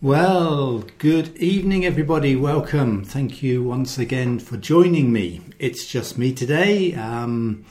Well, 0.00 0.84
good 0.98 1.36
evening, 1.38 1.84
everybody. 1.84 2.36
Welcome. 2.36 3.04
Thank 3.04 3.42
you 3.42 3.64
once 3.64 3.98
again 3.98 4.38
for 4.38 4.56
joining 4.56 5.12
me. 5.12 5.40
It's 5.58 5.88
just 5.88 6.16
me 6.16 6.32
today. 6.32 6.94
Um, 6.94 7.64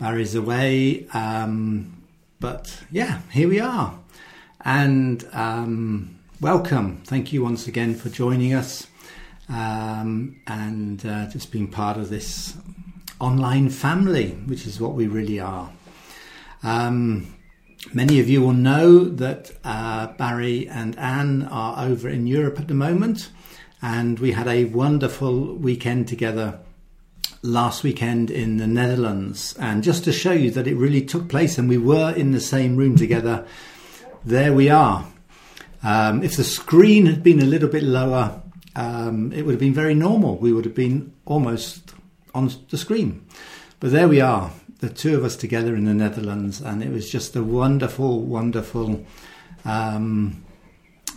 Barry's 0.00 0.34
away, 0.34 1.06
um, 1.12 2.04
but 2.40 2.84
yeah, 2.90 3.20
here 3.32 3.50
we 3.50 3.60
are. 3.60 3.98
And 4.62 5.28
um, 5.34 6.18
welcome. 6.40 7.02
Thank 7.04 7.34
you 7.34 7.42
once 7.42 7.66
again 7.66 7.94
for 7.94 8.08
joining 8.08 8.54
us 8.54 8.86
um, 9.50 10.40
and 10.46 11.04
uh, 11.04 11.26
just 11.28 11.52
being 11.52 11.68
part 11.68 11.98
of 11.98 12.08
this 12.08 12.56
online 13.20 13.68
family, 13.68 14.30
which 14.46 14.66
is 14.66 14.80
what 14.80 14.94
we 14.94 15.06
really 15.06 15.38
are. 15.38 15.70
Um, 16.62 17.34
Many 17.92 18.18
of 18.18 18.28
you 18.28 18.42
will 18.42 18.52
know 18.52 19.04
that 19.04 19.52
uh, 19.62 20.08
Barry 20.08 20.68
and 20.68 20.98
Anne 20.98 21.44
are 21.44 21.86
over 21.86 22.08
in 22.08 22.26
Europe 22.26 22.58
at 22.58 22.66
the 22.66 22.74
moment, 22.74 23.30
and 23.80 24.18
we 24.18 24.32
had 24.32 24.48
a 24.48 24.64
wonderful 24.64 25.54
weekend 25.54 26.08
together 26.08 26.58
last 27.42 27.84
weekend 27.84 28.32
in 28.32 28.56
the 28.56 28.66
Netherlands. 28.66 29.54
And 29.60 29.84
just 29.84 30.04
to 30.04 30.12
show 30.12 30.32
you 30.32 30.50
that 30.50 30.66
it 30.66 30.74
really 30.74 31.02
took 31.02 31.28
place 31.28 31.56
and 31.56 31.68
we 31.68 31.78
were 31.78 32.12
in 32.12 32.32
the 32.32 32.40
same 32.40 32.76
room 32.76 32.96
together, 32.96 33.46
there 34.24 34.52
we 34.52 34.68
are. 34.68 35.06
Um, 35.84 36.24
if 36.24 36.36
the 36.36 36.44
screen 36.44 37.06
had 37.06 37.22
been 37.22 37.40
a 37.40 37.46
little 37.46 37.68
bit 37.68 37.84
lower, 37.84 38.42
um, 38.74 39.32
it 39.32 39.42
would 39.42 39.52
have 39.52 39.60
been 39.60 39.72
very 39.72 39.94
normal. 39.94 40.36
We 40.36 40.52
would 40.52 40.64
have 40.64 40.74
been 40.74 41.12
almost 41.24 41.94
on 42.34 42.50
the 42.70 42.76
screen. 42.76 43.24
But 43.78 43.92
there 43.92 44.08
we 44.08 44.20
are 44.20 44.50
the 44.78 44.88
two 44.88 45.16
of 45.16 45.24
us 45.24 45.36
together 45.36 45.74
in 45.74 45.84
the 45.84 45.94
Netherlands, 45.94 46.60
and 46.60 46.82
it 46.82 46.90
was 46.90 47.10
just 47.10 47.34
a 47.34 47.42
wonderful, 47.42 48.22
wonderful 48.22 49.04
um, 49.64 50.44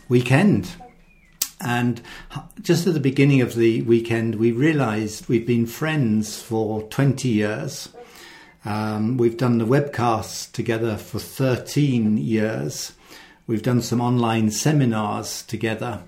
weekend. 0.09 0.71
And 1.63 2.01
just 2.61 2.87
at 2.87 2.95
the 2.95 2.99
beginning 2.99 3.41
of 3.41 3.53
the 3.55 3.83
weekend, 3.83 4.35
we 4.35 4.51
realized 4.51 5.27
we've 5.27 5.45
been 5.45 5.67
friends 5.67 6.41
for 6.41 6.81
20 6.83 7.29
years. 7.29 7.89
Um, 8.65 9.17
we've 9.17 9.37
done 9.37 9.59
the 9.59 9.65
webcasts 9.65 10.51
together 10.51 10.97
for 10.97 11.19
13 11.19 12.17
years. 12.17 12.93
We've 13.45 13.61
done 13.61 13.81
some 13.81 14.01
online 14.01 14.49
seminars 14.49 15.43
together 15.43 16.01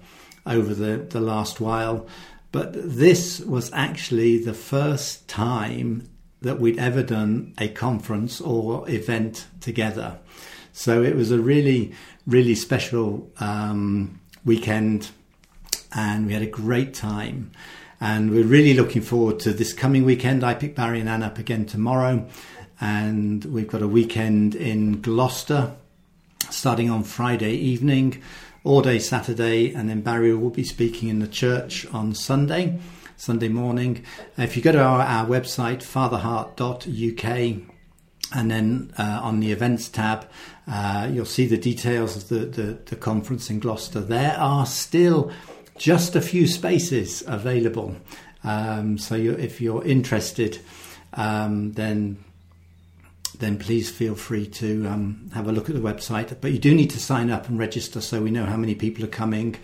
over 0.45 0.73
the, 0.73 0.97
the 0.97 1.21
last 1.21 1.61
while. 1.61 2.07
But 2.51 2.73
this 2.73 3.39
was 3.39 3.71
actually 3.73 4.37
the 4.37 4.53
first 4.53 5.27
time 5.27 6.07
that 6.43 6.59
we'd 6.59 6.77
ever 6.77 7.01
done 7.01 7.53
a 7.57 7.67
conference 7.67 8.39
or 8.39 8.87
event 8.89 9.47
together. 9.59 10.19
So 10.73 11.01
it 11.01 11.15
was 11.15 11.31
a 11.31 11.39
really, 11.39 11.93
really 12.27 12.55
special 12.55 13.31
um, 13.39 14.19
weekend, 14.45 15.09
and 15.95 16.27
we 16.27 16.33
had 16.33 16.41
a 16.41 16.47
great 16.47 16.93
time. 16.93 17.51
And 17.99 18.31
we're 18.31 18.43
really 18.43 18.73
looking 18.73 19.01
forward 19.01 19.39
to 19.41 19.53
this 19.53 19.71
coming 19.71 20.03
weekend. 20.03 20.43
I 20.43 20.53
pick 20.53 20.75
Barry 20.75 20.99
and 20.99 21.07
Anne 21.07 21.23
up 21.23 21.39
again 21.39 21.65
tomorrow, 21.65 22.27
and 22.81 23.45
we've 23.45 23.67
got 23.67 23.81
a 23.81 23.87
weekend 23.87 24.55
in 24.55 25.01
Gloucester 25.01 25.73
starting 26.49 26.89
on 26.89 27.03
Friday 27.03 27.53
evening, 27.53 28.21
all 28.63 28.81
day 28.81 28.99
Saturday, 28.99 29.73
and 29.73 29.89
then 29.89 30.01
Barry 30.01 30.33
will 30.33 30.49
be 30.49 30.63
speaking 30.63 31.09
in 31.09 31.19
the 31.19 31.27
church 31.27 31.85
on 31.87 32.13
Sunday. 32.13 32.79
Sunday 33.17 33.49
morning. 33.49 34.03
If 34.37 34.57
you 34.57 34.63
go 34.63 34.71
to 34.71 34.81
our, 34.81 34.99
our 34.99 35.25
website, 35.25 35.79
fatherheart.uk, 35.79 37.63
and 38.35 38.51
then 38.51 38.93
uh, 38.97 39.19
on 39.21 39.39
the 39.39 39.51
events 39.51 39.87
tab, 39.89 40.27
uh, 40.67 41.09
you'll 41.11 41.25
see 41.25 41.45
the 41.45 41.57
details 41.57 42.15
of 42.15 42.29
the, 42.29 42.45
the, 42.45 42.79
the, 42.85 42.95
conference 42.95 43.49
in 43.49 43.59
Gloucester. 43.59 44.01
There 44.01 44.35
are 44.37 44.65
still 44.65 45.31
just 45.77 46.15
a 46.15 46.21
few 46.21 46.47
spaces 46.47 47.23
available. 47.27 47.95
Um, 48.43 48.97
so 48.97 49.15
you, 49.15 49.33
if 49.33 49.61
you're 49.61 49.85
interested, 49.85 50.59
um, 51.13 51.73
then 51.73 52.23
then 53.39 53.57
please 53.57 53.89
feel 53.89 54.15
free 54.15 54.45
to 54.47 54.87
um, 54.87 55.29
have 55.33 55.47
a 55.47 55.51
look 55.51 55.69
at 55.69 55.75
the 55.75 55.81
website. 55.81 56.35
But 56.39 56.51
you 56.51 56.59
do 56.59 56.73
need 56.73 56.89
to 56.91 56.99
sign 56.99 57.29
up 57.29 57.49
and 57.49 57.57
register 57.57 58.01
so 58.01 58.21
we 58.21 58.31
know 58.31 58.45
how 58.45 58.57
many 58.57 58.75
people 58.75 59.03
are 59.03 59.07
coming 59.07 59.57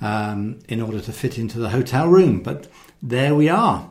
um, 0.00 0.58
in 0.68 0.80
order 0.80 1.00
to 1.00 1.12
fit 1.12 1.38
into 1.38 1.58
the 1.58 1.70
hotel 1.70 2.08
room. 2.08 2.42
But 2.42 2.68
there 3.02 3.34
we 3.34 3.48
are. 3.48 3.90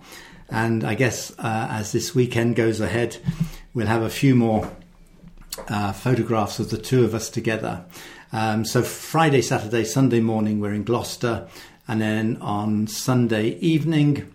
And 0.49 0.83
I 0.83 0.93
guess 0.93 1.31
uh, 1.39 1.67
as 1.71 1.91
this 1.91 2.13
weekend 2.13 2.55
goes 2.55 2.79
ahead, 2.79 3.17
we'll 3.73 3.87
have 3.87 4.03
a 4.03 4.09
few 4.09 4.35
more 4.35 4.71
uh, 5.67 5.91
photographs 5.93 6.59
of 6.59 6.69
the 6.69 6.77
two 6.77 7.03
of 7.03 7.15
us 7.15 7.29
together. 7.29 7.85
Um, 8.31 8.65
so 8.65 8.83
Friday, 8.83 9.41
Saturday, 9.41 9.83
Sunday 9.85 10.19
morning, 10.19 10.59
we're 10.59 10.73
in 10.73 10.83
Gloucester. 10.83 11.47
And 11.87 12.01
then 12.01 12.37
on 12.41 12.87
Sunday 12.87 13.49
evening, 13.59 14.31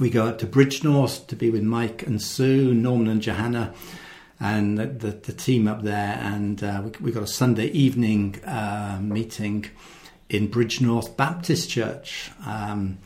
we 0.00 0.10
go 0.10 0.26
up 0.26 0.38
to 0.38 0.46
Bridgnorth 0.46 1.26
to 1.28 1.36
be 1.36 1.50
with 1.50 1.62
Mike 1.62 2.06
and 2.06 2.20
Sue, 2.20 2.72
Norman 2.72 3.08
and 3.08 3.22
Johanna, 3.22 3.74
and 4.40 4.78
the, 4.78 4.86
the, 4.86 5.10
the 5.10 5.32
team 5.32 5.66
up 5.66 5.82
there. 5.82 6.18
And 6.22 6.62
uh, 6.62 6.82
we, 6.84 6.90
we 7.06 7.12
got 7.12 7.22
a 7.22 7.28
Sunday 7.28 7.66
evening 7.66 8.40
uh, 8.44 8.98
meeting 9.02 9.66
in 10.28 10.48
Bridgnorth 10.48 11.16
Baptist 11.16 11.70
Church. 11.70 12.30
Um, 12.46 12.98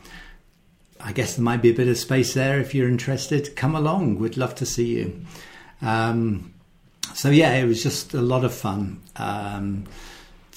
I 0.99 1.11
guess 1.11 1.35
there 1.35 1.43
might 1.43 1.61
be 1.61 1.69
a 1.69 1.73
bit 1.73 1.87
of 1.87 1.97
space 1.97 2.33
there 2.33 2.59
if 2.59 2.73
you're 2.73 2.87
interested. 2.87 3.55
Come 3.55 3.75
along, 3.75 4.19
we'd 4.19 4.37
love 4.37 4.55
to 4.55 4.65
see 4.65 4.97
you. 4.97 5.25
Um, 5.81 6.53
so 7.13 7.29
yeah, 7.29 7.53
it 7.55 7.65
was 7.65 7.83
just 7.83 8.13
a 8.13 8.21
lot 8.21 8.45
of 8.45 8.53
fun 8.53 9.01
um, 9.17 9.83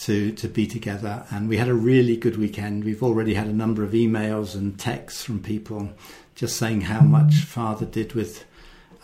to 0.01 0.33
to 0.33 0.49
be 0.49 0.67
together, 0.67 1.27
and 1.31 1.49
we 1.49 1.57
had 1.57 1.69
a 1.69 1.75
really 1.75 2.17
good 2.17 2.37
weekend. 2.37 2.85
We've 2.85 3.03
already 3.03 3.35
had 3.35 3.49
a 3.49 3.53
number 3.53 3.83
of 3.83 3.91
emails 3.91 4.55
and 4.55 4.79
texts 4.79 5.25
from 5.25 5.43
people 5.43 5.91
just 6.35 6.57
saying 6.57 6.83
how 6.83 7.01
much 7.01 7.35
Father 7.35 7.87
did 7.87 8.13
with 8.13 8.45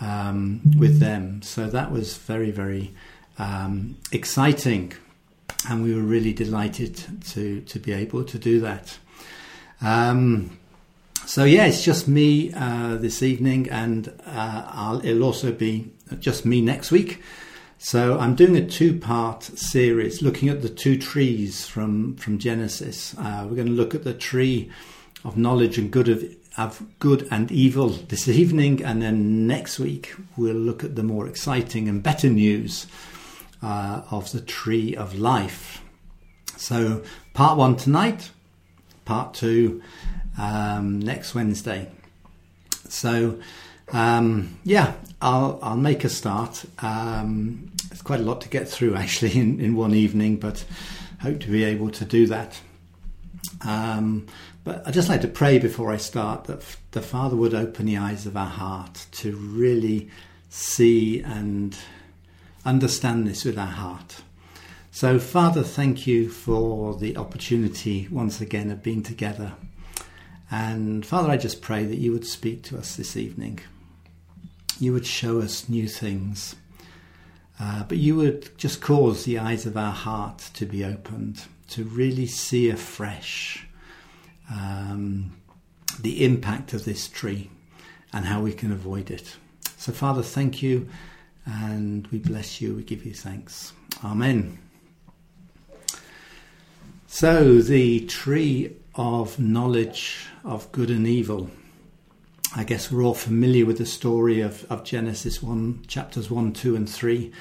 um, 0.03 0.61
with 0.77 0.99
them. 0.99 1.43
So 1.43 1.67
that 1.69 1.91
was 1.91 2.17
very 2.17 2.51
very 2.51 2.93
um, 3.39 3.97
exciting, 4.11 4.93
and 5.69 5.83
we 5.83 5.95
were 5.95 6.03
really 6.03 6.33
delighted 6.33 6.95
to 7.33 7.61
to 7.61 7.79
be 7.79 7.93
able 7.93 8.25
to 8.25 8.39
do 8.39 8.61
that. 8.61 8.99
Um, 9.81 10.59
so 11.25 11.45
yeah, 11.45 11.67
it's 11.67 11.85
just 11.85 12.09
me 12.09 12.53
uh, 12.53 12.97
this 12.97 13.23
evening, 13.23 13.71
and 13.71 14.13
uh, 14.27 15.01
it'll 15.05 15.25
also 15.25 15.53
be 15.53 15.91
just 16.19 16.45
me 16.45 16.61
next 16.61 16.91
week. 16.91 17.23
So 17.79 18.19
I'm 18.19 18.37
doing 18.37 18.57
a 18.57 18.65
two-part 18.65 19.43
series 19.43 20.23
looking 20.23 20.49
at 20.49 20.63
the 20.63 20.69
two 20.69 20.97
trees 20.97 21.67
from 21.67 22.17
from 22.17 22.39
Genesis. 22.39 23.15
Uh, 23.19 23.47
we're 23.49 23.57
going 23.57 23.69
to 23.69 23.73
look 23.73 23.95
at 23.95 24.05
the 24.05 24.15
tree 24.15 24.71
of 25.25 25.37
knowledge 25.37 25.79
and 25.79 25.91
good 25.91 26.09
of, 26.09 26.25
of 26.57 26.85
good 26.99 27.27
and 27.31 27.51
evil 27.51 27.89
this 27.89 28.29
evening, 28.29 28.83
and 28.85 29.03
then 29.03 29.47
next 29.47 29.79
week 29.79 30.15
we'll 30.37 30.55
look 30.55 30.85
at 30.85 30.97
the 30.97 31.03
more 31.03 31.27
exciting 31.27 31.89
and 31.89 32.03
better 32.03 32.29
news 32.29 32.87
uh, 33.63 34.03
of 34.11 34.33
the 34.33 34.41
tree 34.41 34.95
of 34.95 35.19
life. 35.19 35.83
So 36.57 37.03
part 37.33 37.57
one 37.57 37.77
tonight, 37.77 38.31
part 39.05 39.35
two 39.35 39.83
um, 40.39 41.01
next 41.01 41.35
Wednesday. 41.35 41.91
So, 42.89 43.39
um, 43.93 44.59
yeah, 44.65 44.95
I'll, 45.21 45.59
I'll 45.63 45.77
make 45.77 46.05
a 46.05 46.09
start. 46.09 46.65
Um, 46.81 47.73
it's 47.91 48.03
quite 48.03 48.21
a 48.21 48.25
lot 48.25 48.41
to 48.43 48.49
get 48.49 48.69
through 48.69 48.95
actually 48.97 49.39
in, 49.39 49.61
in 49.61 49.77
one 49.77 49.95
evening, 49.95 50.37
but 50.37 50.65
hope 51.21 51.41
to 51.41 51.49
be 51.51 51.65
able 51.65 51.91
to 51.91 52.05
do 52.05 52.27
that. 52.27 52.61
Um, 53.65 54.27
but 54.65 54.87
I'd 54.87 54.95
just 54.95 55.09
like 55.09 55.23
to 55.23 55.29
pray 55.29 55.59
before 55.59 55.93
I 55.93 55.97
start 55.97 56.45
that 56.45 56.63
the 56.93 57.03
Father 57.03 57.37
would 57.37 57.55
open 57.55 57.87
the 57.87 57.99
eyes 57.99 58.27
of 58.27 58.37
our 58.37 58.47
heart 58.47 59.07
to 59.13 59.37
really 59.37 60.11
see 60.49 61.21
and 61.21 61.77
understand 62.65 63.27
this 63.27 63.45
with 63.45 63.59
our 63.59 63.67
heart. 63.67 64.23
So, 64.91 65.19
Father, 65.19 65.63
thank 65.63 66.07
you 66.07 66.29
for 66.29 66.95
the 66.95 67.17
opportunity 67.17 68.09
once 68.11 68.41
again 68.41 68.71
of 68.71 68.83
being 68.83 69.03
together 69.03 69.55
and 70.53 71.05
Father, 71.05 71.31
I 71.31 71.39
just 71.39 71.63
pray 71.63 71.87
that 71.87 71.97
you 71.97 72.13
would 72.13 72.27
speak 72.27 72.63
to 72.65 72.77
us 72.77 72.95
this 72.95 73.17
evening. 73.17 73.61
You 74.79 74.93
would 74.93 75.07
show 75.07 75.41
us 75.41 75.67
new 75.67 75.89
things. 75.89 76.55
Uh, 77.59 77.85
but 77.85 77.97
you 77.97 78.17
would 78.17 78.57
just 78.59 78.83
cause 78.83 79.25
the 79.25 79.39
eyes 79.39 79.65
of 79.65 79.79
our 79.79 79.93
heart 79.93 80.51
to 80.53 80.67
be 80.67 80.85
opened, 80.85 81.45
to 81.71 81.85
really 81.85 82.27
see 82.27 82.69
afresh 82.69 83.67
um, 84.53 85.37
the 86.01 86.25
impact 86.25 86.73
of 86.75 86.85
this 86.85 87.09
tree 87.09 87.51
and 88.13 88.27
how 88.27 88.43
we 88.43 88.53
can 88.53 88.73
avoid 88.73 89.11
it. 89.11 89.37
So, 89.77 89.93
Father, 89.93 90.23
thank 90.23 90.63
you 90.63 90.89
and 91.45 92.07
we 92.09 92.19
bless 92.19 92.61
you. 92.61 92.75
We 92.75 92.85
give 92.85 93.05
you 93.05 93.15
thanks. 93.15 93.73
Amen. 94.05 94.59
So, 97.07 97.59
the 97.59 98.07
tree 98.07 98.77
of 98.95 99.39
knowledge 99.39 100.27
of 100.45 100.71
good 100.73 100.91
and 100.91 101.07
evil. 101.07 101.51
I 102.55 102.65
guess 102.65 102.91
we're 102.91 103.03
all 103.03 103.15
familiar 103.15 103.65
with 103.65 103.79
the 103.79 103.87
story 103.87 104.41
of, 104.41 104.71
of 104.71 104.85
Genesis 104.85 105.43
1, 105.43 105.85
chapters 105.87 106.31
1, 106.31 106.53
2, 106.53 106.77
and 106.77 106.89
3, 106.89 107.33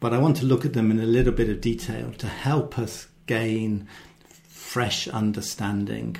but 0.00 0.12
I 0.12 0.18
want 0.18 0.36
to 0.38 0.44
look 0.44 0.66
at 0.66 0.74
them 0.74 0.90
in 0.90 1.00
a 1.00 1.06
little 1.06 1.32
bit 1.32 1.48
of 1.48 1.62
detail 1.62 2.12
to 2.18 2.26
help 2.26 2.78
us 2.78 3.06
gain 3.26 3.88
fresh 4.48 5.08
understanding. 5.08 6.16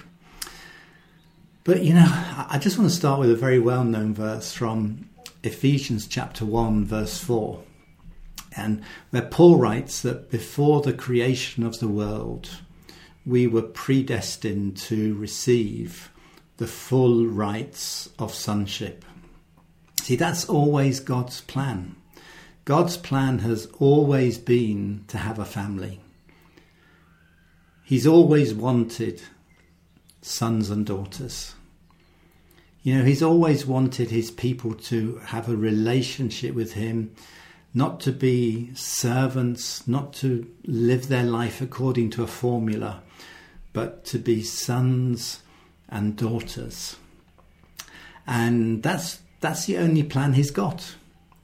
But 1.62 1.82
you 1.82 1.92
know, 1.92 2.06
I 2.06 2.58
just 2.58 2.78
want 2.78 2.90
to 2.90 2.96
start 2.96 3.20
with 3.20 3.30
a 3.30 3.36
very 3.36 3.58
well 3.58 3.84
known 3.84 4.14
verse 4.14 4.52
from 4.52 5.10
Ephesians 5.42 6.06
chapter 6.06 6.46
1, 6.46 6.86
verse 6.86 7.18
4, 7.18 7.62
and 8.56 8.82
where 9.10 9.22
Paul 9.22 9.56
writes 9.56 10.00
that 10.02 10.30
before 10.30 10.80
the 10.80 10.94
creation 10.94 11.64
of 11.64 11.78
the 11.78 11.88
world, 11.88 12.48
we 13.26 13.46
were 13.46 13.62
predestined 13.62 14.78
to 14.78 15.14
receive 15.16 16.10
the 16.56 16.66
full 16.66 17.26
rights 17.26 18.08
of 18.18 18.34
sonship. 18.34 19.04
See, 20.02 20.16
that's 20.16 20.48
always 20.48 20.98
God's 20.98 21.42
plan. 21.42 21.96
God's 22.64 22.96
plan 22.96 23.40
has 23.40 23.66
always 23.78 24.38
been 24.38 25.04
to 25.08 25.18
have 25.18 25.38
a 25.38 25.44
family. 25.44 26.00
He's 27.84 28.06
always 28.06 28.54
wanted 28.54 29.22
sons 30.22 30.70
and 30.70 30.86
daughters. 30.86 31.54
You 32.82 32.96
know, 32.96 33.04
he's 33.04 33.22
always 33.22 33.66
wanted 33.66 34.10
his 34.10 34.30
people 34.30 34.74
to 34.74 35.16
have 35.26 35.48
a 35.48 35.56
relationship 35.56 36.54
with 36.54 36.72
him, 36.72 37.14
not 37.74 38.00
to 38.00 38.12
be 38.12 38.74
servants, 38.74 39.86
not 39.86 40.14
to 40.14 40.50
live 40.64 41.08
their 41.08 41.24
life 41.24 41.60
according 41.60 42.10
to 42.10 42.22
a 42.22 42.26
formula, 42.26 43.02
but 43.72 44.04
to 44.06 44.18
be 44.18 44.42
sons 44.42 45.42
and 45.88 46.16
daughters. 46.16 46.96
And 48.26 48.82
that's 48.82 49.20
that's 49.40 49.66
the 49.66 49.78
only 49.78 50.02
plan 50.02 50.34
he's 50.34 50.50
got. 50.50 50.94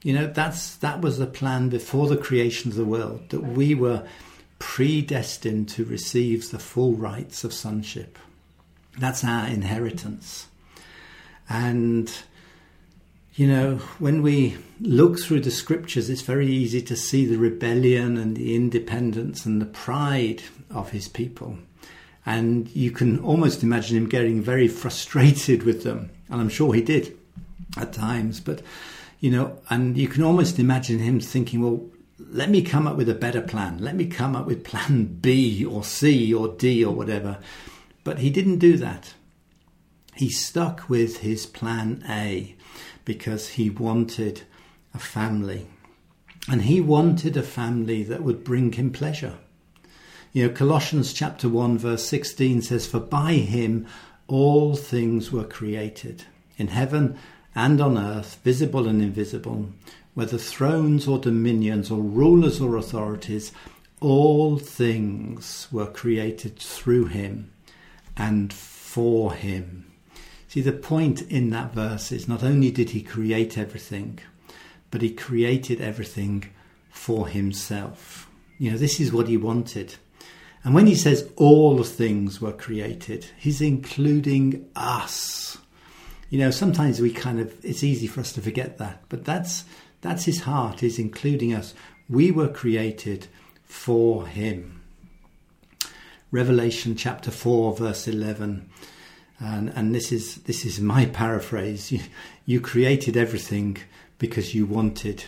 You 0.03 0.13
know, 0.13 0.27
that's 0.27 0.75
that 0.77 1.01
was 1.01 1.17
the 1.17 1.27
plan 1.27 1.69
before 1.69 2.07
the 2.07 2.17
creation 2.17 2.71
of 2.71 2.77
the 2.77 2.85
world, 2.85 3.29
that 3.29 3.41
we 3.41 3.75
were 3.75 4.07
predestined 4.59 5.69
to 5.69 5.85
receive 5.85 6.49
the 6.49 6.59
full 6.59 6.95
rights 6.95 7.43
of 7.43 7.53
sonship. 7.53 8.17
That's 8.97 9.23
our 9.23 9.47
inheritance. 9.47 10.47
And 11.49 12.11
you 13.37 13.45
know, 13.45 13.75
when 13.99 14.23
we 14.23 14.57
look 14.81 15.19
through 15.19 15.41
the 15.41 15.51
scriptures, 15.51 16.09
it's 16.09 16.23
very 16.23 16.47
easy 16.47 16.81
to 16.81 16.95
see 16.95 17.23
the 17.23 17.37
rebellion 17.37 18.17
and 18.17 18.35
the 18.35 18.55
independence 18.55 19.45
and 19.45 19.61
the 19.61 19.67
pride 19.67 20.41
of 20.71 20.89
his 20.89 21.07
people. 21.07 21.59
And 22.25 22.67
you 22.75 22.89
can 22.89 23.19
almost 23.19 23.61
imagine 23.61 23.95
him 23.95 24.09
getting 24.09 24.41
very 24.41 24.67
frustrated 24.81 25.63
with 25.63 25.83
them. 25.83 26.09
And 26.29 26.41
I'm 26.41 26.49
sure 26.49 26.73
he 26.73 26.81
did 26.81 27.15
at 27.77 27.93
times. 27.93 28.39
But, 28.39 28.63
you 29.19 29.29
know, 29.29 29.59
and 29.69 29.95
you 29.95 30.07
can 30.07 30.23
almost 30.23 30.57
imagine 30.57 30.97
him 30.97 31.19
thinking, 31.19 31.61
well, 31.61 31.85
let 32.31 32.49
me 32.49 32.63
come 32.63 32.87
up 32.87 32.97
with 32.97 33.07
a 33.07 33.13
better 33.13 33.41
plan. 33.41 33.77
Let 33.77 33.95
me 33.95 34.07
come 34.07 34.35
up 34.35 34.47
with 34.47 34.63
plan 34.65 35.19
B 35.21 35.63
or 35.63 35.83
C 35.83 36.33
or 36.33 36.47
D 36.47 36.83
or 36.83 36.95
whatever. 36.95 37.37
But 38.07 38.19
he 38.19 38.29
didn't 38.29 38.59
do 38.59 38.77
that. 38.77 39.15
He 40.15 40.29
stuck 40.29 40.87
with 40.87 41.17
his 41.17 41.45
plan 41.45 42.05
A 42.07 42.55
because 43.03 43.49
he 43.49 43.69
wanted 43.69 44.43
a 44.93 44.97
family. 44.97 45.67
And 46.47 46.61
he 46.61 46.79
wanted 46.79 47.35
a 47.35 47.43
family 47.43 48.03
that 48.03 48.23
would 48.23 48.45
bring 48.45 48.71
him 48.71 48.91
pleasure. 48.91 49.39
You 50.31 50.47
know, 50.47 50.53
Colossians 50.53 51.11
chapter 51.11 51.49
1, 51.49 51.79
verse 51.79 52.05
16 52.05 52.61
says, 52.61 52.87
For 52.87 53.01
by 53.01 53.33
him 53.33 53.85
all 54.27 54.77
things 54.77 55.33
were 55.33 55.43
created, 55.43 56.23
in 56.55 56.69
heaven 56.69 57.17
and 57.53 57.81
on 57.81 57.97
earth, 57.97 58.39
visible 58.41 58.87
and 58.87 59.01
invisible, 59.01 59.73
whether 60.13 60.37
thrones 60.37 61.09
or 61.09 61.19
dominions 61.19 61.91
or 61.91 61.99
rulers 61.99 62.61
or 62.61 62.77
authorities, 62.77 63.51
all 63.99 64.57
things 64.57 65.67
were 65.73 65.87
created 65.87 66.57
through 66.57 67.07
him 67.07 67.51
and 68.17 68.51
for 68.51 69.33
him. 69.33 69.91
See, 70.47 70.61
the 70.61 70.71
point 70.71 71.21
in 71.23 71.49
that 71.51 71.73
verse 71.73 72.11
is 72.11 72.27
not 72.27 72.43
only 72.43 72.71
did 72.71 72.91
he 72.91 73.01
create 73.01 73.57
everything, 73.57 74.19
but 74.91 75.01
he 75.01 75.11
created 75.11 75.81
everything 75.81 76.51
for 76.89 77.27
himself. 77.27 78.29
You 78.57 78.71
know, 78.71 78.77
this 78.77 78.99
is 78.99 79.13
what 79.13 79.27
he 79.27 79.37
wanted. 79.37 79.95
And 80.63 80.73
when 80.73 80.87
he 80.87 80.95
says 80.95 81.29
all 81.35 81.83
things 81.83 82.41
were 82.41 82.51
created, 82.51 83.27
he's 83.37 83.61
including 83.61 84.69
us. 84.75 85.57
You 86.29 86.39
know, 86.39 86.51
sometimes 86.51 86.99
we 86.99 87.11
kind 87.11 87.39
of, 87.39 87.53
it's 87.63 87.83
easy 87.83 88.07
for 88.07 88.21
us 88.21 88.33
to 88.33 88.41
forget 88.41 88.77
that, 88.79 89.03
but 89.09 89.23
that's, 89.23 89.63
that's 90.01 90.25
his 90.25 90.41
heart, 90.41 90.83
is 90.83 90.99
including 90.99 91.53
us. 91.53 91.73
We 92.09 92.31
were 92.31 92.49
created 92.49 93.27
for 93.63 94.27
him. 94.27 94.76
Revelation 96.31 96.95
chapter 96.95 97.31
4, 97.31 97.77
verse 97.77 98.07
11 98.07 98.69
and 99.39 99.69
and 99.69 99.93
this 99.93 100.11
is 100.11 100.35
this 100.43 100.65
is 100.65 100.79
my 100.79 101.05
paraphrase. 101.05 101.91
You, 101.91 101.99
you 102.45 102.61
created 102.61 103.15
everything 103.15 103.77
because 104.17 104.55
you 104.55 104.65
wanted 104.65 105.25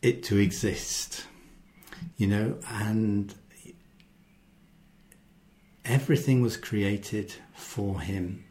it 0.00 0.22
to 0.24 0.38
exist, 0.38 1.24
you 2.16 2.26
know, 2.26 2.56
and 2.70 3.34
everything 5.84 6.40
was 6.40 6.56
created 6.56 7.34
for 7.54 8.00
him. 8.00 8.44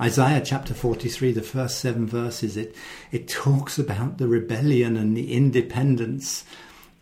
Isaiah 0.00 0.42
chapter 0.44 0.74
43, 0.74 1.32
the 1.32 1.42
first 1.42 1.80
seven 1.80 2.06
verses, 2.06 2.56
it, 2.56 2.74
it 3.10 3.26
talks 3.26 3.78
about 3.78 4.18
the 4.18 4.28
rebellion 4.28 4.96
and 4.96 5.16
the 5.16 5.32
independence 5.32 6.44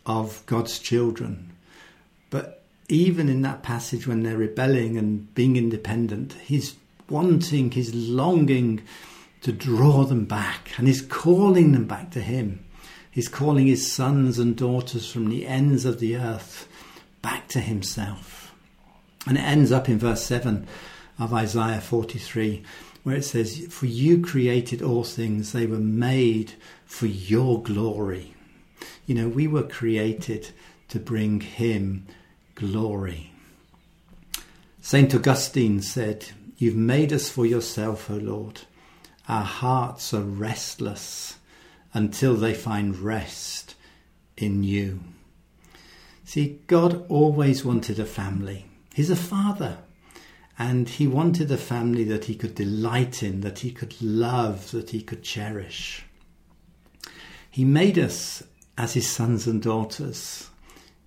of 0.07 0.45
God's 0.47 0.79
children. 0.79 1.53
But 2.31 2.65
even 2.89 3.29
in 3.29 3.43
that 3.43 3.63
passage, 3.63 4.07
when 4.07 4.23
they're 4.23 4.37
rebelling 4.37 4.97
and 4.97 5.35
being 5.35 5.57
independent, 5.57 6.35
he's 6.45 6.77
wanting, 7.09 7.71
he's 7.71 7.95
longing 7.95 8.83
to 9.43 9.53
draw 9.53 10.05
them 10.05 10.25
back, 10.25 10.73
and 10.77 10.87
he's 10.87 11.03
calling 11.03 11.73
them 11.73 11.87
back 11.87 12.11
to 12.13 12.21
him. 12.21 12.65
He's 13.11 13.29
calling 13.29 13.67
his 13.67 13.91
sons 13.91 14.39
and 14.39 14.57
daughters 14.57 15.11
from 15.11 15.29
the 15.29 15.47
ends 15.47 15.85
of 15.85 16.01
the 16.01 16.17
earth 16.17 16.69
back 17.23 17.49
to 17.49 17.61
himself. 17.61 18.55
And 19.27 19.37
it 19.39 19.43
ends 19.43 19.73
up 19.73 19.89
in 19.89 19.99
verse 19.99 20.23
7 20.23 20.67
of 21.19 21.33
Isaiah 21.33 21.81
43, 21.81 22.63
where 23.03 23.17
it 23.17 23.25
says, 23.25 23.67
For 23.71 23.87
you 23.87 24.23
created 24.23 24.83
all 24.83 25.03
things, 25.03 25.53
they 25.53 25.67
were 25.67 25.79
made 25.79 26.53
for 26.85 27.07
your 27.07 27.63
glory. 27.63 28.35
You 29.07 29.15
know, 29.15 29.29
we 29.29 29.49
were 29.49 29.63
created 29.63 30.51
to 30.89 31.01
bring 31.01 31.41
him 31.41 32.07
glory. 32.57 33.33
St. 34.81 35.15
Augustine 35.15 35.81
said, 35.81 36.27
You've 36.59 36.75
made 36.75 37.13
us 37.13 37.29
for 37.29 37.47
yourself, 37.47 38.11
O 38.11 38.15
Lord. 38.15 38.63
Our 39.29 39.45
hearts 39.45 40.13
are 40.13 40.23
restless 40.23 41.37
until 41.93 42.35
they 42.35 42.55
find 42.55 42.99
rest 42.99 43.75
in 44.37 44.63
you. 44.63 45.01
See, 46.25 46.61
God 46.67 47.05
always 47.09 47.65
wanted 47.65 48.01
a 48.01 48.05
family. 48.05 48.67
He's 48.95 49.11
a 49.11 49.17
father. 49.17 49.79
And 50.59 50.89
he 50.89 51.07
wanted 51.07 51.51
a 51.51 51.59
family 51.59 52.05
that 52.05 52.25
he 52.25 52.35
could 52.35 52.55
delight 52.55 53.23
in, 53.23 53.43
that 53.43 53.59
he 53.59 53.71
could 53.71 54.01
love, 54.01 54.71
that 54.71 54.91
he 54.91 55.03
could 55.03 55.23
cherish. 55.23 56.05
He 57.51 57.65
made 57.65 57.99
us 57.99 58.43
as 58.79 58.95
his 58.95 59.09
sons 59.09 59.47
and 59.47 59.61
daughters 59.63 60.49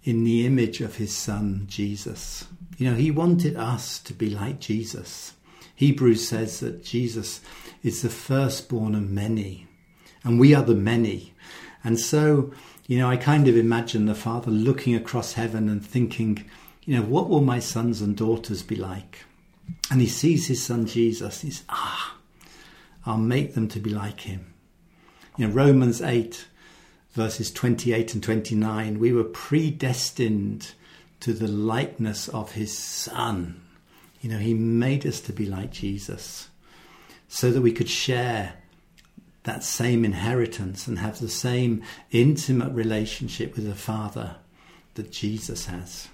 in 0.09 0.23
the 0.23 0.43
image 0.43 0.81
of 0.81 0.95
his 0.95 1.15
son, 1.15 1.65
Jesus. 1.67 2.47
You 2.77 2.89
know, 2.89 2.95
he 2.95 3.11
wanted 3.11 3.55
us 3.55 3.99
to 3.99 4.13
be 4.13 4.31
like 4.31 4.59
Jesus. 4.59 5.33
Hebrews 5.75 6.27
says 6.27 6.59
that 6.61 6.83
Jesus 6.83 7.41
is 7.83 8.01
the 8.01 8.09
firstborn 8.09 8.95
of 8.95 9.07
many, 9.07 9.67
and 10.23 10.39
we 10.39 10.55
are 10.55 10.63
the 10.63 10.73
many. 10.73 11.33
And 11.83 11.99
so, 11.99 12.51
you 12.87 12.97
know, 12.97 13.07
I 13.07 13.17
kind 13.17 13.47
of 13.47 13.55
imagine 13.55 14.07
the 14.07 14.15
Father 14.15 14.49
looking 14.49 14.95
across 14.95 15.33
heaven 15.33 15.69
and 15.69 15.85
thinking, 15.85 16.43
you 16.85 16.95
know, 16.95 17.03
what 17.03 17.29
will 17.29 17.41
my 17.41 17.59
sons 17.59 18.01
and 18.01 18.17
daughters 18.17 18.63
be 18.63 18.75
like? 18.75 19.25
And 19.91 20.01
he 20.01 20.07
sees 20.07 20.47
his 20.47 20.63
son 20.63 20.87
Jesus. 20.87 21.41
He's, 21.41 21.63
ah, 21.69 22.17
I'll 23.05 23.17
make 23.17 23.53
them 23.53 23.67
to 23.69 23.79
be 23.79 23.91
like 23.91 24.21
him. 24.21 24.53
You 25.37 25.47
know, 25.47 25.53
Romans 25.53 26.01
8, 26.01 26.47
verses 27.19 27.51
28 27.51 28.13
and 28.13 28.23
29, 28.23 28.97
we 28.97 29.11
were 29.11 29.25
predestined 29.25 30.71
to 31.19 31.33
the 31.33 31.49
likeness 31.49 32.29
of 32.29 32.53
his 32.53 32.77
son. 32.77 33.59
You 34.21 34.29
know, 34.29 34.37
He 34.37 34.53
made 34.53 35.05
us 35.05 35.19
to 35.21 35.33
be 35.33 35.45
like 35.45 35.69
Jesus 35.69 36.47
so 37.27 37.51
that 37.51 37.59
we 37.59 37.73
could 37.73 37.89
share 37.89 38.53
that 39.43 39.65
same 39.65 40.05
inheritance 40.05 40.87
and 40.87 40.99
have 40.99 41.19
the 41.19 41.27
same 41.27 41.83
intimate 42.11 42.71
relationship 42.71 43.53
with 43.53 43.67
the 43.67 43.75
Father 43.75 44.37
that 44.93 45.11
Jesus 45.11 45.65
has. 45.65 46.07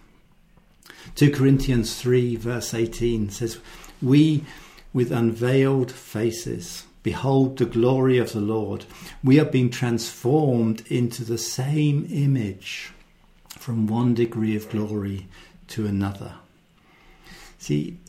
2 1.14 1.30
Corinthians 1.30 2.02
3, 2.02 2.36
verse 2.36 2.74
18 2.74 3.30
says, 3.30 3.60
We 4.02 4.44
with 4.92 5.12
unveiled 5.12 5.92
faces 5.92 6.85
behold 7.06 7.60
the 7.60 7.66
glory 7.66 8.18
of 8.18 8.34
the 8.34 8.42
Lord. 8.42 8.84
We 9.24 9.40
are 9.40 9.46
being 9.46 9.70
transformed 9.70 10.82
into 10.88 11.24
the 11.24 11.38
same 11.38 12.08
image 12.10 12.92
from 13.50 13.86
one 13.86 14.16
degree 14.16 14.56
of 14.56 14.72
glory 14.72 15.28
to 15.68 15.86
another. 15.86 16.34
See, 17.60 18.00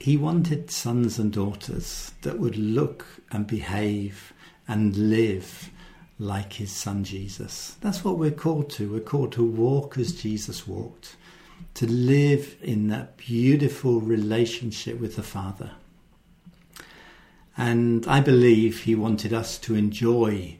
he 0.00 0.16
wanted 0.16 0.72
sons 0.72 1.20
and 1.20 1.32
daughters 1.32 2.10
that 2.22 2.40
would 2.40 2.56
look 2.56 3.06
and 3.30 3.46
behave 3.46 4.32
and 4.66 4.96
live 4.96 5.70
like 6.18 6.54
his 6.54 6.72
son 6.72 7.04
Jesus. 7.04 7.76
That's 7.80 8.04
what 8.04 8.18
we're 8.18 8.32
called 8.32 8.70
to. 8.70 8.92
We're 8.92 9.00
called 9.12 9.30
to 9.34 9.44
walk 9.44 9.98
as 9.98 10.20
Jesus 10.20 10.66
walked, 10.66 11.14
to 11.74 11.86
live 11.86 12.56
in 12.60 12.88
that 12.88 13.16
beautiful 13.16 14.00
relationship 14.00 14.98
with 14.98 15.14
the 15.14 15.22
Father. 15.22 15.70
And 17.56 18.06
I 18.06 18.20
believe 18.20 18.82
he 18.82 18.94
wanted 18.94 19.32
us 19.32 19.58
to 19.58 19.74
enjoy 19.74 20.58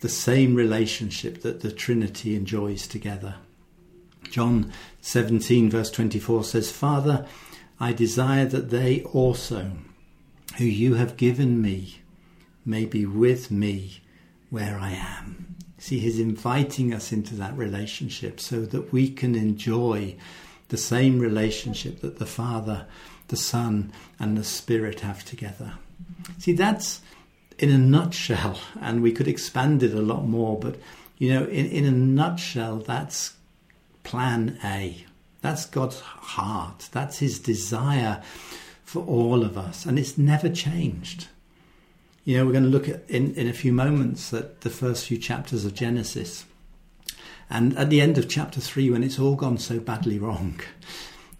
the 0.00 0.08
same 0.08 0.54
relationship 0.54 1.42
that 1.42 1.60
the 1.60 1.72
Trinity 1.72 2.34
enjoys 2.34 2.86
together. 2.86 3.36
John 4.30 4.72
17, 5.00 5.70
verse 5.70 5.90
24 5.90 6.44
says, 6.44 6.70
Father, 6.70 7.26
I 7.78 7.92
desire 7.92 8.46
that 8.46 8.70
they 8.70 9.02
also, 9.02 9.72
who 10.58 10.64
you 10.64 10.94
have 10.94 11.16
given 11.16 11.60
me, 11.60 12.00
may 12.64 12.84
be 12.84 13.06
with 13.06 13.50
me 13.50 14.00
where 14.50 14.78
I 14.78 14.92
am. 14.92 15.56
See, 15.78 15.98
he's 15.98 16.18
inviting 16.18 16.92
us 16.92 17.12
into 17.12 17.34
that 17.36 17.56
relationship 17.56 18.40
so 18.40 18.62
that 18.62 18.92
we 18.92 19.10
can 19.10 19.34
enjoy 19.34 20.16
the 20.68 20.76
same 20.76 21.18
relationship 21.18 22.00
that 22.00 22.18
the 22.18 22.26
Father, 22.26 22.86
the 23.28 23.36
Son, 23.36 23.92
and 24.18 24.36
the 24.36 24.44
Spirit 24.44 25.00
have 25.00 25.24
together. 25.24 25.74
See, 26.38 26.52
that's 26.52 27.00
in 27.58 27.70
a 27.70 27.78
nutshell, 27.78 28.58
and 28.80 29.02
we 29.02 29.12
could 29.12 29.28
expand 29.28 29.82
it 29.82 29.94
a 29.94 30.02
lot 30.02 30.26
more, 30.26 30.58
but 30.58 30.76
you 31.18 31.32
know, 31.32 31.44
in, 31.44 31.66
in 31.66 31.84
a 31.84 31.90
nutshell, 31.90 32.78
that's 32.78 33.34
plan 34.04 34.58
A. 34.62 35.04
That's 35.40 35.66
God's 35.66 36.00
heart. 36.00 36.88
That's 36.92 37.18
his 37.18 37.38
desire 37.38 38.22
for 38.84 39.04
all 39.04 39.42
of 39.42 39.56
us, 39.56 39.86
and 39.86 39.98
it's 39.98 40.18
never 40.18 40.48
changed. 40.48 41.28
You 42.24 42.36
know, 42.36 42.46
we're 42.46 42.52
going 42.52 42.64
to 42.64 42.70
look 42.70 42.88
at 42.88 43.08
in, 43.08 43.34
in 43.34 43.48
a 43.48 43.52
few 43.52 43.72
moments 43.72 44.32
at 44.34 44.62
the 44.62 44.70
first 44.70 45.06
few 45.06 45.16
chapters 45.16 45.64
of 45.64 45.74
Genesis. 45.74 46.44
And 47.48 47.76
at 47.78 47.90
the 47.90 48.00
end 48.00 48.18
of 48.18 48.28
chapter 48.28 48.60
three, 48.60 48.90
when 48.90 49.04
it's 49.04 49.18
all 49.18 49.36
gone 49.36 49.58
so 49.58 49.78
badly 49.78 50.18
wrong, 50.18 50.60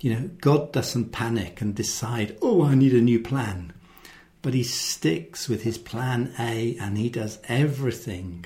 you 0.06 0.14
know, 0.14 0.30
God 0.40 0.70
doesn't 0.70 1.10
panic 1.10 1.60
and 1.60 1.74
decide, 1.74 2.38
oh, 2.40 2.62
I 2.62 2.76
need 2.76 2.94
a 2.94 3.00
new 3.00 3.18
plan. 3.18 3.72
But 4.40 4.54
he 4.54 4.62
sticks 4.62 5.48
with 5.48 5.64
his 5.64 5.78
plan 5.78 6.32
A 6.38 6.76
and 6.80 6.96
he 6.96 7.08
does 7.08 7.40
everything. 7.48 8.44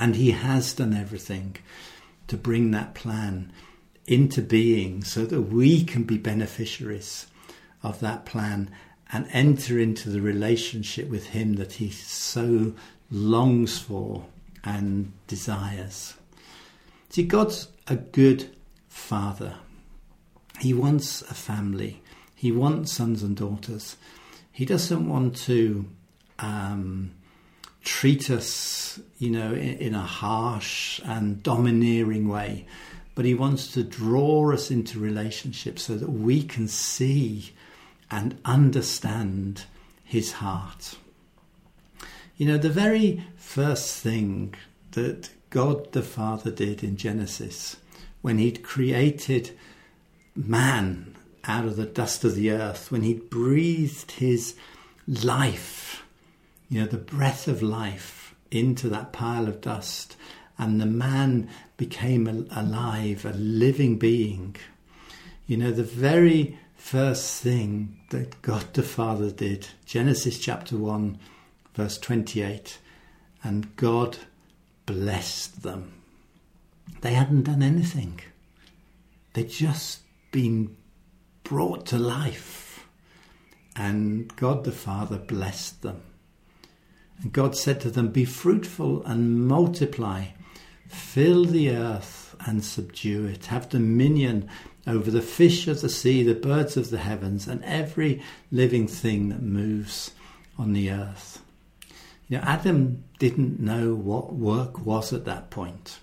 And 0.00 0.16
he 0.16 0.32
has 0.32 0.74
done 0.74 0.92
everything 0.92 1.58
to 2.26 2.36
bring 2.36 2.72
that 2.72 2.92
plan 2.92 3.52
into 4.08 4.42
being 4.42 5.04
so 5.04 5.24
that 5.26 5.42
we 5.42 5.84
can 5.84 6.02
be 6.02 6.18
beneficiaries 6.18 7.28
of 7.84 8.00
that 8.00 8.26
plan 8.26 8.68
and 9.12 9.28
enter 9.30 9.78
into 9.78 10.10
the 10.10 10.20
relationship 10.20 11.08
with 11.08 11.26
Him 11.26 11.54
that 11.54 11.74
He 11.74 11.88
so 11.90 12.74
longs 13.12 13.78
for 13.78 14.26
and 14.64 15.12
desires. 15.28 16.14
See, 17.10 17.22
God's 17.22 17.68
a 17.86 17.94
good 17.94 18.50
Father. 18.88 19.54
He 20.60 20.72
wants 20.72 21.22
a 21.22 21.34
family, 21.34 22.02
He 22.34 22.52
wants 22.52 22.92
sons 22.92 23.22
and 23.22 23.36
daughters. 23.36 23.96
He 24.52 24.64
doesn't 24.64 25.08
want 25.08 25.34
to 25.38 25.86
um, 26.38 27.10
treat 27.82 28.30
us, 28.30 29.00
you 29.18 29.30
know, 29.30 29.52
in, 29.52 29.78
in 29.78 29.94
a 29.94 30.02
harsh 30.02 31.00
and 31.04 31.42
domineering 31.42 32.28
way, 32.28 32.66
but 33.14 33.24
He 33.24 33.34
wants 33.34 33.72
to 33.72 33.82
draw 33.82 34.52
us 34.52 34.70
into 34.70 35.00
relationships 35.00 35.82
so 35.82 35.96
that 35.96 36.10
we 36.10 36.42
can 36.42 36.68
see 36.68 37.52
and 38.10 38.38
understand 38.44 39.64
his 40.04 40.32
heart. 40.32 40.96
You 42.36 42.46
know, 42.46 42.58
the 42.58 42.70
very 42.70 43.24
first 43.36 44.00
thing 44.00 44.54
that 44.92 45.30
God 45.50 45.92
the 45.92 46.02
Father 46.02 46.50
did 46.50 46.84
in 46.84 46.96
Genesis, 46.96 47.76
when 48.22 48.38
he'd 48.38 48.62
created 48.62 49.50
man 50.34 51.14
out 51.44 51.64
of 51.64 51.76
the 51.76 51.86
dust 51.86 52.24
of 52.24 52.34
the 52.34 52.50
earth, 52.50 52.90
when 52.90 53.02
he 53.02 53.14
breathed 53.14 54.12
his 54.12 54.54
life, 55.06 56.04
you 56.68 56.80
know, 56.80 56.86
the 56.86 56.96
breath 56.96 57.46
of 57.46 57.62
life 57.62 58.34
into 58.50 58.88
that 58.88 59.12
pile 59.12 59.48
of 59.48 59.60
dust, 59.60 60.16
and 60.58 60.80
the 60.80 60.86
man 60.86 61.48
became 61.76 62.46
alive, 62.50 63.24
a 63.24 63.32
living 63.32 63.98
being. 63.98 64.56
You 65.46 65.56
know, 65.56 65.70
the 65.72 65.82
very 65.82 66.58
first 66.76 67.42
thing 67.42 67.98
that 68.10 68.40
God 68.42 68.72
the 68.74 68.82
Father 68.82 69.30
did. 69.30 69.68
Genesis 69.84 70.38
chapter 70.38 70.76
1, 70.76 71.18
verse 71.74 71.98
28. 71.98 72.78
And 73.42 73.74
God 73.76 74.18
blessed 74.86 75.62
them. 75.62 75.92
They 77.00 77.14
hadn't 77.14 77.44
done 77.44 77.62
anything, 77.62 78.20
they'd 79.32 79.50
just 79.50 80.00
been 80.34 80.76
brought 81.44 81.86
to 81.86 81.96
life. 81.96 82.88
And 83.76 84.34
God 84.34 84.64
the 84.64 84.72
Father 84.72 85.16
blessed 85.16 85.82
them. 85.82 86.02
And 87.22 87.32
God 87.32 87.56
said 87.56 87.80
to 87.82 87.90
them, 87.90 88.08
Be 88.08 88.24
fruitful 88.24 89.04
and 89.04 89.46
multiply, 89.46 90.26
fill 90.88 91.44
the 91.44 91.70
earth 91.70 92.34
and 92.44 92.64
subdue 92.64 93.26
it, 93.26 93.46
have 93.46 93.68
dominion 93.68 94.48
over 94.88 95.08
the 95.08 95.22
fish 95.22 95.68
of 95.68 95.80
the 95.80 95.88
sea, 95.88 96.24
the 96.24 96.34
birds 96.34 96.76
of 96.76 96.90
the 96.90 96.98
heavens, 96.98 97.46
and 97.46 97.64
every 97.64 98.20
living 98.50 98.88
thing 98.88 99.28
that 99.28 99.40
moves 99.40 100.10
on 100.58 100.72
the 100.72 100.90
earth. 100.90 101.42
You 102.28 102.38
know, 102.38 102.44
Adam 102.44 103.04
didn't 103.20 103.60
know 103.60 103.94
what 103.94 104.34
work 104.34 104.84
was 104.84 105.12
at 105.12 105.26
that 105.26 105.50
point 105.50 106.00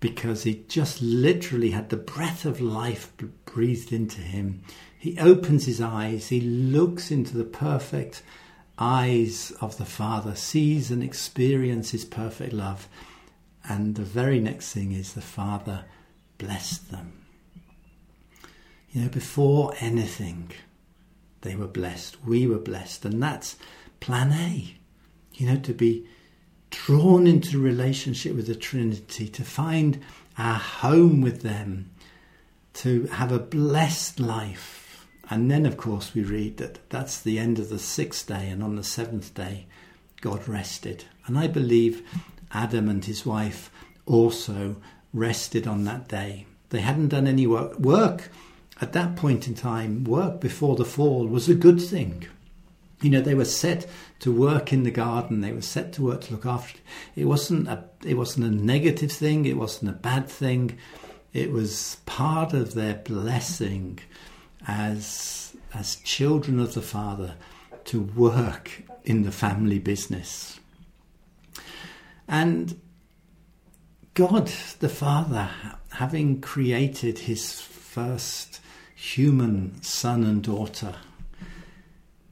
because 0.00 0.42
he 0.42 0.64
just 0.68 1.00
literally 1.02 1.70
had 1.70 1.90
the 1.90 1.96
breath 1.96 2.44
of 2.44 2.60
life 2.60 3.12
breathed 3.44 3.92
into 3.92 4.20
him. 4.20 4.62
He 4.98 5.18
opens 5.18 5.66
his 5.66 5.80
eyes, 5.80 6.28
he 6.28 6.40
looks 6.40 7.10
into 7.10 7.36
the 7.36 7.44
perfect 7.44 8.22
eyes 8.78 9.52
of 9.60 9.76
the 9.76 9.84
Father, 9.84 10.34
sees 10.34 10.90
and 10.90 11.02
experiences 11.02 12.04
perfect 12.04 12.52
love, 12.52 12.88
and 13.68 13.94
the 13.94 14.02
very 14.02 14.40
next 14.40 14.72
thing 14.72 14.92
is 14.92 15.12
the 15.12 15.20
Father 15.20 15.84
blessed 16.38 16.90
them. 16.90 17.12
You 18.90 19.02
know, 19.02 19.08
before 19.08 19.74
anything, 19.78 20.50
they 21.42 21.54
were 21.54 21.68
blessed. 21.68 22.24
We 22.24 22.46
were 22.46 22.58
blessed. 22.58 23.04
And 23.04 23.22
that's 23.22 23.56
plan 24.00 24.32
A. 24.32 24.76
You 25.34 25.46
know, 25.46 25.60
to 25.60 25.72
be 25.72 26.06
drawn 26.70 27.26
into 27.26 27.58
relationship 27.58 28.34
with 28.34 28.46
the 28.46 28.54
Trinity, 28.54 29.28
to 29.28 29.44
find 29.44 30.00
our 30.38 30.58
home 30.58 31.20
with 31.20 31.42
them, 31.42 31.90
to 32.74 33.06
have 33.06 33.32
a 33.32 33.38
blessed 33.38 34.20
life. 34.20 35.06
And 35.28 35.50
then, 35.50 35.66
of 35.66 35.76
course, 35.76 36.14
we 36.14 36.22
read 36.22 36.56
that 36.56 36.88
that's 36.90 37.20
the 37.20 37.38
end 37.38 37.58
of 37.58 37.68
the 37.68 37.78
sixth 37.78 38.26
day, 38.26 38.48
and 38.48 38.62
on 38.62 38.76
the 38.76 38.84
seventh 38.84 39.34
day, 39.34 39.66
God 40.20 40.48
rested. 40.48 41.04
And 41.26 41.38
I 41.38 41.46
believe 41.46 42.02
Adam 42.52 42.88
and 42.88 43.04
his 43.04 43.24
wife 43.24 43.70
also 44.06 44.76
rested 45.12 45.66
on 45.66 45.84
that 45.84 46.08
day. 46.08 46.46
They 46.70 46.80
hadn't 46.80 47.08
done 47.08 47.26
any 47.26 47.46
work. 47.46 47.78
Work 47.78 48.30
at 48.80 48.92
that 48.94 49.14
point 49.14 49.46
in 49.46 49.54
time, 49.54 50.04
work 50.04 50.40
before 50.40 50.74
the 50.76 50.84
fall 50.84 51.26
was 51.26 51.48
a 51.48 51.54
good 51.54 51.80
thing. 51.80 52.26
You 53.02 53.10
know, 53.10 53.20
they 53.20 53.34
were 53.34 53.44
set 53.44 53.88
to 54.20 54.32
work 54.32 54.72
in 54.72 54.82
the 54.82 54.90
garden. 54.90 55.40
They 55.40 55.52
were 55.52 55.62
set 55.62 55.92
to 55.94 56.02
work 56.02 56.22
to 56.22 56.32
look 56.32 56.46
after 56.46 56.76
it. 56.76 57.22
It 57.22 57.24
wasn't 57.24 57.68
a, 57.68 57.84
it 58.04 58.14
wasn't 58.14 58.46
a 58.46 58.50
negative 58.50 59.10
thing. 59.10 59.46
It 59.46 59.56
wasn't 59.56 59.90
a 59.90 59.94
bad 59.94 60.28
thing. 60.28 60.78
It 61.32 61.52
was 61.52 61.96
part 62.06 62.52
of 62.52 62.74
their 62.74 62.94
blessing 62.94 64.00
as, 64.66 65.56
as 65.72 65.96
children 65.96 66.58
of 66.58 66.74
the 66.74 66.82
Father 66.82 67.34
to 67.86 68.00
work 68.02 68.82
in 69.04 69.22
the 69.22 69.32
family 69.32 69.78
business. 69.78 70.60
And 72.28 72.80
God, 74.14 74.52
the 74.80 74.88
Father, 74.88 75.50
having 75.92 76.40
created 76.40 77.20
his 77.20 77.60
first 77.60 78.60
human 78.94 79.80
son 79.82 80.24
and 80.24 80.42
daughter, 80.42 80.94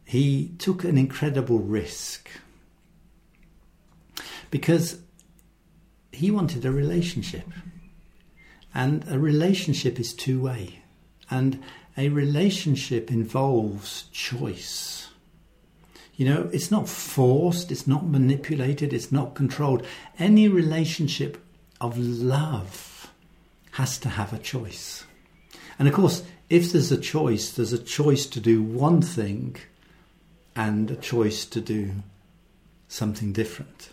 he 0.09 0.55
took 0.57 0.85
an 0.85 0.97
incredible 0.97 1.59
risk 1.59 2.31
because 4.50 5.00
he 6.11 6.31
wanted 6.31 6.65
a 6.65 6.73
relationship. 6.73 7.45
And 8.75 9.05
a 9.11 9.19
relationship 9.19 10.00
is 10.00 10.15
two 10.15 10.41
way. 10.41 10.79
And 11.31 11.62
a 11.95 12.09
relationship 12.09 13.11
involves 13.11 14.05
choice. 14.05 15.11
You 16.17 16.25
know, 16.25 16.49
it's 16.55 16.71
not 16.71 16.88
forced, 16.88 17.71
it's 17.71 17.87
not 17.87 18.07
manipulated, 18.07 18.95
it's 18.95 19.12
not 19.12 19.35
controlled. 19.35 19.85
Any 20.19 20.49
relationship 20.49 21.37
of 21.83 21.99
love 21.99 23.12
has 23.73 23.99
to 23.99 24.09
have 24.09 24.33
a 24.33 24.38
choice. 24.38 25.05
And 25.79 25.87
of 25.87 25.93
course, 25.93 26.23
if 26.49 26.73
there's 26.73 26.91
a 26.91 26.99
choice, 26.99 27.53
there's 27.53 27.75
a 27.75 27.79
choice 27.79 28.25
to 28.25 28.41
do 28.41 28.62
one 28.62 29.03
thing 29.03 29.57
and 30.59 30.91
a 30.91 30.97
choice 30.97 31.47
to 31.47 31.61
do 31.61 31.93
something 32.88 33.33
different. 33.33 33.91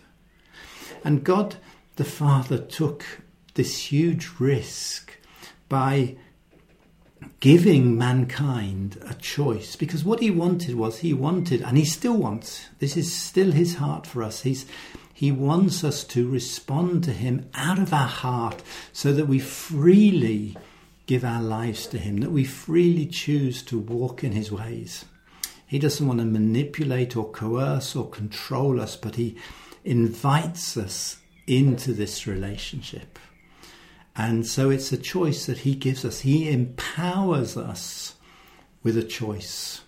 And 1.04 1.22
God 1.22 1.56
the 1.94 2.04
Father 2.04 2.58
took 2.58 3.04
this 3.54 3.92
huge 3.92 4.28
risk 4.40 5.12
by 5.68 6.16
giving 7.38 7.96
mankind 7.96 9.00
a 9.08 9.14
choice 9.14 9.76
because 9.76 10.04
what 10.04 10.20
he 10.20 10.30
wanted 10.30 10.74
was 10.74 10.98
he 10.98 11.14
wanted 11.14 11.62
and 11.62 11.78
he 11.78 11.84
still 11.84 12.16
wants 12.16 12.66
this 12.78 12.96
is 12.96 13.14
still 13.14 13.52
his 13.52 13.76
heart 13.76 14.06
for 14.06 14.22
us 14.22 14.42
he's 14.42 14.66
he 15.14 15.32
wants 15.32 15.82
us 15.82 16.04
to 16.04 16.28
respond 16.28 17.02
to 17.02 17.12
him 17.12 17.48
out 17.54 17.78
of 17.78 17.92
our 17.92 18.06
heart 18.06 18.62
so 18.92 19.12
that 19.14 19.26
we 19.26 19.38
freely 19.38 20.56
give 21.06 21.24
our 21.24 21.42
lives 21.42 21.86
to 21.86 21.98
him 21.98 22.18
that 22.18 22.30
we 22.30 22.44
freely 22.44 23.06
choose 23.06 23.62
to 23.62 23.78
walk 23.78 24.22
in 24.22 24.32
his 24.32 24.52
ways 24.52 25.06
he 25.66 25.78
doesn't 25.78 26.06
want 26.06 26.20
to 26.20 26.24
manipulate 26.24 27.16
or 27.16 27.28
coerce 27.30 27.94
or 27.96 28.08
control 28.08 28.80
us 28.80 28.96
but 28.96 29.16
he 29.16 29.36
invites 29.84 30.76
us 30.76 31.18
into 31.46 31.92
this 31.92 32.26
relationship 32.26 33.18
and 34.16 34.46
so 34.46 34.70
it's 34.70 34.92
a 34.92 34.96
choice 34.96 35.46
that 35.46 35.58
He 35.58 35.74
gives 35.74 36.04
us. 36.04 36.20
He 36.20 36.50
empowers 36.50 37.56
us 37.56 38.14
with 38.82 38.96
a 38.96 39.02
choice. 39.02 39.82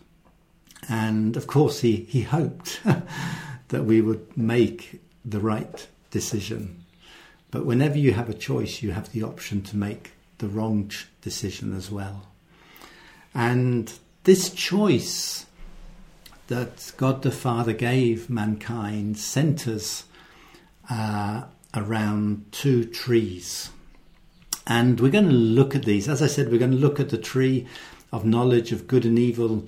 And 0.88 1.36
of 1.36 1.46
course, 1.46 1.80
He, 1.80 2.06
he 2.08 2.22
hoped 2.22 2.80
that 3.68 3.84
we 3.84 4.02
would 4.02 4.36
make 4.36 5.00
the 5.24 5.40
right 5.40 5.86
decision. 6.10 6.84
But 7.50 7.64
whenever 7.64 7.96
you 7.96 8.12
have 8.12 8.28
a 8.28 8.34
choice, 8.34 8.82
you 8.82 8.92
have 8.92 9.12
the 9.12 9.22
option 9.22 9.62
to 9.62 9.76
make 9.76 10.12
the 10.38 10.48
wrong 10.48 10.90
decision 11.22 11.74
as 11.74 11.90
well. 11.90 12.28
And 13.34 13.92
this 14.24 14.50
choice 14.50 15.46
that 16.48 16.92
God 16.96 17.22
the 17.22 17.30
Father 17.30 17.72
gave 17.72 18.28
mankind 18.28 19.18
centers 19.18 20.04
uh, 20.90 21.44
around 21.74 22.46
two 22.50 22.84
trees. 22.84 23.70
And 24.66 24.98
we're 24.98 25.10
going 25.10 25.28
to 25.28 25.32
look 25.32 25.74
at 25.74 25.84
these. 25.84 26.08
As 26.08 26.22
I 26.22 26.26
said, 26.26 26.50
we're 26.50 26.58
going 26.58 26.72
to 26.72 26.76
look 26.76 26.98
at 26.98 27.10
the 27.10 27.18
tree 27.18 27.66
of 28.12 28.24
knowledge 28.24 28.72
of 28.72 28.86
good 28.86 29.04
and 29.04 29.18
evil 29.18 29.66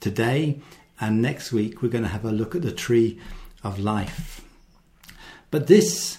today. 0.00 0.60
And 1.00 1.22
next 1.22 1.52
week, 1.52 1.80
we're 1.80 1.88
going 1.88 2.04
to 2.04 2.10
have 2.10 2.24
a 2.24 2.32
look 2.32 2.54
at 2.54 2.62
the 2.62 2.72
tree 2.72 3.20
of 3.62 3.78
life. 3.78 4.44
But 5.52 5.68
this, 5.68 6.18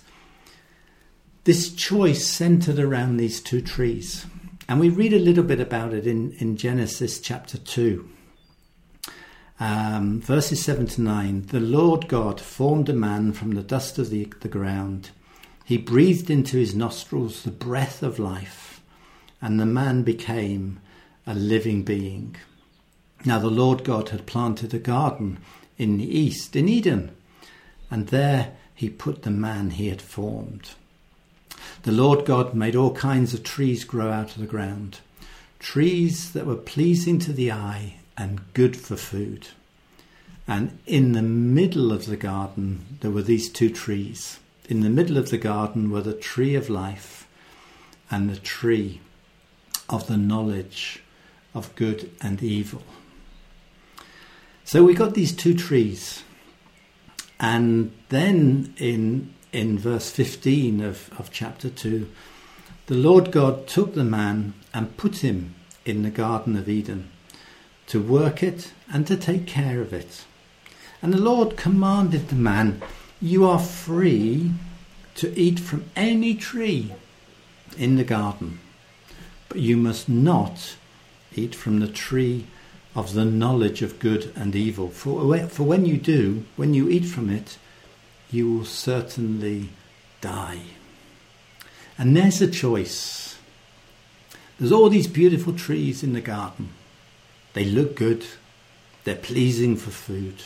this 1.43 1.73
choice 1.73 2.25
centered 2.25 2.79
around 2.79 3.17
these 3.17 3.41
two 3.41 3.61
trees. 3.61 4.25
And 4.69 4.79
we 4.79 4.89
read 4.89 5.13
a 5.13 5.19
little 5.19 5.43
bit 5.43 5.59
about 5.59 5.93
it 5.93 6.07
in, 6.07 6.31
in 6.39 6.55
Genesis 6.55 7.19
chapter 7.19 7.57
2. 7.57 8.09
Um, 9.59 10.21
verses 10.21 10.63
7 10.63 10.85
to 10.87 11.01
9 11.01 11.47
The 11.47 11.59
Lord 11.59 12.07
God 12.07 12.39
formed 12.39 12.89
a 12.89 12.93
man 12.93 13.33
from 13.33 13.55
the 13.55 13.63
dust 13.63 13.97
of 13.97 14.09
the, 14.09 14.31
the 14.41 14.47
ground 14.47 15.09
he 15.67 15.77
breathed 15.77 16.29
into 16.29 16.55
his 16.55 16.73
nostrils 16.73 17.43
the 17.43 17.51
breath 17.51 18.01
of 18.01 18.19
life, 18.19 18.81
and 19.41 19.59
the 19.59 19.65
man 19.65 20.03
became 20.03 20.79
a 21.25 21.33
living 21.33 21.83
being. 21.83 22.37
Now 23.25 23.37
the 23.39 23.49
Lord 23.49 23.83
God 23.83 24.09
had 24.09 24.25
planted 24.25 24.73
a 24.73 24.79
garden 24.79 25.39
in 25.77 25.97
the 25.97 26.17
east, 26.17 26.55
in 26.55 26.69
Eden, 26.69 27.13
and 27.91 28.07
there 28.07 28.53
he 28.73 28.89
put 28.89 29.23
the 29.23 29.29
man 29.29 29.71
he 29.71 29.89
had 29.89 30.01
formed. 30.01 30.69
The 31.83 31.91
Lord 31.91 32.25
God 32.25 32.53
made 32.53 32.77
all 32.77 32.93
kinds 32.93 33.33
of 33.33 33.43
trees 33.43 33.83
grow 33.83 34.09
out 34.09 34.35
of 34.35 34.39
the 34.39 34.47
ground, 34.47 35.01
trees 35.59 36.31
that 36.31 36.45
were 36.45 36.55
pleasing 36.55 37.19
to 37.19 37.33
the 37.33 37.51
eye 37.51 37.95
and 38.17 38.41
good 38.53 38.75
for 38.75 38.95
food. 38.95 39.49
And 40.47 40.79
in 40.85 41.11
the 41.11 41.21
middle 41.21 41.91
of 41.91 42.05
the 42.05 42.17
garden 42.17 42.97
there 43.01 43.11
were 43.11 43.21
these 43.21 43.49
two 43.49 43.69
trees 43.69 44.39
in 44.67 44.81
the 44.81 44.89
middle 44.89 45.17
of 45.17 45.29
the 45.29 45.37
garden 45.37 45.89
were 45.89 46.01
the 46.01 46.13
tree 46.13 46.55
of 46.55 46.69
life 46.69 47.27
and 48.11 48.29
the 48.29 48.37
tree 48.37 48.99
of 49.89 50.07
the 50.07 50.17
knowledge 50.17 51.01
of 51.53 51.73
good 51.75 52.11
and 52.21 52.43
evil. 52.43 52.83
So 54.65 54.83
we 54.83 54.93
got 54.93 55.13
these 55.13 55.33
two 55.33 55.53
trees. 55.53 56.23
And 57.39 57.93
then 58.09 58.73
in, 58.77 59.33
in 59.53 59.79
verse 59.79 60.11
15 60.11 60.81
of, 60.81 61.09
of 61.17 61.31
chapter 61.31 61.69
2, 61.69 62.09
the 62.87 62.95
Lord 62.95 63.31
God 63.31 63.67
took 63.67 63.93
the 63.93 64.03
man 64.03 64.53
and 64.73 64.97
put 64.97 65.17
him 65.17 65.55
in 65.85 66.03
the 66.03 66.09
Garden 66.09 66.57
of 66.57 66.67
Eden 66.67 67.09
to 67.87 68.01
work 68.01 68.43
it 68.43 68.73
and 68.91 69.07
to 69.07 69.17
take 69.17 69.47
care 69.47 69.81
of 69.81 69.93
it. 69.93 70.25
And 71.01 71.13
the 71.13 71.21
Lord 71.21 71.57
commanded 71.57 72.29
the 72.29 72.35
man 72.35 72.81
you 73.21 73.45
are 73.45 73.59
free 73.59 74.51
to 75.15 75.37
eat 75.39 75.59
from 75.59 75.85
any 75.95 76.35
tree 76.35 76.93
in 77.77 77.95
the 77.95 78.03
garden, 78.03 78.59
but 79.49 79.59
you 79.59 79.77
must 79.77 80.07
not 80.07 80.75
eat 81.35 81.55
from 81.55 81.79
the 81.79 81.87
tree 81.87 82.45
of 82.95 83.13
the 83.13 83.25
knowledge 83.25 83.81
of 83.81 83.99
good 83.99 84.31
and 84.35 84.55
evil. 84.55 84.89
For, 84.89 85.47
for 85.47 85.63
when 85.63 85.85
you 85.85 85.97
do, 85.97 86.45
when 86.55 86.73
you 86.73 86.89
eat 86.89 87.05
from 87.05 87.29
it, 87.29 87.57
you 88.31 88.51
will 88.51 88.65
certainly 88.65 89.69
die. 90.21 90.61
And 91.97 92.15
there's 92.15 92.41
a 92.41 92.49
choice. 92.49 93.37
There's 94.59 94.71
all 94.71 94.89
these 94.89 95.07
beautiful 95.07 95.53
trees 95.53 96.03
in 96.03 96.13
the 96.13 96.21
garden. 96.21 96.69
They 97.57 97.65
look 97.65 97.95
good, 97.95 98.23
they're 99.03 99.15
pleasing 99.15 99.77
for 99.77 99.89
food. 99.89 100.43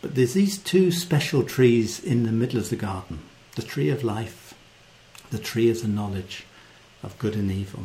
But 0.00 0.16
there's 0.16 0.34
these 0.34 0.58
two 0.58 0.90
special 0.90 1.44
trees 1.44 2.02
in 2.02 2.24
the 2.24 2.32
middle 2.32 2.58
of 2.58 2.70
the 2.70 2.74
garden 2.74 3.20
the 3.54 3.62
tree 3.62 3.88
of 3.88 4.02
life, 4.02 4.52
the 5.30 5.38
tree 5.38 5.70
of 5.70 5.80
the 5.80 5.86
knowledge 5.86 6.44
of 7.04 7.16
good 7.20 7.36
and 7.36 7.52
evil. 7.52 7.84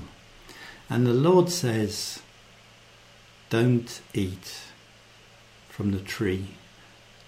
And 0.90 1.06
the 1.06 1.14
Lord 1.14 1.52
says, 1.52 2.24
Don't 3.52 4.02
eat 4.16 4.62
from 5.70 5.92
the 5.92 6.00
tree 6.00 6.48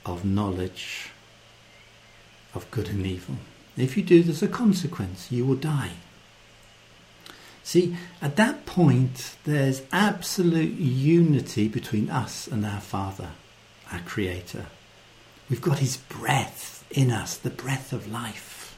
of 0.08 0.26
knowledge 0.26 1.12
of 2.56 2.66
good 2.72 2.90
and 2.90 3.06
evil. 3.06 3.36
If 3.78 3.96
you 3.96 4.02
do, 4.02 4.24
there's 4.24 4.42
a 4.42 4.48
consequence. 4.48 5.32
You 5.32 5.46
will 5.46 5.54
die. 5.54 5.98
See, 7.70 7.96
at 8.20 8.36
that 8.38 8.66
point, 8.66 9.36
there's 9.44 9.84
absolute 9.92 10.74
unity 10.74 11.68
between 11.68 12.10
us 12.10 12.48
and 12.48 12.66
our 12.66 12.82
Father, 12.82 13.30
our 13.92 14.00
Creator. 14.00 14.66
We've 15.52 15.62
got 15.62 15.78
his 15.78 15.98
breath 15.98 16.84
in 16.90 17.12
us, 17.12 17.38
the 17.38 17.52
breath 17.52 17.94
of 17.94 18.12
life. 18.12 18.76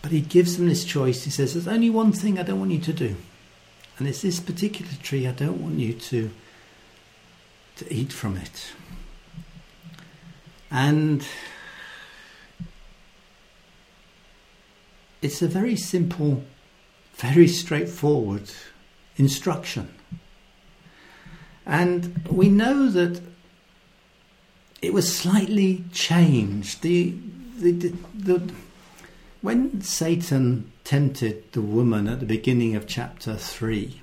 But 0.00 0.12
he 0.12 0.20
gives 0.20 0.56
them 0.56 0.68
this 0.68 0.84
choice. 0.84 1.24
He 1.24 1.30
says, 1.32 1.54
There's 1.54 1.66
only 1.66 1.90
one 1.90 2.12
thing 2.12 2.38
I 2.38 2.44
don't 2.44 2.60
want 2.60 2.70
you 2.70 2.78
to 2.78 2.92
do. 2.92 3.16
And 3.98 4.06
it's 4.06 4.22
this 4.22 4.38
particular 4.38 4.92
tree, 5.02 5.26
I 5.26 5.32
don't 5.32 5.60
want 5.60 5.80
you 5.80 5.94
to, 5.94 6.30
to 7.78 7.92
eat 7.92 8.12
from 8.12 8.36
it. 8.36 8.72
And 10.70 11.26
it's 15.20 15.42
a 15.42 15.48
very 15.48 15.74
simple, 15.74 16.44
very 17.16 17.48
straightforward 17.48 18.50
instruction. 19.16 19.94
And 21.66 22.26
we 22.28 22.48
know 22.48 22.88
that 22.90 23.20
it 24.82 24.92
was 24.92 25.16
slightly 25.16 25.84
changed. 25.92 26.82
The, 26.82 27.14
the, 27.56 27.72
the, 27.72 27.96
the, 28.14 28.52
when 29.40 29.80
Satan 29.80 30.70
tempted 30.84 31.52
the 31.52 31.62
woman 31.62 32.06
at 32.06 32.20
the 32.20 32.26
beginning 32.26 32.76
of 32.76 32.86
chapter 32.86 33.36
3, 33.36 34.00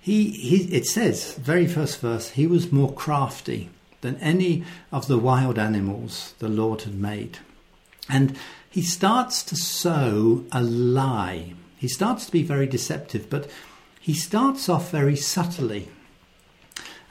he, 0.00 0.30
he, 0.30 0.56
it 0.74 0.86
says, 0.86 1.34
very 1.34 1.66
first 1.66 2.00
verse, 2.00 2.30
he 2.30 2.46
was 2.46 2.70
more 2.70 2.92
crafty 2.92 3.70
than 4.02 4.16
any 4.16 4.62
of 4.92 5.08
the 5.08 5.18
wild 5.18 5.58
animals 5.58 6.34
the 6.38 6.48
Lord 6.48 6.82
had 6.82 6.94
made. 6.94 7.38
And 8.08 8.36
he 8.68 8.82
starts 8.82 9.42
to 9.44 9.56
sow 9.56 10.44
a 10.52 10.62
lie. 10.62 11.54
He 11.84 11.88
starts 11.88 12.24
to 12.24 12.32
be 12.32 12.42
very 12.42 12.66
deceptive, 12.66 13.28
but 13.28 13.46
he 14.00 14.14
starts 14.14 14.70
off 14.70 14.90
very 14.90 15.16
subtly. 15.16 15.90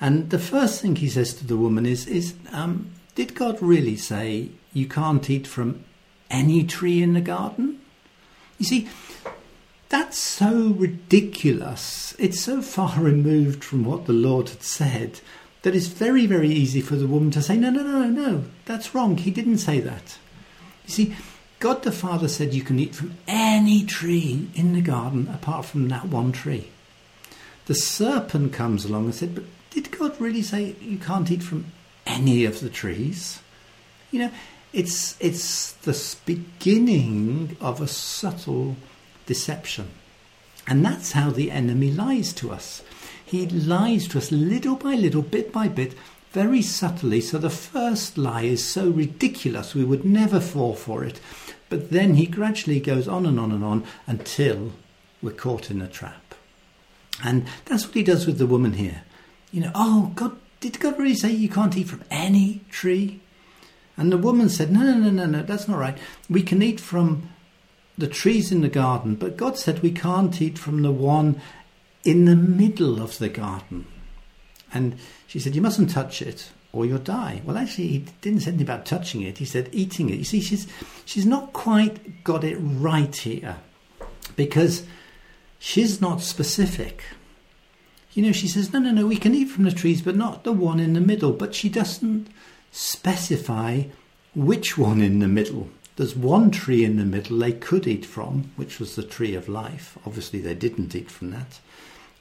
And 0.02 0.32
the 0.32 0.40
first 0.40 0.82
thing 0.82 0.96
he 0.96 1.10
says 1.10 1.36
to 1.36 1.46
the 1.46 1.58
woman 1.58 1.86
is, 1.86 2.08
is 2.08 2.34
um, 2.52 2.90
Did 3.14 3.36
God 3.36 3.62
really 3.62 3.96
say 3.96 4.50
you 4.74 4.88
can't 4.88 5.30
eat 5.30 5.46
from 5.46 5.84
any 6.32 6.64
tree 6.64 7.04
in 7.04 7.14
the 7.14 7.22
garden? 7.22 7.82
You 8.58 8.66
see, 8.66 8.90
that's 9.90 10.18
so 10.18 10.70
ridiculous. 10.70 12.16
It's 12.18 12.40
so 12.40 12.64
far 12.64 12.96
removed 13.00 13.64
from 13.64 13.86
what 13.86 14.08
the 14.08 14.14
Lord 14.14 14.50
had 14.50 14.64
said 14.64 15.20
that 15.62 15.76
it's 15.76 15.86
very, 15.86 16.26
very 16.26 16.50
easy 16.50 16.82
for 16.82 16.96
the 16.96 17.06
woman 17.06 17.30
to 17.30 17.44
say, 17.44 17.58
No, 17.58 17.70
no, 17.70 17.84
no, 17.84 18.10
no, 18.10 18.46
that's 18.66 18.96
wrong. 18.96 19.18
He 19.18 19.30
didn't 19.30 19.60
say 19.60 19.80
that. 19.82 20.18
You 20.88 20.92
see, 20.92 21.16
God 21.64 21.84
the 21.84 21.94
Father 21.94 22.28
said 22.28 22.54
you 22.54 22.62
can 22.62 22.78
eat 22.78 22.94
from 22.94 23.16
any 23.26 23.86
tree 23.86 24.50
in 24.54 24.74
the 24.74 24.82
garden 24.82 25.30
apart 25.34 25.64
from 25.64 25.88
that 25.88 26.10
one 26.10 26.34
tree. 26.34 26.68
The 27.68 27.74
serpent 27.74 28.52
comes 28.52 28.84
along 28.84 29.06
and 29.06 29.16
said, 29.16 29.34
But 29.34 29.46
did 29.70 29.90
God 29.98 30.20
really 30.20 30.42
say 30.42 30.76
you 30.82 30.98
can't 30.98 31.32
eat 31.32 31.42
from 31.42 31.72
any 32.06 32.44
of 32.44 32.60
the 32.60 32.70
trees? 32.70 33.40
You 34.12 34.20
know, 34.20 34.32
it's, 34.74 35.16
it's 35.22 35.72
the 35.72 35.98
beginning 36.26 37.56
of 37.62 37.80
a 37.80 37.88
subtle 37.88 38.76
deception. 39.26 39.88
And 40.68 40.86
that's 40.86 41.14
how 41.14 41.30
the 41.30 41.50
enemy 41.50 41.92
lies 41.92 42.34
to 42.34 42.52
us. 42.52 42.84
He 43.26 43.48
lies 43.48 44.10
to 44.10 44.18
us 44.18 44.34
little 44.34 44.76
by 44.76 44.96
little, 44.96 45.22
bit 45.22 45.54
by 45.54 45.70
bit, 45.70 45.94
very 46.34 46.62
subtly. 46.62 47.22
So 47.22 47.38
the 47.38 47.50
first 47.50 48.18
lie 48.18 48.42
is 48.42 48.68
so 48.68 48.90
ridiculous 48.90 49.74
we 49.74 49.86
would 49.86 50.04
never 50.04 50.40
fall 50.40 50.74
for 50.74 51.04
it. 51.04 51.22
But 51.70 51.92
then 51.92 52.16
he 52.16 52.26
gradually 52.26 52.80
goes 52.80 53.08
on 53.08 53.26
and 53.26 53.40
on 53.40 53.52
and 53.52 53.64
on 53.64 53.86
until 54.08 54.74
we're 55.22 55.32
caught 55.32 55.72
in 55.72 55.82
a 55.82 55.88
trap. 55.88 56.36
And 57.24 57.46
that's 57.66 57.86
what 57.86 57.96
he 57.96 58.04
does 58.04 58.26
with 58.26 58.40
the 58.40 58.48
woman 58.48 58.74
here. 58.74 59.04
You 59.52 59.62
know, 59.62 59.72
oh, 59.76 60.12
God, 60.16 60.36
did 60.60 60.80
God 60.80 60.98
really 60.98 61.16
say 61.16 61.32
you 61.32 61.50
can't 61.50 61.78
eat 61.78 61.88
from 61.88 62.04
any 62.10 62.62
tree? 62.70 63.22
And 63.96 64.12
the 64.12 64.18
woman 64.18 64.50
said, 64.50 64.72
no, 64.72 64.82
no, 64.82 64.96
no, 64.96 65.12
no, 65.12 65.26
no, 65.28 65.44
that's 65.44 65.68
not 65.68 65.78
right. 65.78 65.98
We 66.30 66.42
can 66.42 66.64
eat 66.64 66.80
from 66.80 67.30
the 67.96 68.08
trees 68.08 68.52
in 68.52 68.62
the 68.62 68.70
garden, 68.70 69.16
but 69.16 69.38
God 69.38 69.58
said 69.58 69.84
we 69.84 69.92
can't 69.92 70.42
eat 70.42 70.58
from 70.58 70.82
the 70.82 70.92
one 70.92 71.40
in 72.04 72.26
the 72.26 72.36
middle 72.36 73.02
of 73.02 73.20
the 73.20 73.30
garden. 73.30 73.86
And 74.74 74.98
she 75.28 75.40
said, 75.40 75.56
You 75.56 75.62
mustn't 75.62 75.90
touch 75.90 76.22
it 76.22 76.52
or 76.74 76.86
you'll 76.86 76.98
die. 76.98 77.42
Well, 77.46 77.58
actually, 77.58 77.88
he 77.88 78.06
didn't 78.22 78.42
say 78.42 78.50
anything 78.50 78.66
about 78.66 78.86
touching 78.86 79.22
it, 79.22 79.38
he 79.38 79.46
said 79.46 79.70
eating 79.72 80.10
it. 80.10 80.18
You 80.18 80.24
see, 80.24 80.42
she's, 80.42 80.68
she's 81.06 81.26
not 81.26 81.54
quite 81.54 82.24
got 82.24 82.44
it 82.44 82.58
right 82.58 83.16
here 83.16 83.58
because 84.36 84.84
she's 85.60 86.02
not 86.02 86.22
specific. 86.22 87.04
You 88.14 88.24
know, 88.24 88.32
she 88.32 88.48
says, 88.48 88.74
No, 88.74 88.80
no, 88.80 88.92
no, 88.92 89.06
we 89.06 89.18
can 89.18 89.36
eat 89.36 89.50
from 89.50 89.64
the 89.64 89.72
trees, 89.72 90.02
but 90.02 90.16
not 90.16 90.44
the 90.44 90.52
one 90.52 90.80
in 90.80 90.94
the 90.94 91.02
middle. 91.02 91.32
But 91.32 91.56
she 91.56 91.70
doesn't 91.70 92.28
specify 92.72 93.84
which 94.36 94.78
one 94.78 95.02
in 95.02 95.20
the 95.20 95.28
middle. 95.28 95.70
There's 95.96 96.16
one 96.16 96.50
tree 96.50 96.84
in 96.84 96.98
the 96.98 97.06
middle 97.06 97.38
they 97.38 97.52
could 97.52 97.86
eat 97.88 98.04
from, 98.04 98.52
which 98.56 98.80
was 98.80 98.96
the 98.96 99.04
tree 99.04 99.36
of 99.36 99.48
life. 99.48 99.96
Obviously, 100.08 100.42
they 100.42 100.56
didn't 100.56 100.96
eat 100.96 101.12
from 101.12 101.30
that. 101.32 101.60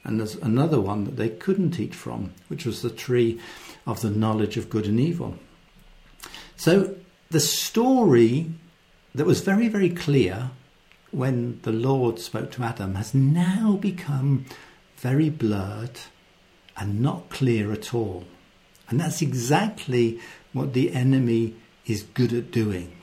And 0.03 0.19
there's 0.19 0.35
another 0.35 0.81
one 0.81 1.05
that 1.05 1.15
they 1.15 1.29
couldn't 1.29 1.79
eat 1.79 1.95
from, 1.95 2.33
which 2.49 2.65
was 2.65 2.81
the 2.81 2.89
tree 2.89 3.39
of 3.87 4.01
the 4.01 4.09
knowledge 4.09 4.57
of 4.57 4.69
good 4.69 4.85
and 4.85 4.99
evil. 4.99 5.37
So, 6.55 6.95
the 7.29 7.39
story 7.39 8.51
that 9.15 9.25
was 9.25 9.41
very, 9.41 9.67
very 9.67 9.89
clear 9.89 10.51
when 11.11 11.59
the 11.63 11.71
Lord 11.71 12.19
spoke 12.19 12.51
to 12.51 12.63
Adam 12.63 12.95
has 12.95 13.13
now 13.13 13.77
become 13.79 14.45
very 14.97 15.29
blurred 15.29 15.99
and 16.77 17.01
not 17.01 17.29
clear 17.29 17.71
at 17.71 17.93
all. 17.93 18.25
And 18.89 18.99
that's 18.99 19.21
exactly 19.21 20.19
what 20.51 20.73
the 20.73 20.91
enemy 20.93 21.55
is 21.85 22.03
good 22.03 22.33
at 22.33 22.51
doing. 22.51 22.95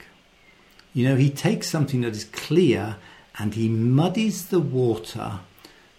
You 0.92 1.08
know, 1.08 1.16
he 1.16 1.30
takes 1.30 1.68
something 1.68 2.00
that 2.00 2.12
is 2.14 2.24
clear 2.24 2.96
and 3.38 3.54
he 3.54 3.68
muddies 3.68 4.46
the 4.46 4.60
water 4.60 5.40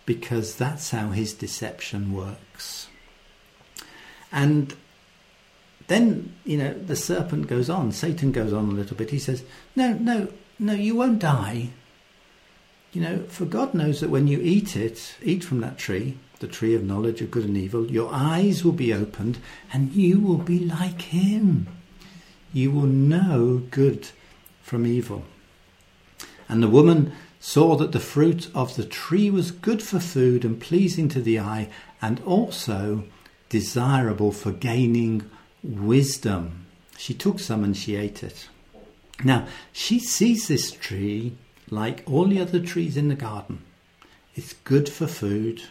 because 0.06 0.56
that's 0.56 0.92
how 0.92 1.10
his 1.10 1.34
deception 1.34 2.14
works. 2.14 2.88
And 4.32 4.74
then, 5.88 6.34
you 6.46 6.58
know, 6.58 6.74
the 6.74 6.96
serpent 6.96 7.48
goes 7.48 7.70
on, 7.70 7.92
Satan 7.92 8.32
goes 8.32 8.54
on 8.54 8.70
a 8.70 8.74
little 8.74 8.96
bit. 8.96 9.10
He 9.10 9.20
says, 9.20 9.44
No, 9.76 9.94
no, 9.94 10.30
no, 10.58 10.74
you 10.74 10.96
won't 10.96 11.20
die. 11.20 11.70
You 12.94 13.02
know, 13.02 13.24
for 13.30 13.46
God 13.46 13.74
knows 13.74 14.02
that 14.02 14.10
when 14.10 14.28
you 14.28 14.40
eat 14.42 14.76
it, 14.76 15.16
eat 15.22 15.44
from 15.44 15.62
that 15.62 15.78
tree, 15.78 16.18
the 16.40 16.48
tree 16.48 16.76
of 16.76 16.84
knowledge 16.84 17.22
of 17.22 17.32
good 17.32 17.46
and 17.46 17.56
evil, 17.56 17.90
your 17.90 18.10
eyes 18.12 18.66
will 18.66 18.74
be 18.74 18.94
opened 18.94 19.38
and 19.72 19.94
you 19.94 20.20
will 20.20 20.38
be 20.38 20.60
like 20.60 21.02
him. 21.02 21.68
You 22.52 22.72
will 22.72 22.88
know 22.88 23.62
good 23.72 24.10
from 24.62 24.86
evil. 24.86 25.24
And 26.50 26.62
the 26.62 26.68
woman 26.68 27.14
saw 27.42 27.76
that 27.76 27.92
the 27.92 28.00
fruit 28.00 28.50
of 28.54 28.76
the 28.76 28.86
tree 28.86 29.32
was 29.32 29.50
good 29.50 29.82
for 29.82 30.00
food 30.00 30.46
and 30.46 30.62
pleasing 30.62 31.10
to 31.10 31.20
the 31.20 31.40
eye, 31.40 31.68
and 32.02 32.22
also 32.22 33.04
desirable 33.50 34.32
for 34.32 34.52
gaining 34.52 35.30
wisdom. 35.64 36.68
She 36.98 37.16
took 37.16 37.40
some 37.40 37.64
and 37.64 37.76
she 37.76 37.96
ate 37.96 38.24
it. 38.24 38.48
Now, 39.24 39.48
she 39.74 40.00
sees 40.00 40.48
this 40.48 40.72
tree 40.72 41.36
like 41.70 42.04
all 42.06 42.28
the 42.28 42.40
other 42.40 42.60
trees 42.60 42.96
in 42.96 43.08
the 43.08 43.16
garden. 43.16 43.64
It's 44.36 44.54
good 44.54 44.88
for 44.88 45.08
food 45.08 45.64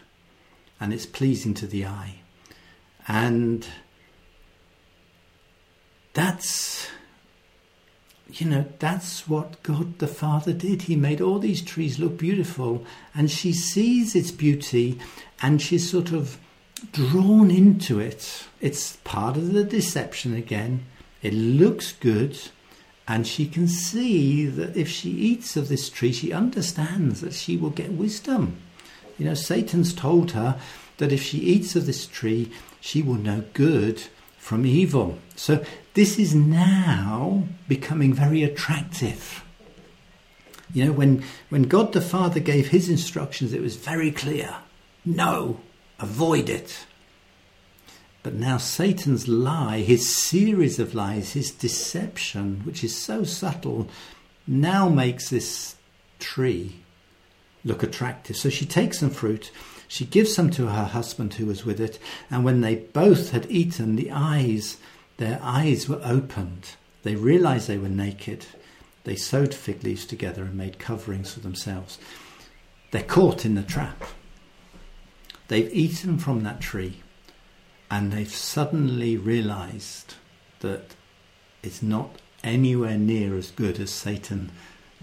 and 0.81 0.93
it's 0.93 1.07
pleasing 1.07 1.55
to 1.55 1.67
the 1.67 1.87
eye. 1.87 2.17
And 3.07 3.67
that's 6.15 6.89
you 8.35 8.47
know, 8.47 8.67
that's 8.79 9.29
what 9.29 9.63
God 9.63 9.99
the 9.99 10.07
Father 10.07 10.53
did. 10.53 10.83
He 10.83 10.97
made 10.97 11.21
all 11.21 11.39
these 11.39 11.63
trees 11.63 11.99
look 11.99 12.19
beautiful, 12.19 12.85
and 13.15 13.31
she 13.31 13.53
sees 13.53 14.15
its 14.15 14.31
beauty 14.31 14.99
and 15.43 15.61
she's 15.61 15.91
sort 15.91 16.13
of 16.13 16.39
drawn 16.93 17.51
into 17.51 17.99
it. 17.99 18.45
It's 18.61 18.97
part 19.05 19.37
of 19.37 19.53
the 19.53 19.65
deception 19.65 20.35
again. 20.35 20.85
It 21.23 21.35
looks 21.35 21.93
good, 21.93 22.39
and 23.07 23.27
she 23.27 23.47
can 23.47 23.69
see 23.69 24.47
that 24.47 24.77
if 24.77 24.89
she 24.89 25.11
eats 25.11 25.57
of 25.57 25.69
this 25.69 25.91
tree, 25.91 26.13
she 26.13 26.33
understands 26.33 27.21
that 27.21 27.35
she 27.35 27.57
will 27.57 27.71
get 27.71 27.93
wisdom. 27.93 28.57
You 29.19 29.27
know, 29.27 29.35
Satan's 29.35 29.93
told 29.93 30.33
her 30.33 30.59
that 30.99 31.13
if 31.13 31.23
she 31.23 31.39
eats 31.39 31.77
of 31.77 31.87
this 31.87 32.07
tree, 32.07 32.51
she 32.81 33.03
will 33.03 33.15
know 33.15 33.45
good 33.53 34.03
from 34.39 34.65
evil. 34.65 35.19
So 35.37 35.65
this 35.95 36.19
is 36.19 36.35
now 36.35 37.45
becoming 37.69 38.13
very 38.13 38.43
attractive. 38.43 39.45
You 40.73 40.85
know, 40.87 40.93
when, 40.93 41.25
when 41.49 41.65
God 41.65 41.93
the 41.93 42.01
Father 42.01 42.41
gave 42.41 42.69
his 42.69 42.89
instructions, 42.89 43.53
it 43.53 43.61
was 43.61 43.77
very 43.77 44.11
clear 44.11 44.57
no, 45.05 45.61
avoid 45.99 46.49
it. 46.51 46.87
But 48.23 48.35
now 48.35 48.59
Satan's 48.59 49.27
lie, 49.29 49.81
his 49.81 50.15
series 50.15 50.79
of 50.79 50.95
lies, 50.95 51.33
his 51.33 51.51
deception, 51.51 52.61
which 52.65 52.85
is 52.85 52.95
so 52.95 53.25
subtle, 53.25 53.89
now 54.47 54.89
makes 54.91 55.31
this 55.31 55.77
tree 56.19 56.81
look 57.65 57.83
attractive. 57.83 58.37
So 58.37 58.51
she 58.51 58.67
takes 58.67 58.99
some 58.99 59.11
fruit, 59.11 59.51
she 59.89 60.05
gives 60.05 60.35
some 60.35 60.51
to 60.51 60.67
her 60.67 60.85
husband 60.85 61.35
who 61.35 61.47
was 61.47 61.65
with 61.65 61.81
it, 61.81 61.99
and 62.31 62.45
when 62.45 62.61
they 62.61 62.77
both 62.77 63.31
had 63.31 63.51
eaten, 63.51 63.97
the 63.97 64.11
eyes 64.13 64.77
their 65.21 65.39
eyes 65.43 65.87
were 65.87 66.01
opened. 66.03 66.77
They 67.03 67.15
realized 67.15 67.69
they 67.69 67.77
were 67.77 67.91
naked. 67.91 68.47
They 69.05 69.17
sewed 69.17 69.55
fig 69.55 69.85
leaves 69.85 70.07
together 70.07 70.45
and 70.45 70.55
made 70.55 70.79
coverings 70.79 71.35
for 71.35 71.41
themselves. 71.41 71.99
They're 72.91 73.03
caught 73.03 73.45
in 73.45 73.55
the 73.55 73.63
trap. 73.63 74.03
They've 75.49 75.71
eaten 75.75 76.17
from 76.17 76.43
that 76.45 76.63
tree 76.63 77.03
and 77.91 78.11
they've 78.11 78.35
suddenly 78.35 79.19
realized 79.19 80.15
that 80.61 80.95
it's 81.63 81.83
not 81.83 82.17
anywhere 82.43 82.97
near 82.97 83.37
as 83.37 83.51
good 83.51 83.79
as 83.79 83.91
Satan 83.91 84.51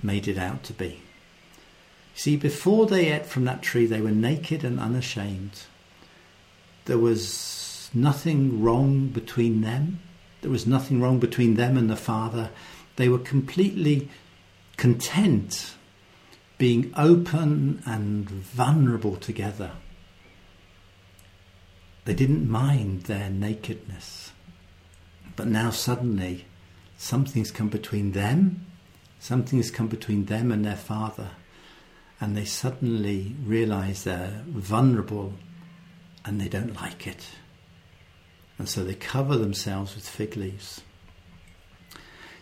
made 0.01 0.27
it 0.27 0.39
out 0.39 0.63
to 0.63 0.73
be. 0.73 1.01
See, 2.15 2.37
before 2.37 2.87
they 2.87 3.11
ate 3.11 3.27
from 3.27 3.45
that 3.45 3.61
tree, 3.61 3.85
they 3.85 4.01
were 4.01 4.09
naked 4.09 4.63
and 4.63 4.79
unashamed. 4.79 5.65
There 6.85 6.97
was 6.97 7.91
nothing 7.93 8.63
wrong 8.63 9.09
between 9.09 9.61
them. 9.61 9.99
There 10.41 10.51
was 10.51 10.67
nothing 10.67 11.01
wrong 11.01 11.19
between 11.19 11.55
them 11.55 11.77
and 11.77 11.89
the 11.89 11.95
Father. 11.95 12.51
They 12.95 13.09
were 13.09 13.19
completely 13.19 14.09
content 14.77 15.73
being 16.57 16.91
open 16.95 17.81
and 17.85 18.29
vulnerable 18.29 19.15
together. 19.15 19.71
They 22.05 22.13
didn't 22.13 22.49
mind 22.49 23.03
their 23.03 23.29
nakedness. 23.29 24.31
But 25.35 25.47
now 25.47 25.69
suddenly 25.69 26.45
something's 26.97 27.51
come 27.51 27.69
between 27.69 28.13
them, 28.13 28.65
something's 29.19 29.69
come 29.69 29.87
between 29.87 30.25
them 30.25 30.51
and 30.51 30.65
their 30.65 30.75
Father, 30.77 31.31
and 32.19 32.35
they 32.35 32.45
suddenly 32.45 33.35
realize 33.43 34.03
they're 34.03 34.43
vulnerable 34.47 35.33
and 36.25 36.41
they 36.41 36.47
don't 36.47 36.75
like 36.75 37.05
it. 37.05 37.27
And 38.57 38.67
so 38.67 38.83
they 38.83 38.95
cover 38.95 39.37
themselves 39.37 39.95
with 39.95 40.07
fig 40.07 40.35
leaves. 40.35 40.81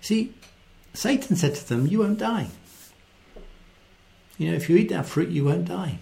See, 0.02 0.34
Satan 0.94 1.36
said 1.36 1.56
to 1.56 1.68
them, 1.68 1.88
You 1.88 2.00
won't 2.00 2.20
die. 2.20 2.48
You 4.38 4.50
know, 4.50 4.56
if 4.56 4.70
you 4.70 4.78
eat 4.78 4.90
that 4.90 5.06
fruit, 5.06 5.30
you 5.30 5.46
won't 5.46 5.66
die. 5.66 6.00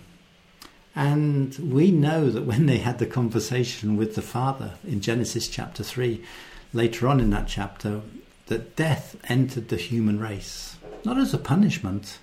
And 0.96 1.56
we 1.58 1.92
know 1.92 2.30
that 2.30 2.46
when 2.46 2.68
they 2.68 2.78
had 2.78 3.00
the 3.00 3.06
conversation 3.06 3.98
with 3.98 4.16
the 4.16 4.22
Father 4.22 4.74
in 4.84 5.02
Genesis 5.02 5.48
chapter 5.48 5.84
3, 5.84 6.24
later 6.72 7.08
on 7.08 7.20
in 7.20 7.32
that 7.32 7.48
chapter, 7.48 8.02
that 8.48 8.76
death 8.76 9.16
entered 9.30 9.70
the 9.70 9.78
human 9.78 10.20
race. 10.20 10.76
not 11.04 11.18
as 11.18 11.34
a 11.34 11.38
punishment, 11.38 12.20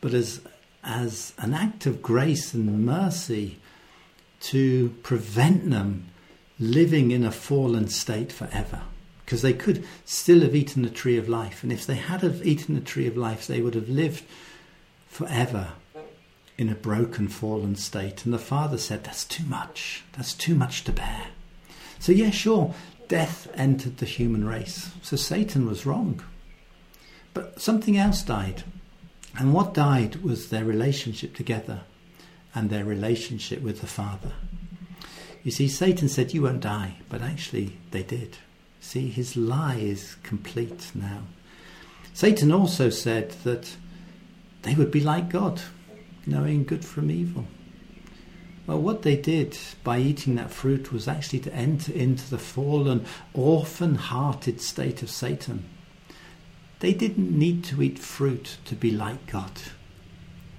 but 0.00 0.12
as, 0.12 0.40
as 0.82 1.32
an 1.38 1.54
act 1.54 1.86
of 1.86 2.02
grace 2.02 2.52
and 2.52 2.84
mercy 2.84 3.58
to 4.40 4.90
prevent 5.02 5.70
them 5.70 6.06
living 6.60 7.10
in 7.10 7.24
a 7.24 7.32
fallen 7.32 7.88
state 7.88 8.30
forever. 8.30 8.82
Because 9.24 9.42
they 9.42 9.54
could 9.54 9.84
still 10.04 10.40
have 10.42 10.54
eaten 10.54 10.82
the 10.82 10.90
tree 10.90 11.16
of 11.16 11.28
life. 11.28 11.62
And 11.62 11.72
if 11.72 11.86
they 11.86 11.94
had 11.94 12.20
have 12.20 12.46
eaten 12.46 12.74
the 12.74 12.80
tree 12.80 13.06
of 13.06 13.16
life, 13.16 13.46
they 13.46 13.60
would 13.60 13.74
have 13.74 13.88
lived 13.88 14.24
forever 15.08 15.68
in 16.58 16.68
a 16.68 16.74
broken, 16.74 17.28
fallen 17.28 17.74
state. 17.76 18.24
And 18.24 18.34
the 18.34 18.38
father 18.38 18.76
said, 18.76 19.04
That's 19.04 19.24
too 19.24 19.44
much. 19.44 20.04
That's 20.12 20.34
too 20.34 20.54
much 20.54 20.84
to 20.84 20.92
bear. 20.92 21.28
So, 21.98 22.12
yeah, 22.12 22.30
sure, 22.30 22.74
death 23.08 23.48
entered 23.54 23.98
the 23.98 24.06
human 24.06 24.46
race. 24.46 24.90
So 25.02 25.16
Satan 25.16 25.66
was 25.66 25.86
wrong. 25.86 26.22
But 27.34 27.60
something 27.60 27.96
else 27.96 28.22
died. 28.22 28.64
And 29.38 29.54
what 29.54 29.74
died 29.74 30.16
was 30.16 30.48
their 30.48 30.64
relationship 30.64 31.34
together 31.34 31.82
and 32.54 32.68
their 32.68 32.84
relationship 32.84 33.62
with 33.62 33.80
the 33.80 33.86
Father. 33.86 34.32
You 35.42 35.50
see, 35.50 35.68
Satan 35.68 36.08
said, 36.08 36.34
You 36.34 36.42
won't 36.42 36.60
die, 36.60 36.96
but 37.08 37.22
actually 37.22 37.78
they 37.90 38.02
did. 38.02 38.38
See, 38.80 39.08
his 39.08 39.36
lie 39.36 39.76
is 39.76 40.16
complete 40.22 40.90
now. 40.94 41.22
Satan 42.12 42.52
also 42.52 42.90
said 42.90 43.30
that 43.44 43.76
they 44.62 44.74
would 44.74 44.90
be 44.90 45.00
like 45.00 45.30
God, 45.30 45.60
knowing 46.26 46.64
good 46.64 46.84
from 46.84 47.10
evil. 47.10 47.46
Well, 48.66 48.80
what 48.80 49.02
they 49.02 49.16
did 49.16 49.56
by 49.82 49.98
eating 49.98 50.34
that 50.36 50.50
fruit 50.50 50.92
was 50.92 51.08
actually 51.08 51.40
to 51.40 51.54
enter 51.54 51.92
into 51.92 52.28
the 52.28 52.38
fallen, 52.38 53.04
orphan 53.32 53.94
hearted 53.96 54.60
state 54.60 55.02
of 55.02 55.10
Satan. 55.10 55.64
They 56.80 56.92
didn't 56.92 57.36
need 57.36 57.64
to 57.64 57.82
eat 57.82 57.98
fruit 57.98 58.58
to 58.66 58.74
be 58.74 58.90
like 58.90 59.26
God. 59.26 59.52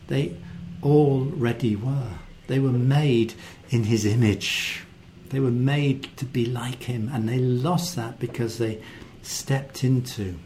They 0.07 0.35
already 0.83 1.75
were. 1.75 2.19
They 2.51 2.59
were 2.59 2.73
made 2.73 3.33
in 3.69 3.85
His 3.85 4.05
image. 4.05 4.83
They 5.29 5.39
were 5.39 5.49
made 5.49 6.17
to 6.17 6.25
be 6.25 6.45
like 6.45 6.83
Him, 6.83 7.09
and 7.13 7.29
they 7.29 7.37
lost 7.37 7.95
that 7.95 8.19
because 8.19 8.57
they 8.57 8.83
stepped 9.21 9.85
into 9.85 10.37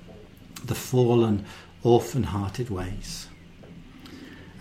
the 0.63 0.75
fallen, 0.75 1.45
orphan 1.81 2.21
hearted 2.21 2.69
ways. 2.69 3.27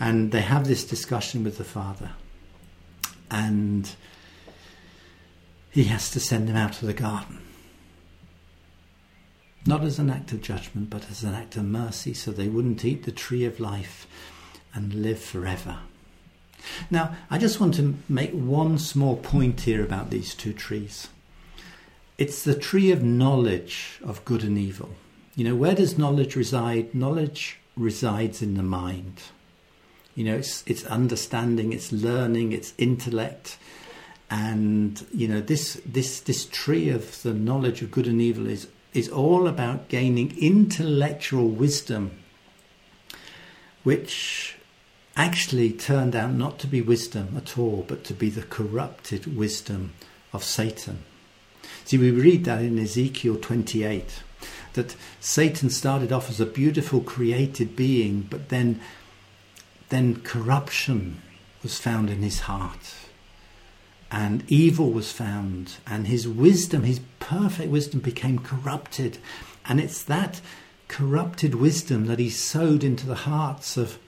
And 0.01 0.33
they 0.33 0.41
have 0.41 0.67
this 0.67 0.87
discussion 0.87 1.45
with 1.45 1.59
the 1.59 1.65
Father, 1.65 2.13
and 3.31 3.95
He 5.71 5.85
has 5.85 6.11
to 6.13 6.21
send 6.21 6.49
them 6.49 6.57
out 6.57 6.81
of 6.81 6.87
the 6.87 6.95
garden. 6.95 7.43
Not 9.67 9.85
as 9.85 9.99
an 9.99 10.09
act 10.09 10.33
of 10.33 10.41
judgment, 10.41 10.89
but 10.89 11.11
as 11.11 11.23
an 11.23 11.35
act 11.35 11.57
of 11.57 11.67
mercy, 11.67 12.15
so 12.15 12.31
they 12.31 12.49
wouldn't 12.49 12.87
eat 12.87 13.03
the 13.03 13.13
tree 13.13 13.45
of 13.45 13.61
life 13.61 14.07
and 14.73 14.95
live 14.95 15.21
forever. 15.21 15.81
Now, 16.91 17.17
I 17.31 17.39
just 17.39 17.61
want 17.61 17.75
to 17.75 17.97
make 18.09 18.33
one 18.33 18.79
small 18.79 19.17
point 19.17 19.61
here 19.63 19.83
about 19.83 20.11
these 20.11 20.35
two 20.35 20.53
trees. 20.53 21.09
It's 22.17 22.45
the 22.45 22.55
tree 22.55 22.93
of 22.93 23.03
knowledge 23.03 24.01
of 24.05 24.25
good 24.25 24.45
and 24.45 24.57
evil. 24.57 24.91
You 25.35 25.45
know, 25.45 25.57
where 25.57 25.75
does 25.75 25.99
knowledge 25.99 26.37
reside? 26.37 26.95
Knowledge 26.95 27.59
resides 27.77 28.41
in 28.41 28.55
the 28.55 28.63
mind. 28.63 29.23
You 30.15 30.25
know, 30.25 30.37
it's, 30.37 30.63
it's 30.67 30.85
understanding, 30.87 31.73
it's 31.73 31.91
learning, 31.91 32.53
it's 32.53 32.73
intellect. 32.79 33.59
And, 34.31 35.05
you 35.13 35.27
know, 35.27 35.41
this, 35.41 35.81
this, 35.85 36.21
this 36.21 36.47
tree 36.47 36.89
of 36.89 37.23
the 37.23 37.35
knowledge 37.35 37.83
of 37.83 37.91
good 37.91 38.07
and 38.07 38.21
evil 38.21 38.47
is, 38.47 38.69
is 38.93 39.09
all 39.09 39.49
about 39.49 39.89
gaining 39.89 40.39
intellectual 40.39 41.49
wisdom, 41.49 42.13
which 43.83 44.57
actually 45.17 45.73
turned 45.73 46.17
out 46.17 46.33
not 46.33 46.59
to 46.61 46.67
be 46.67 46.81
wisdom 46.81 47.35
at 47.37 47.57
all, 47.57 47.85
but 47.87 48.05
to 48.05 48.15
be 48.15 48.31
the 48.31 48.43
corrupted 48.43 49.37
wisdom 49.37 49.93
of 50.33 50.43
Satan. 50.43 51.05
See, 51.85 51.99
we 51.99 52.11
read 52.11 52.45
that 52.45 52.63
in 52.63 52.79
Ezekiel 52.79 53.37
28 53.37 54.23
that 54.75 54.97
Satan 55.21 55.71
started 55.71 56.13
off 56.13 56.29
as 56.29 56.41
a 56.41 56.47
beautiful 56.47 57.01
created 57.01 57.77
being, 57.77 58.23
but 58.23 58.49
then, 58.49 58.81
then 59.89 60.21
corruption 60.21 61.23
was 61.63 61.79
found 61.79 62.11
in 62.11 62.23
his 62.23 62.41
heart. 62.41 62.95
And 64.11 64.45
evil 64.49 64.91
was 64.91 65.13
found, 65.13 65.77
and 65.87 66.07
his 66.07 66.29
wisdom, 66.29 66.83
his 66.83 67.01
perfect 67.19 67.71
wisdom, 67.71 68.01
became 68.01 68.39
corrupted. 68.39 69.19
And 69.65 69.81
it's 69.81 70.03
that 70.05 70.41
corrupted 70.89 71.55
wisdom 71.55 72.07
that 72.07 72.19
he 72.19 72.31
sowed 72.31 72.85
into 72.85 73.07
the 73.07 73.15
hearts 73.15 73.77
of 73.77 73.99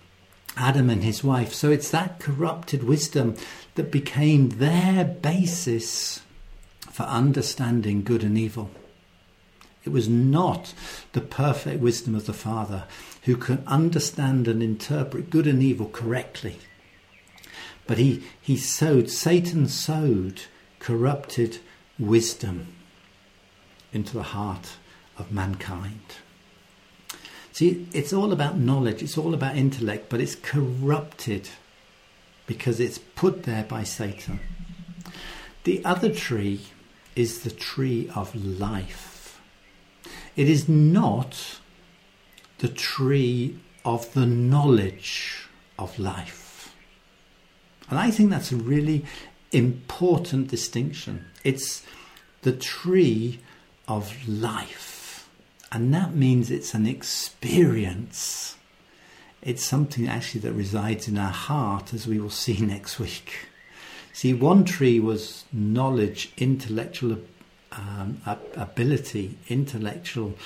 Adam 0.57 0.91
and 0.91 1.05
his 1.05 1.23
wife. 1.23 1.53
So 1.53 1.71
it's 1.71 1.91
that 1.91 2.19
corrupted 2.19 2.85
wisdom 2.85 3.37
that 3.75 3.91
became 3.91 4.51
their 4.51 5.05
basis 5.05 6.21
for 6.91 7.03
understanding 7.05 8.03
good 8.03 8.23
and 8.23 8.39
evil. 8.39 8.71
It 9.85 9.91
was 9.91 10.09
not 10.09 10.75
the 11.13 11.21
perfect 11.21 11.81
wisdom 11.81 12.15
of 12.15 12.27
the 12.27 12.33
Father 12.33 12.85
who 13.23 13.37
can 13.37 13.63
understand 13.67 14.49
and 14.49 14.63
interpret 14.63 15.31
good 15.31 15.47
and 15.47 15.63
evil 15.63 15.89
correctly. 15.89 16.59
But 17.87 17.99
he, 17.99 18.25
he 18.41 18.57
sowed, 18.57 19.11
Satan 19.11 19.69
sowed 19.69 20.43
corrupted 20.81 21.59
wisdom 21.99 22.75
into 23.93 24.15
the 24.15 24.23
heart 24.23 24.77
of 25.19 25.31
mankind. 25.31 26.01
See, 27.57 27.89
it's 27.95 28.13
all 28.13 28.35
about 28.35 28.59
knowledge, 28.59 29.03
it's 29.03 29.17
all 29.17 29.33
about 29.33 29.57
intellect, 29.57 30.11
but 30.11 30.21
it's 30.21 30.35
corrupted 30.35 31.49
because 32.47 32.81
it's 32.81 32.99
put 32.99 33.45
there 33.45 33.65
by 33.65 33.83
Satan. 33.83 34.41
The 35.65 35.83
other 35.83 36.13
tree 36.13 36.61
is 37.15 37.45
the 37.45 37.51
tree 37.51 38.11
of 38.15 38.35
life. 38.35 39.41
It 40.37 40.51
is 40.51 40.69
not 40.69 41.59
the 42.59 42.69
tree 42.69 43.59
of 43.87 44.13
the 44.13 44.27
knowledge 44.27 45.49
of 45.79 45.99
life. 45.99 46.75
And 47.89 47.99
I 47.99 48.11
think 48.11 48.29
that's 48.29 48.53
a 48.53 48.57
really 48.57 49.07
important 49.51 50.49
distinction. 50.49 51.25
It's 51.43 51.83
the 52.43 52.53
tree 52.53 53.41
of 53.89 54.29
life. 54.29 54.96
And 55.77 55.93
that 55.93 56.15
means 56.15 56.51
it's 56.51 56.73
an 56.73 56.87
experience. 56.87 58.57
It's 59.43 59.63
something 59.63 60.09
actually 60.09 60.41
that 60.41 60.55
resides 60.55 61.07
in 61.07 61.19
our 61.19 61.31
heart, 61.31 61.93
as 61.93 62.07
we 62.07 62.19
will 62.19 62.31
see 62.45 62.59
next 62.65 62.99
week. 62.99 63.41
See, 64.15 64.33
one 64.33 64.65
tree 64.65 64.99
was 64.99 65.45
knowledge, 65.53 66.33
intellectual 66.39 67.19
um, 67.73 68.23
ability, 68.57 69.37
intellectual 69.49 70.39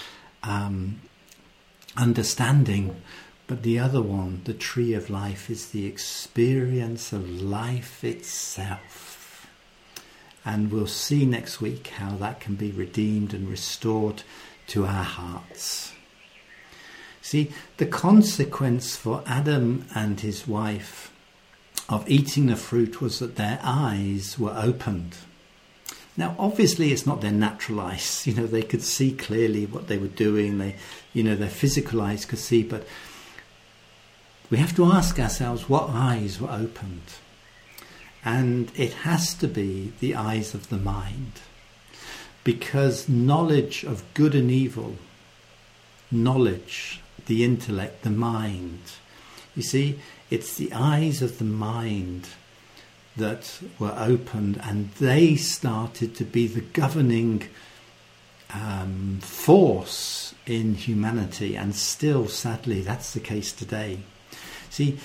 um, 0.42 1.00
understanding, 1.96 3.00
but 3.46 3.62
the 3.62 3.78
other 3.78 4.02
one, 4.02 4.40
the 4.46 4.52
tree 4.52 4.94
of 4.94 5.10
life, 5.10 5.48
is 5.48 5.68
the 5.68 5.86
experience 5.86 7.12
of 7.12 7.40
life 7.40 8.02
itself. 8.02 9.46
And 10.44 10.72
we'll 10.72 10.88
see 10.88 11.24
next 11.24 11.60
week 11.60 11.86
how 11.86 12.16
that 12.16 12.40
can 12.40 12.56
be 12.56 12.72
redeemed 12.72 13.32
and 13.32 13.48
restored 13.48 14.24
to 14.70 14.87
our 14.87 15.04
hearts. 15.04 15.92
See, 17.22 17.52
the 17.76 17.87
consequence 17.87 18.96
for 18.96 19.22
Adam 19.26 19.85
and 19.94 20.20
his 20.20 20.46
wife 20.46 21.12
of 21.88 22.09
eating 22.09 22.46
the 22.46 22.56
fruit 22.56 23.00
was 23.00 23.18
that 23.18 23.37
their 23.37 23.59
eyes 23.62 24.38
were 24.38 24.54
opened. 24.56 25.16
Now, 26.16 26.37
obviously, 26.38 26.92
it's 26.92 27.06
not 27.06 27.20
their 27.20 27.33
natural 27.33 27.80
eyes. 27.80 28.22
You 28.26 28.35
know, 28.35 28.46
they 28.46 28.62
could 28.62 28.83
see 28.83 29.12
clearly 29.12 29.66
what 29.66 29.88
they 29.88 29.98
were 29.98 30.06
doing. 30.06 30.59
They, 30.59 30.76
you 31.12 31.24
know, 31.24 31.35
their 31.35 31.48
physical 31.48 32.00
eyes 32.00 32.24
could 32.24 32.38
see, 32.38 32.62
but 32.62 32.87
we 34.50 34.59
have 34.59 34.76
to 34.76 34.85
ask 34.85 35.18
ourselves 35.18 35.68
what 35.68 35.90
eyes 35.90 36.40
were 36.40 36.50
opened. 36.50 37.14
And 38.24 38.70
it 38.76 38.92
has 38.92 39.35
to 39.35 39.48
be 39.48 39.92
the 39.98 40.14
eyes 40.14 40.54
of 40.54 40.68
the 40.68 40.76
mind 40.76 41.40
because 42.44 43.09
knowledge 43.09 43.85
of 43.85 44.03
good 44.14 44.35
and 44.35 44.50
evil, 44.50 44.96
knowledge, 46.11 47.00
the 47.26 47.44
intellect, 47.44 48.03
the 48.03 48.11
mind, 48.11 48.81
you 49.55 49.62
see, 49.62 49.98
it's 50.31 50.57
the 50.57 50.72
eyes 50.72 51.22
of 51.22 51.38
the 51.38 51.44
mind 51.44 52.29
that 53.16 53.61
were 53.79 53.94
opened 53.98 54.61
and 54.62 54.90
they 54.92 55.37
started 55.37 56.14
to 56.14 56.24
be 56.24 56.46
the 56.46 56.61
governing 56.61 57.42
um, 58.55 59.18
force 59.20 60.35
in 60.46 60.74
humanity, 60.74 61.57
and 61.57 61.74
still, 61.74 62.26
sadly, 62.29 62.81
that's 62.81 63.12
the 63.12 63.20
case 63.20 63.53
today. 63.53 64.00
See, 64.70 64.98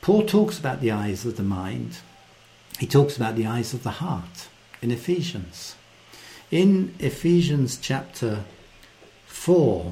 Paul 0.00 0.26
talks 0.26 0.58
about 0.58 0.80
the 0.80 0.90
eyes 0.90 1.24
of 1.24 1.36
the 1.36 1.42
mind, 1.42 1.98
he 2.78 2.86
talks 2.86 3.16
about 3.16 3.36
the 3.36 3.46
eyes 3.46 3.72
of 3.72 3.82
the 3.82 3.90
heart 3.90 4.48
in 4.80 4.90
Ephesians. 4.90 5.76
In 6.52 6.94
Ephesians 6.98 7.78
chapter 7.78 8.44
4, 9.24 9.90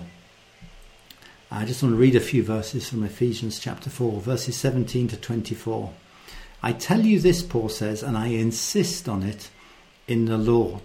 I 1.50 1.64
just 1.64 1.82
want 1.82 1.94
to 1.94 1.98
read 1.98 2.14
a 2.14 2.20
few 2.20 2.42
verses 2.42 2.86
from 2.86 3.02
Ephesians 3.02 3.58
chapter 3.58 3.88
4, 3.88 4.20
verses 4.20 4.56
17 4.58 5.08
to 5.08 5.16
24. 5.16 5.90
I 6.62 6.74
tell 6.74 7.00
you 7.00 7.18
this, 7.18 7.42
Paul 7.42 7.70
says, 7.70 8.02
and 8.02 8.14
I 8.14 8.26
insist 8.26 9.08
on 9.08 9.22
it 9.22 9.48
in 10.06 10.26
the 10.26 10.36
Lord, 10.36 10.82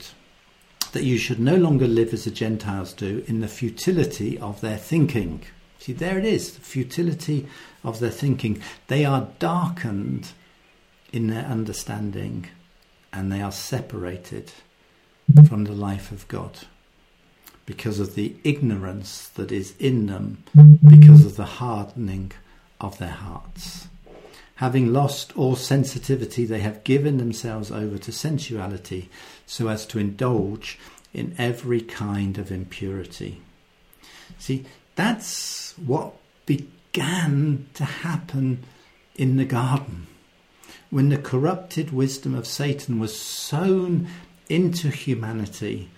that 0.94 1.04
you 1.04 1.18
should 1.18 1.42
no 1.42 1.58
longer 1.58 1.90
live 1.90 2.14
as 2.14 2.24
the 2.24 2.32
Gentiles 2.32 2.94
do 2.94 3.26
in 3.28 3.42
the 3.42 3.50
futility 3.50 4.40
of 4.40 4.62
their 4.62 4.78
thinking. 4.78 5.44
See, 5.80 5.92
there 5.92 6.18
it 6.18 6.24
is, 6.24 6.54
the 6.54 6.62
futility 6.62 7.48
of 7.84 8.00
their 8.00 8.12
thinking. 8.12 8.62
They 8.88 9.04
are 9.04 9.28
darkened 9.40 10.30
in 11.12 11.28
their 11.28 11.44
understanding 11.44 12.48
and 13.12 13.30
they 13.30 13.42
are 13.42 13.52
separated 13.52 14.54
from 15.48 15.66
the 15.66 15.74
life 15.74 16.12
of 16.12 16.28
God 16.28 16.60
because 17.66 18.00
of 18.00 18.16
the 18.16 18.36
ignorance 18.44 19.28
that 19.30 19.52
is 19.52 19.76
in 19.80 20.06
them 20.06 20.44
because 20.88 21.26
of 21.26 21.36
the 21.36 21.46
hardening 21.46 22.32
of 22.80 22.98
their 22.98 23.10
hearts. 23.10 23.88
Having 24.56 24.94
lost 24.94 25.36
all 25.36 25.56
sensitivity, 25.56 26.46
they 26.46 26.60
have 26.60 26.84
given 26.84 27.18
themselves 27.18 27.72
over 27.72 27.98
to 27.98 28.12
sensuality 28.12 29.10
so 29.46 29.68
as 29.68 29.86
to 29.88 30.00
indulge 30.00 30.80
in 31.14 31.36
every 31.38 31.82
kind 31.82 32.38
of 32.38 32.52
impurity. 32.52 33.42
See, 34.38 34.66
that's 34.96 35.74
what 35.78 36.14
began 36.46 37.68
to 37.74 37.84
happen 37.84 38.64
in 39.16 39.38
the 39.38 39.46
garden 39.46 40.08
when 40.90 41.10
the 41.10 41.18
corrupted 41.18 41.92
wisdom 41.92 42.36
of 42.36 42.48
Satan 42.48 43.00
was 43.00 43.20
sown 43.20 44.08
into 44.49 44.89
humanity. 44.89 45.89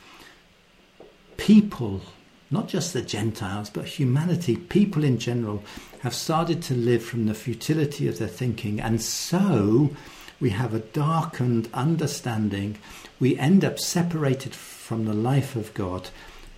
People, 1.38 2.02
not 2.50 2.68
just 2.68 2.94
the 2.94 3.02
Gentiles, 3.02 3.70
but 3.70 3.86
humanity, 3.86 4.56
people 4.56 5.04
in 5.04 5.18
general, 5.20 5.64
have 6.02 6.14
started 6.14 6.62
to 6.64 6.74
live 6.74 7.04
from 7.04 7.26
the 7.26 7.34
futility 7.34 8.08
of 8.08 8.20
their 8.20 8.28
thinking, 8.28 8.80
and 8.80 9.02
so 9.02 9.92
we 10.40 10.52
have 10.52 10.74
a 10.74 10.80
darkened 10.80 11.70
understanding. 11.74 12.78
We 13.20 13.38
end 13.38 13.66
up 13.66 13.80
separated 13.80 14.54
from 14.54 15.06
the 15.06 15.14
life 15.14 15.56
of 15.56 15.74
God 15.74 16.10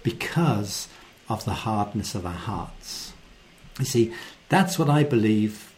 because 0.04 0.88
of 1.30 1.46
the 1.46 1.54
hardness 1.54 2.16
of 2.16 2.26
our 2.26 2.32
hearts. 2.32 3.14
You 3.80 3.86
see, 3.86 4.14
that's 4.50 4.78
what 4.78 4.90
I 4.90 5.04
believe 5.04 5.69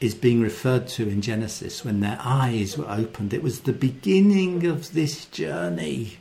is 0.00 0.14
being 0.14 0.40
referred 0.40 0.86
to 0.86 1.08
in 1.08 1.20
Genesis 1.20 1.84
when 1.84 2.00
their 2.00 2.18
eyes 2.20 2.78
were 2.78 2.88
opened. 2.88 3.34
It 3.34 3.42
was 3.42 3.60
the 3.60 3.72
beginning 3.72 4.66
of 4.66 4.92
this 4.92 5.24
journey. 5.26 6.18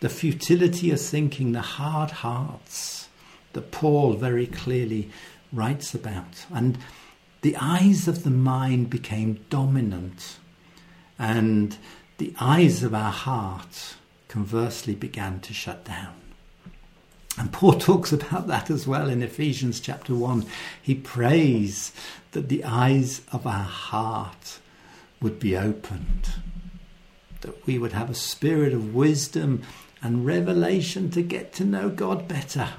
The 0.00 0.08
futility 0.08 0.90
of 0.90 1.00
thinking, 1.00 1.52
the 1.52 1.62
hard 1.62 2.10
hearts 2.10 3.08
that 3.54 3.72
Paul 3.72 4.12
very 4.12 4.46
clearly 4.46 5.10
writes 5.52 5.94
about. 5.94 6.46
And 6.52 6.78
the 7.40 7.56
eyes 7.60 8.06
of 8.06 8.22
the 8.22 8.30
mind 8.30 8.90
became 8.90 9.44
dominant, 9.50 10.38
and 11.18 11.76
the 12.18 12.34
eyes 12.40 12.82
of 12.82 12.94
our 12.94 13.12
heart 13.12 13.96
conversely 14.28 14.94
began 14.94 15.40
to 15.40 15.54
shut 15.54 15.84
down. 15.84 16.14
And 17.38 17.52
Paul 17.52 17.72
talks 17.78 18.12
about 18.12 18.46
that 18.46 18.70
as 18.70 18.86
well 18.86 19.08
in 19.08 19.22
Ephesians 19.22 19.80
chapter 19.80 20.14
1. 20.14 20.46
He 20.80 20.94
prays 20.94 21.92
that 22.32 22.48
the 22.48 22.64
eyes 22.64 23.22
of 23.32 23.46
our 23.46 23.64
heart 23.64 24.58
would 25.20 25.38
be 25.38 25.56
opened, 25.56 26.30
that 27.40 27.66
we 27.66 27.78
would 27.78 27.92
have 27.92 28.10
a 28.10 28.14
spirit 28.14 28.72
of 28.72 28.94
wisdom 28.94 29.62
and 30.02 30.26
revelation 30.26 31.10
to 31.10 31.22
get 31.22 31.52
to 31.54 31.64
know 31.64 31.88
God 31.88 32.28
better, 32.28 32.74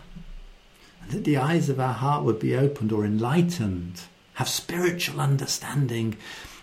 and 1.02 1.12
that 1.12 1.24
the 1.24 1.38
eyes 1.38 1.70
of 1.70 1.80
our 1.80 1.93
heart 1.93 2.24
would 2.24 2.39
be 2.39 2.56
opened 2.56 2.91
or 2.91 3.06
enlightened, 3.06 4.02
have 4.36 4.48
spiritual 4.48 5.20
understanding 5.20 6.15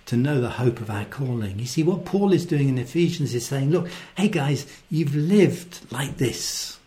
to 0.07 0.17
know 0.17 0.41
the 0.41 0.51
hope 0.51 0.81
of 0.81 0.91
our 0.91 1.05
calling. 1.07 1.59
You 1.59 1.67
see, 1.67 1.83
what 1.83 2.05
Paul 2.05 2.33
is 2.33 2.47
doing 2.47 2.69
in 2.69 2.79
Ephesians 2.79 3.35
is 3.35 3.47
saying, 3.47 3.71
look, 3.71 3.89
hey 4.17 4.29
guys, 4.29 4.67
you've 4.91 5.15
lived 5.15 5.91
like 5.91 6.19
this. 6.19 6.79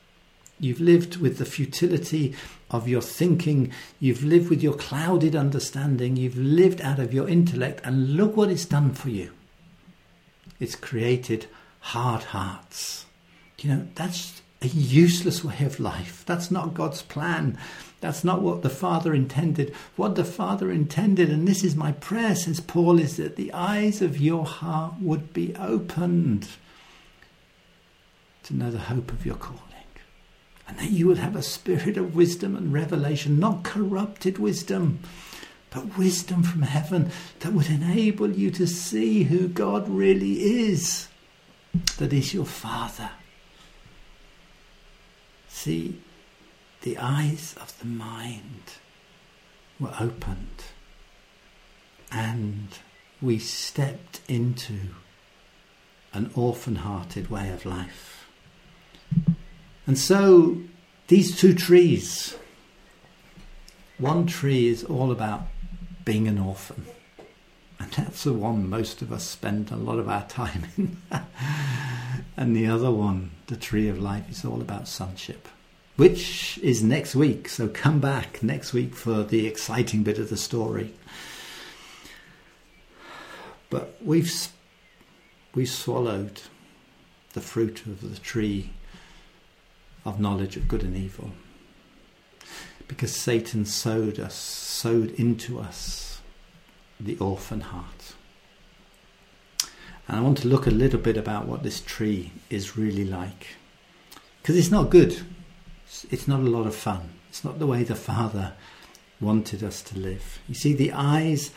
You've 0.60 0.80
lived 0.80 1.18
with 1.18 1.38
the 1.38 1.46
futility 1.46 2.34
of 2.72 2.88
your 2.88 3.02
thinking. 3.02 3.72
You've 4.00 4.24
lived 4.24 4.50
with 4.50 4.64
your 4.64 4.74
clouded 4.74 5.36
understanding. 5.36 6.16
You've 6.16 6.38
lived 6.38 6.82
out 6.82 7.00
of 7.00 7.14
your 7.14 7.30
intellect. 7.30 7.82
And 7.84 8.16
look 8.16 8.36
what 8.36 8.50
it's 8.50 8.66
done 8.66 8.94
for 8.94 9.10
you. 9.10 9.32
It's 10.60 10.76
created 10.76 11.48
hard 11.80 12.24
hearts. 12.24 13.06
You 13.60 13.70
know, 13.70 13.88
that's 13.96 14.42
a 14.62 14.68
useless 14.68 15.44
way 15.44 15.60
of 15.62 15.80
life. 15.80 16.24
That's 16.26 16.50
not 16.50 16.74
God's 16.74 17.04
plan. 17.04 17.58
That's 18.02 18.24
not 18.24 18.42
what 18.42 18.64
the 18.64 18.70
Father 18.70 19.14
intended. 19.14 19.74
What 19.96 20.16
the 20.16 20.26
Father 20.26 20.72
intended, 20.72 21.30
and 21.30 21.48
this 21.48 21.64
is 21.64 21.76
my 21.76 21.92
prayer, 21.94 22.36
says 22.36 22.60
Paul, 22.60 23.00
is 23.00 23.18
that 23.18 23.36
the 23.36 23.54
eyes 23.54 24.02
of 24.02 24.20
your 24.20 24.46
heart 24.46 24.96
would 25.02 25.34
be 25.34 25.56
opened 25.56 26.50
to 28.44 28.56
know 28.56 28.72
the 28.72 28.80
hope 28.80 29.12
of 29.12 29.26
your 29.26 29.36
calling 29.36 29.67
and 30.68 30.78
that 30.78 30.92
you 30.92 31.08
would 31.08 31.18
have 31.18 31.36
a 31.36 31.42
spirit 31.42 31.98
of 31.98 32.16
wisdom 32.16 32.56
and 32.56 32.74
revelation, 32.74 33.40
not 33.40 33.64
corrupted 33.64 34.38
wisdom, 34.38 35.00
but 35.70 35.98
wisdom 35.98 36.44
from 36.44 36.64
heaven 36.64 37.12
that 37.40 37.54
would 37.54 37.70
enable 37.70 38.32
you 38.32 38.52
to 38.52 38.68
see 38.68 39.24
who 39.24 39.48
God 39.48 39.88
really 39.88 40.42
is, 40.42 41.08
that 41.98 42.14
is 42.14 42.34
your 42.34 42.46
Father. 42.46 43.12
See, 45.48 46.02
the 46.82 46.98
eyes 46.98 47.56
of 47.60 47.78
the 47.80 47.86
mind 47.86 48.64
were 49.80 49.96
opened 50.00 50.64
and 52.12 52.68
we 53.22 53.40
stepped 53.40 54.22
into 54.28 54.80
an 56.14 56.32
orphan 56.36 56.78
hearted 56.78 57.30
way 57.30 57.50
of 57.50 57.66
life. 57.66 58.17
And 59.88 59.98
so 59.98 60.58
these 61.08 61.40
two 61.40 61.54
trees, 61.54 62.36
one 63.98 64.28
tree 64.28 64.68
is 64.68 64.84
all 64.84 65.12
about 65.12 65.44
being 66.04 66.28
an 66.28 66.38
orphan. 66.38 66.86
And 67.80 67.92
that's 67.94 68.26
the 68.26 68.34
one 68.34 68.70
most 68.70 69.02
of 69.02 69.14
us 69.14 69.24
spend 69.24 69.72
a 69.72 69.78
lot 69.78 69.98
of 69.98 70.10
our 70.10 70.28
time 70.28 70.66
in. 70.78 70.98
and 72.38 72.56
the 72.56 72.68
other 72.68 72.92
one, 72.92 73.32
the 73.48 73.56
tree 73.56 73.88
of 73.88 73.98
life, 73.98 74.30
is 74.30 74.44
all 74.44 74.62
about 74.62 74.90
sonship, 74.90 75.48
which 75.96 76.58
is 76.58 76.84
next 76.84 77.16
week. 77.16 77.48
So 77.48 77.70
come 77.70 78.00
back 78.00 78.44
next 78.44 78.74
week 78.74 78.94
for 78.94 79.24
the 79.24 79.48
exciting 79.48 80.04
bit 80.04 80.20
of 80.20 80.30
the 80.30 80.38
story. 80.38 80.94
But 83.70 83.98
we've, 84.04 84.50
we've 85.56 85.70
swallowed 85.70 86.42
the 87.34 87.42
fruit 87.42 87.86
of 87.86 88.02
the 88.02 88.20
tree 88.20 88.72
of 90.08 90.22
knowledge 90.22 90.56
of 90.56 90.70
good 90.70 90.84
and 90.84 90.96
evil. 90.96 91.32
Because 92.88 93.14
Satan 93.14 93.66
sowed 93.66 94.20
us, 94.20 94.34
sowed 94.34 95.12
into 95.20 95.60
us 95.60 96.22
the 96.98 97.18
orphan 97.18 97.60
heart. 97.60 98.16
And 100.08 100.18
I 100.18 100.22
want 100.22 100.38
to 100.40 100.48
look 100.48 100.66
a 100.66 100.72
little 100.72 101.00
bit 101.00 101.18
about 101.18 101.46
what 101.46 101.64
this 101.64 101.82
tree 101.82 102.32
is 102.50 102.78
really 102.78 103.04
like. 103.04 103.58
Because 104.42 104.58
it's 104.58 104.72
not 104.72 104.90
good. 104.90 105.20
It's 106.10 106.28
not 106.28 106.40
a 106.40 106.44
lot 106.44 106.66
of 106.66 106.74
fun. 106.74 107.10
It's 107.28 107.44
not 107.44 107.60
the 107.60 107.68
way 107.68 107.84
the 107.84 107.94
Father 107.94 108.54
wanted 109.20 109.62
us 109.62 109.82
to 109.82 110.00
live. 110.00 110.40
You 110.48 110.56
see, 110.56 110.74
the 110.74 110.94
eyes 110.94 111.52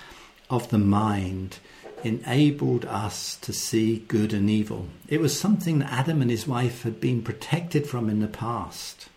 of 0.50 0.68
the 0.70 0.78
mind 0.78 1.60
enabled 2.04 2.84
us 2.84 3.36
to 3.36 3.52
see 3.52 3.98
good 4.08 4.32
and 4.32 4.48
evil. 4.48 4.88
It 5.08 5.20
was 5.20 5.38
something 5.38 5.80
that 5.80 5.92
Adam 5.92 6.22
and 6.22 6.30
his 6.30 6.46
wife 6.46 6.82
had 6.82 7.00
been 7.00 7.22
protected 7.22 7.86
from 7.86 8.08
in 8.08 8.20
the 8.20 8.28
past. 8.28 9.08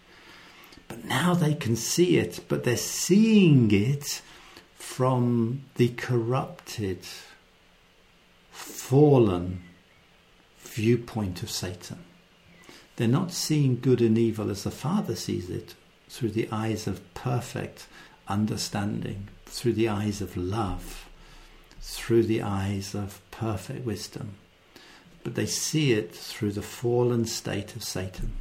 But 0.88 1.06
now 1.06 1.34
they 1.34 1.54
can 1.54 1.76
see 1.76 2.18
it, 2.18 2.42
but 2.48 2.64
they're 2.64 2.78
seeing 2.78 3.72
it 3.72 4.22
from 4.76 5.64
the 5.76 5.90
corrupted, 5.90 7.00
fallen 8.52 9.64
viewpoint 10.60 11.44
of 11.44 11.50
Satan. 11.50 12.04
They're 12.96 13.08
not 13.08 13.32
seeing 13.32 13.80
good 13.80 14.02
and 14.02 14.18
evil 14.18 14.52
as 14.52 14.64
the 14.64 14.72
Father 14.72 15.16
sees 15.16 15.50
it 15.50 15.74
through 16.10 16.32
the 16.32 16.48
eyes 16.52 16.86
of 16.86 17.14
perfect 17.14 17.88
understanding, 18.28 19.30
through 19.46 19.74
the 19.74 19.90
eyes 19.90 20.22
of 20.22 20.38
love 20.38 21.03
through 21.86 22.24
the 22.24 22.42
eyes 22.42 22.96
of 22.96 23.20
perfect 23.30 23.86
wisdom, 23.86 24.36
but 25.22 25.36
they 25.36 25.46
see 25.46 25.92
it 25.92 26.16
through 26.16 26.54
the 26.54 26.62
fallen 26.62 27.26
state 27.26 27.76
of 27.76 27.84
Satan. 27.84 28.32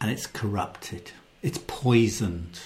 And 0.00 0.08
it's 0.08 0.28
corrupted, 0.28 1.10
it's 1.42 1.58
poisoned. 1.66 2.60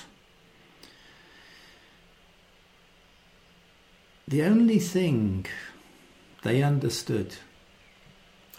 The 4.29 4.43
only 4.43 4.79
thing 4.79 5.47
they 6.43 6.63
understood 6.63 7.37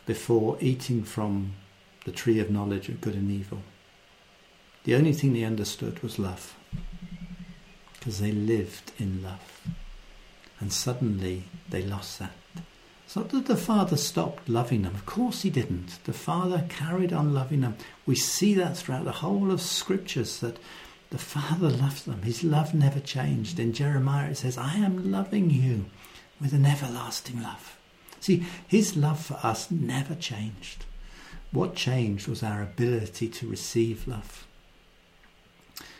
before 0.07 0.57
eating 0.59 1.03
from 1.03 1.53
the 2.05 2.11
tree 2.11 2.39
of 2.39 2.49
knowledge 2.49 2.89
of 2.89 2.99
good 2.99 3.13
and 3.15 3.31
evil 3.31 3.61
The 4.83 4.95
only 4.95 5.13
thing 5.13 5.31
they 5.33 5.43
understood 5.43 6.01
was 6.03 6.19
love. 6.19 6.55
Because 7.93 8.19
they 8.19 8.31
lived 8.31 8.91
in 8.99 9.23
love. 9.23 9.61
And 10.63 10.71
suddenly 10.71 11.43
they 11.69 11.81
lost 11.81 12.19
that. 12.19 12.31
It's 13.03 13.17
not 13.17 13.27
that 13.31 13.47
the 13.47 13.57
father 13.57 13.97
stopped 13.97 14.47
loving 14.47 14.83
them. 14.83 14.95
Of 14.95 15.05
course 15.05 15.41
he 15.41 15.49
didn't. 15.49 16.01
The 16.05 16.13
father 16.13 16.63
carried 16.69 17.11
on 17.11 17.33
loving 17.33 17.59
them. 17.59 17.75
We 18.05 18.15
see 18.15 18.53
that 18.53 18.77
throughout 18.77 19.03
the 19.03 19.11
whole 19.11 19.51
of 19.51 19.59
scriptures 19.59 20.39
that 20.39 20.55
the 21.09 21.17
father 21.17 21.67
loved 21.67 22.05
them. 22.05 22.21
His 22.21 22.45
love 22.45 22.73
never 22.73 23.01
changed. 23.01 23.59
In 23.59 23.73
Jeremiah 23.73 24.29
it 24.29 24.37
says, 24.37 24.57
I 24.57 24.75
am 24.75 25.11
loving 25.11 25.49
you 25.49 25.87
with 26.39 26.53
an 26.53 26.65
everlasting 26.65 27.43
love. 27.43 27.77
See, 28.21 28.45
his 28.65 28.95
love 28.95 29.19
for 29.19 29.37
us 29.43 29.69
never 29.69 30.15
changed. 30.15 30.85
What 31.51 31.75
changed 31.75 32.29
was 32.29 32.41
our 32.41 32.63
ability 32.63 33.27
to 33.27 33.49
receive 33.49 34.07
love. 34.07 34.47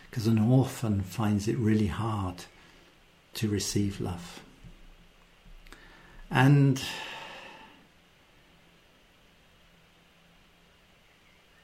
Because 0.08 0.26
an 0.26 0.38
orphan 0.38 1.02
finds 1.02 1.48
it 1.48 1.58
really 1.58 1.88
hard 1.88 2.46
to 3.34 3.48
receive 3.48 4.00
love. 4.00 4.40
And 6.30 6.82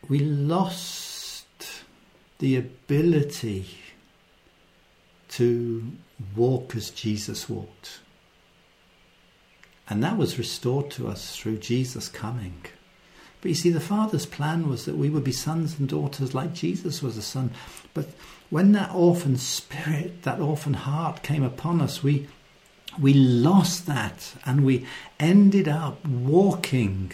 we 0.09 0.19
lost 0.19 1.47
the 2.39 2.57
ability 2.57 3.67
to 5.29 5.93
walk 6.37 6.75
as 6.75 6.91
Jesus 6.91 7.49
walked. 7.49 8.01
And 9.89 10.03
that 10.03 10.17
was 10.17 10.39
restored 10.39 10.91
to 10.93 11.09
us 11.09 11.37
through 11.37 11.59
Jesus 11.59 12.09
coming. 12.09 12.63
But 13.41 13.49
you 13.49 13.55
see, 13.55 13.71
the 13.71 13.81
Father's 13.81 14.27
plan 14.27 14.69
was 14.69 14.85
that 14.85 14.97
we 14.97 15.11
would 15.11 15.25
be 15.25 15.33
sons 15.33 15.79
and 15.79 15.89
daughters 15.89 16.35
like 16.35 16.53
Jesus 16.53 17.03
was 17.03 17.17
a 17.17 17.23
son. 17.23 17.51
But 17.95 18.09
when 18.51 18.73
that 18.73 18.93
orphan 18.95 19.37
spirit, 19.37 20.23
that 20.23 20.41
orphan 20.41 20.75
heart 20.75 21.23
came 21.23 21.43
upon 21.43 21.81
us, 21.81 22.03
we 22.03 22.29
we 22.99 23.15
lost 23.15 23.87
that 23.87 24.35
and 24.45 24.65
we 24.65 24.87
ended 25.19 25.69
up 25.69 26.05
walking 26.05 27.13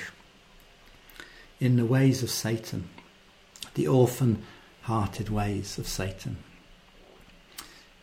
in 1.60 1.76
the 1.76 1.86
ways 1.86 2.22
of 2.22 2.30
Satan, 2.30 2.88
the 3.74 3.86
orphan 3.86 4.42
hearted 4.82 5.28
ways 5.28 5.78
of 5.78 5.86
Satan. 5.86 6.36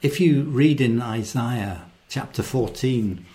If 0.01 0.19
you 0.19 0.43
read 0.43 0.82
in 0.82 1.01
Isaiah 1.01 1.86
chapter 2.09 2.43
14, 2.43 3.26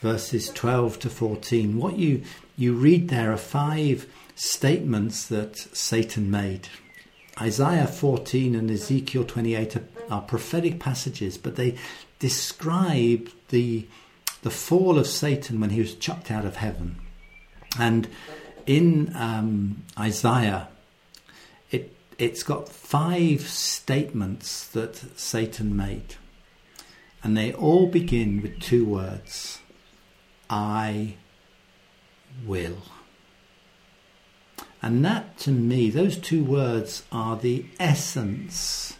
verses 0.00 0.50
12 0.50 0.98
to 1.00 1.10
14, 1.10 1.78
what 1.78 1.98
you, 1.98 2.22
you 2.56 2.74
read 2.74 3.08
there 3.08 3.32
are 3.32 3.38
five 3.38 4.06
statements 4.34 5.26
that 5.28 5.56
Satan 5.56 6.30
made. 6.30 6.68
Isaiah 7.40 7.86
14 7.86 8.54
and 8.54 8.70
Ezekiel 8.70 9.24
28 9.24 9.76
are, 9.76 9.84
are 10.10 10.20
prophetic 10.20 10.78
passages, 10.78 11.38
but 11.38 11.56
they 11.56 11.76
describe 12.18 13.30
the, 13.50 13.86
the 14.42 14.50
fall 14.50 14.98
of 14.98 15.06
Satan 15.06 15.60
when 15.60 15.70
he 15.70 15.80
was 15.80 15.94
chucked 15.94 16.30
out 16.30 16.44
of 16.44 16.56
heaven. 16.56 16.96
And 17.78 18.08
in 18.66 19.14
um, 19.14 19.84
Isaiah, 19.98 20.68
it, 21.70 21.94
it's 22.18 22.42
got 22.42 22.68
five 22.68 23.42
statements 23.42 24.66
that 24.68 25.18
Satan 25.18 25.76
made. 25.76 26.16
And 27.22 27.36
they 27.36 27.52
all 27.52 27.86
begin 27.86 28.40
with 28.40 28.60
two 28.60 28.84
words 28.84 29.58
I 30.48 31.14
will. 32.46 32.78
And 34.82 35.04
that 35.04 35.38
to 35.40 35.50
me, 35.50 35.90
those 35.90 36.16
two 36.16 36.42
words 36.42 37.04
are 37.12 37.36
the 37.36 37.66
essence 37.78 38.96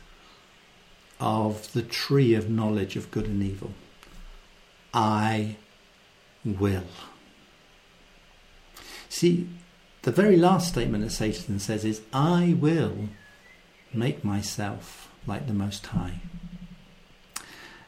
of 1.19 1.73
the 1.73 1.83
tree 1.83 2.35
of 2.35 2.51
knowledge 2.51 2.97
of 2.97 3.11
good 3.11 3.27
and 3.27 3.43
evil. 3.43 3.73
I 4.93 5.57
will. 6.45 6.85
See, 9.09 9.49
the 10.03 10.13
very 10.13 10.37
last 10.37 10.69
statement 10.69 11.05
that 11.05 11.11
Satan 11.11 11.59
says 11.59 11.85
is, 11.85 12.01
I 12.13 12.57
will 12.59 13.09
make 13.93 14.25
myself 14.25 15.11
like 15.27 15.47
the 15.47 15.55
Most 15.55 15.87
High. 15.87 16.21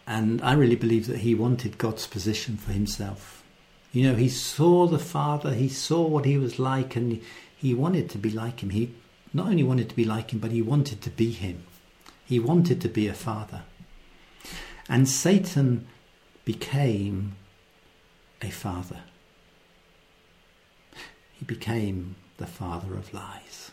And 0.06 0.42
I 0.42 0.52
really 0.54 0.76
believe 0.76 1.06
that 1.06 1.18
he 1.18 1.34
wanted 1.34 1.78
God's 1.78 2.06
position 2.06 2.56
for 2.56 2.72
himself. 2.72 3.42
You 3.92 4.08
know, 4.08 4.14
he 4.16 4.28
saw 4.28 4.86
the 4.86 4.98
Father, 4.98 5.54
he 5.54 5.68
saw 5.68 6.06
what 6.06 6.24
he 6.24 6.36
was 6.36 6.58
like, 6.58 6.96
and 6.96 7.22
he 7.56 7.74
wanted 7.74 8.10
to 8.10 8.18
be 8.18 8.30
like 8.30 8.60
him. 8.62 8.70
He 8.70 8.94
not 9.32 9.46
only 9.46 9.62
wanted 9.62 9.88
to 9.88 9.96
be 9.96 10.04
like 10.04 10.32
him, 10.32 10.40
but 10.40 10.50
he 10.50 10.60
wanted 10.60 11.00
to 11.02 11.10
be 11.10 11.30
him. 11.30 11.62
He 12.24 12.38
wanted 12.38 12.80
to 12.80 12.88
be 12.88 13.08
a 13.08 13.14
father. 13.14 13.62
And 14.88 15.08
Satan 15.08 15.86
became 16.44 17.36
a 18.40 18.50
father. 18.50 19.00
He 21.38 21.44
became 21.44 22.16
the 22.38 22.46
father 22.46 22.94
of 22.94 23.12
lies. 23.14 23.70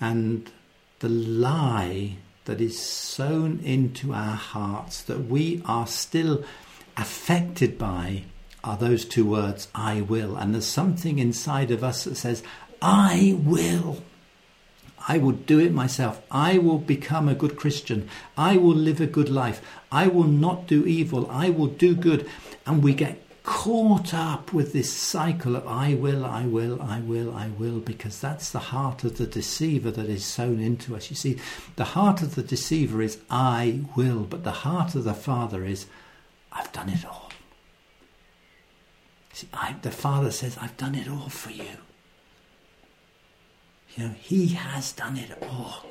And 0.00 0.50
the 1.00 1.08
lie 1.08 2.16
that 2.44 2.60
is 2.60 2.78
sown 2.78 3.60
into 3.60 4.12
our 4.12 4.36
hearts 4.36 5.02
that 5.02 5.26
we 5.26 5.62
are 5.64 5.86
still 5.86 6.44
affected 6.96 7.76
by 7.78 8.24
are 8.64 8.76
those 8.76 9.04
two 9.04 9.24
words, 9.24 9.68
I 9.74 10.00
will. 10.00 10.36
And 10.36 10.54
there's 10.54 10.66
something 10.66 11.18
inside 11.18 11.70
of 11.70 11.84
us 11.84 12.04
that 12.04 12.16
says, 12.16 12.42
I 12.82 13.36
will. 13.38 14.02
I 15.08 15.18
will 15.18 15.32
do 15.32 15.58
it 15.60 15.72
myself. 15.72 16.20
I 16.30 16.58
will 16.58 16.78
become 16.78 17.28
a 17.28 17.34
good 17.34 17.56
Christian. 17.56 18.08
I 18.36 18.56
will 18.56 18.74
live 18.74 19.00
a 19.00 19.06
good 19.06 19.28
life. 19.28 19.62
I 19.92 20.08
will 20.08 20.24
not 20.24 20.66
do 20.66 20.84
evil. 20.84 21.30
I 21.30 21.50
will 21.50 21.68
do 21.68 21.94
good. 21.94 22.28
And 22.66 22.82
we 22.82 22.92
get 22.92 23.22
caught 23.44 24.12
up 24.12 24.52
with 24.52 24.72
this 24.72 24.92
cycle 24.92 25.54
of 25.54 25.66
I 25.68 25.94
will, 25.94 26.24
I 26.24 26.44
will, 26.44 26.82
I 26.82 26.98
will, 26.98 27.32
I 27.32 27.48
will, 27.48 27.78
because 27.78 28.20
that's 28.20 28.50
the 28.50 28.58
heart 28.58 29.04
of 29.04 29.18
the 29.18 29.26
deceiver 29.26 29.92
that 29.92 30.06
is 30.06 30.24
sown 30.24 30.58
into 30.58 30.96
us. 30.96 31.10
You 31.10 31.16
see, 31.16 31.38
the 31.76 31.84
heart 31.84 32.22
of 32.22 32.34
the 32.34 32.42
deceiver 32.42 33.00
is 33.00 33.18
I 33.30 33.84
will, 33.94 34.24
but 34.24 34.42
the 34.42 34.50
heart 34.50 34.96
of 34.96 35.04
the 35.04 35.14
Father 35.14 35.64
is 35.64 35.86
I've 36.50 36.72
done 36.72 36.88
it 36.88 37.04
all. 37.04 37.30
See, 39.32 39.48
I, 39.54 39.76
the 39.80 39.92
Father 39.92 40.32
says, 40.32 40.58
I've 40.60 40.76
done 40.76 40.96
it 40.96 41.08
all 41.08 41.28
for 41.28 41.50
you. 41.50 41.85
You 43.96 44.04
know, 44.04 44.14
He 44.20 44.48
has 44.48 44.92
done 44.92 45.16
it 45.16 45.42
all. 45.42 45.86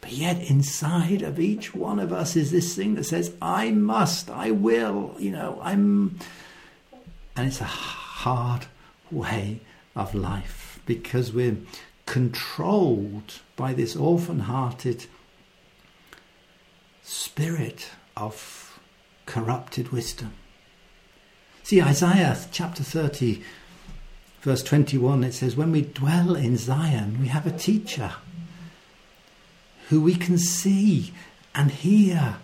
But 0.00 0.12
yet, 0.12 0.40
inside 0.40 1.22
of 1.22 1.38
each 1.38 1.74
one 1.74 1.98
of 1.98 2.12
us 2.12 2.36
is 2.36 2.50
this 2.50 2.74
thing 2.74 2.94
that 2.94 3.04
says, 3.04 3.34
I 3.42 3.72
must, 3.72 4.30
I 4.30 4.52
will, 4.52 5.14
you 5.18 5.32
know, 5.32 5.58
I'm. 5.62 6.18
And 7.36 7.46
it's 7.46 7.60
a 7.60 7.64
hard 7.64 8.66
way 9.10 9.60
of 9.94 10.14
life 10.14 10.80
because 10.86 11.32
we're 11.32 11.58
controlled 12.06 13.40
by 13.56 13.74
this 13.74 13.94
orphan 13.94 14.40
hearted 14.40 15.06
spirit 17.02 17.90
of 18.16 18.78
corrupted 19.26 19.90
wisdom. 19.90 20.32
See, 21.62 21.82
Isaiah 21.82 22.38
chapter 22.50 22.82
30, 22.82 23.42
verse 24.48 24.62
21, 24.62 25.24
it 25.24 25.34
says, 25.34 25.56
When 25.56 25.72
we 25.72 25.82
dwell 25.82 26.34
in 26.34 26.56
Zion, 26.56 27.20
we 27.20 27.28
have 27.28 27.46
a 27.46 27.50
teacher 27.50 28.14
who 29.90 30.00
we 30.00 30.14
can 30.14 30.38
see 30.38 31.12
and 31.54 31.70
hear, 31.70 32.36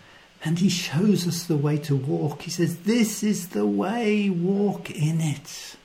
and 0.44 0.58
he 0.58 0.68
shows 0.68 1.26
us 1.26 1.44
the 1.44 1.56
way 1.56 1.78
to 1.78 1.96
walk. 1.96 2.42
He 2.42 2.50
says, 2.50 2.80
This 2.80 3.22
is 3.22 3.48
the 3.48 3.64
way, 3.64 4.28
walk 4.28 4.90
in 4.90 5.22
it. 5.22 5.76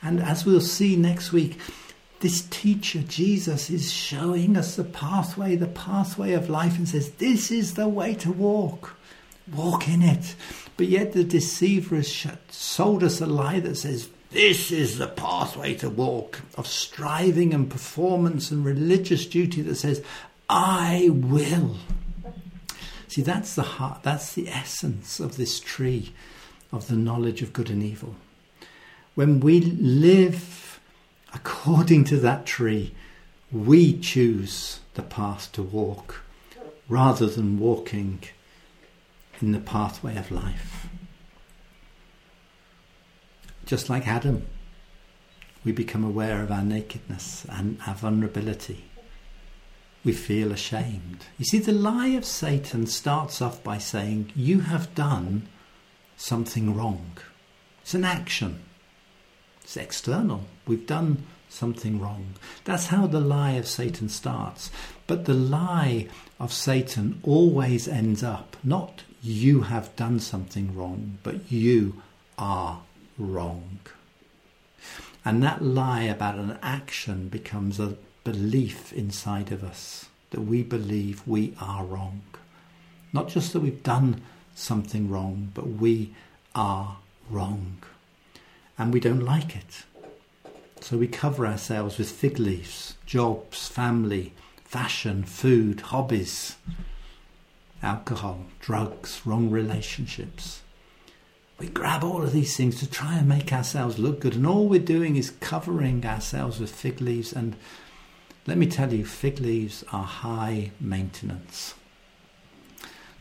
And 0.00 0.20
as 0.20 0.46
we'll 0.46 0.60
see 0.60 0.94
next 0.94 1.32
week, 1.32 1.58
this 2.20 2.42
teacher, 2.42 3.00
Jesus, 3.00 3.68
is 3.68 3.92
showing 3.92 4.56
us 4.56 4.76
the 4.76 4.84
pathway, 4.84 5.56
the 5.56 5.66
pathway 5.66 6.34
of 6.34 6.48
life, 6.48 6.78
and 6.78 6.88
says, 6.88 7.10
This 7.14 7.50
is 7.50 7.74
the 7.74 7.88
way 7.88 8.14
to 8.14 8.30
walk. 8.30 8.94
Walk 9.52 9.88
in 9.88 10.02
it. 10.02 10.36
But 10.76 10.86
yet 10.86 11.12
the 11.12 11.24
deceiver 11.24 11.96
has 11.96 12.24
sold 12.50 13.02
us 13.02 13.20
a 13.20 13.26
lie 13.26 13.58
that 13.58 13.74
says, 13.74 14.08
this 14.36 14.70
is 14.70 14.98
the 14.98 15.06
pathway 15.06 15.72
to 15.74 15.88
walk 15.88 16.42
of 16.56 16.66
striving 16.66 17.54
and 17.54 17.70
performance 17.70 18.50
and 18.50 18.66
religious 18.66 19.24
duty 19.24 19.62
that 19.62 19.76
says, 19.76 20.04
I 20.46 21.08
will. 21.10 21.78
See, 23.08 23.22
that's 23.22 23.54
the 23.54 23.62
heart, 23.62 24.02
that's 24.02 24.34
the 24.34 24.50
essence 24.50 25.20
of 25.20 25.38
this 25.38 25.58
tree 25.58 26.12
of 26.70 26.88
the 26.88 26.96
knowledge 26.96 27.40
of 27.40 27.54
good 27.54 27.70
and 27.70 27.82
evil. 27.82 28.14
When 29.14 29.40
we 29.40 29.62
live 29.62 30.80
according 31.32 32.04
to 32.04 32.18
that 32.18 32.44
tree, 32.44 32.94
we 33.50 33.98
choose 33.98 34.80
the 34.94 35.02
path 35.02 35.50
to 35.52 35.62
walk 35.62 36.20
rather 36.90 37.26
than 37.26 37.58
walking 37.58 38.22
in 39.40 39.52
the 39.52 39.60
pathway 39.60 40.14
of 40.18 40.30
life. 40.30 40.85
Just 43.66 43.90
like 43.90 44.06
Adam, 44.06 44.46
we 45.64 45.72
become 45.72 46.04
aware 46.04 46.42
of 46.42 46.50
our 46.52 46.62
nakedness 46.62 47.44
and 47.50 47.78
our 47.86 47.94
vulnerability. 47.94 48.84
we 50.04 50.12
feel 50.12 50.52
ashamed. 50.52 51.26
You 51.36 51.44
see, 51.44 51.58
the 51.58 51.72
lie 51.72 52.14
of 52.14 52.24
Satan 52.24 52.86
starts 52.86 53.42
off 53.42 53.64
by 53.64 53.78
saying, 53.78 54.30
You 54.36 54.60
have 54.60 54.94
done 54.94 55.48
something 56.16 56.76
wrong. 56.76 57.18
It's 57.82 57.94
an 57.94 58.04
action, 58.04 58.60
it's 59.62 59.76
external. 59.76 60.44
We've 60.64 60.86
done 60.86 61.24
something 61.48 62.00
wrong. 62.00 62.34
That's 62.64 62.86
how 62.86 63.08
the 63.08 63.20
lie 63.20 63.52
of 63.52 63.66
Satan 63.66 64.08
starts. 64.08 64.70
But 65.08 65.24
the 65.24 65.34
lie 65.34 66.06
of 66.38 66.52
Satan 66.52 67.18
always 67.24 67.88
ends 67.88 68.22
up 68.22 68.56
not 68.62 69.02
you 69.22 69.62
have 69.62 69.96
done 69.96 70.20
something 70.20 70.76
wrong, 70.76 71.18
but 71.24 71.50
you 71.50 72.00
are 72.38 72.82
wrong. 73.18 73.80
And 75.24 75.42
that 75.42 75.62
lie 75.62 76.02
about 76.02 76.36
an 76.36 76.58
action 76.62 77.28
becomes 77.28 77.80
a 77.80 77.96
belief 78.24 78.92
inside 78.92 79.50
of 79.50 79.64
us 79.64 80.06
that 80.30 80.40
we 80.40 80.62
believe 80.62 81.26
we 81.26 81.54
are 81.60 81.84
wrong. 81.84 82.22
Not 83.12 83.28
just 83.28 83.52
that 83.52 83.60
we've 83.60 83.82
done 83.82 84.22
something 84.54 85.10
wrong, 85.10 85.50
but 85.54 85.68
we 85.68 86.14
are 86.54 86.98
wrong. 87.30 87.78
And 88.78 88.92
we 88.92 89.00
don't 89.00 89.24
like 89.24 89.56
it. 89.56 89.84
So 90.80 90.96
we 90.96 91.08
cover 91.08 91.46
ourselves 91.46 91.98
with 91.98 92.10
fig 92.10 92.38
leaves, 92.38 92.94
jobs, 93.06 93.66
family, 93.66 94.32
fashion, 94.64 95.24
food, 95.24 95.80
hobbies, 95.80 96.56
alcohol, 97.82 98.44
drugs, 98.60 99.22
wrong 99.24 99.50
relationships. 99.50 100.62
We 101.58 101.68
grab 101.68 102.04
all 102.04 102.22
of 102.22 102.32
these 102.32 102.56
things 102.56 102.78
to 102.80 102.90
try 102.90 103.16
and 103.16 103.28
make 103.28 103.52
ourselves 103.52 103.98
look 103.98 104.20
good, 104.20 104.34
and 104.34 104.46
all 104.46 104.68
we're 104.68 104.80
doing 104.80 105.16
is 105.16 105.30
covering 105.40 106.04
ourselves 106.04 106.60
with 106.60 106.70
fig 106.70 107.00
leaves 107.00 107.32
and 107.32 107.56
let 108.46 108.58
me 108.58 108.66
tell 108.66 108.92
you, 108.92 109.04
fig 109.04 109.40
leaves 109.40 109.84
are 109.92 110.04
high 110.04 110.70
maintenance. 110.78 111.74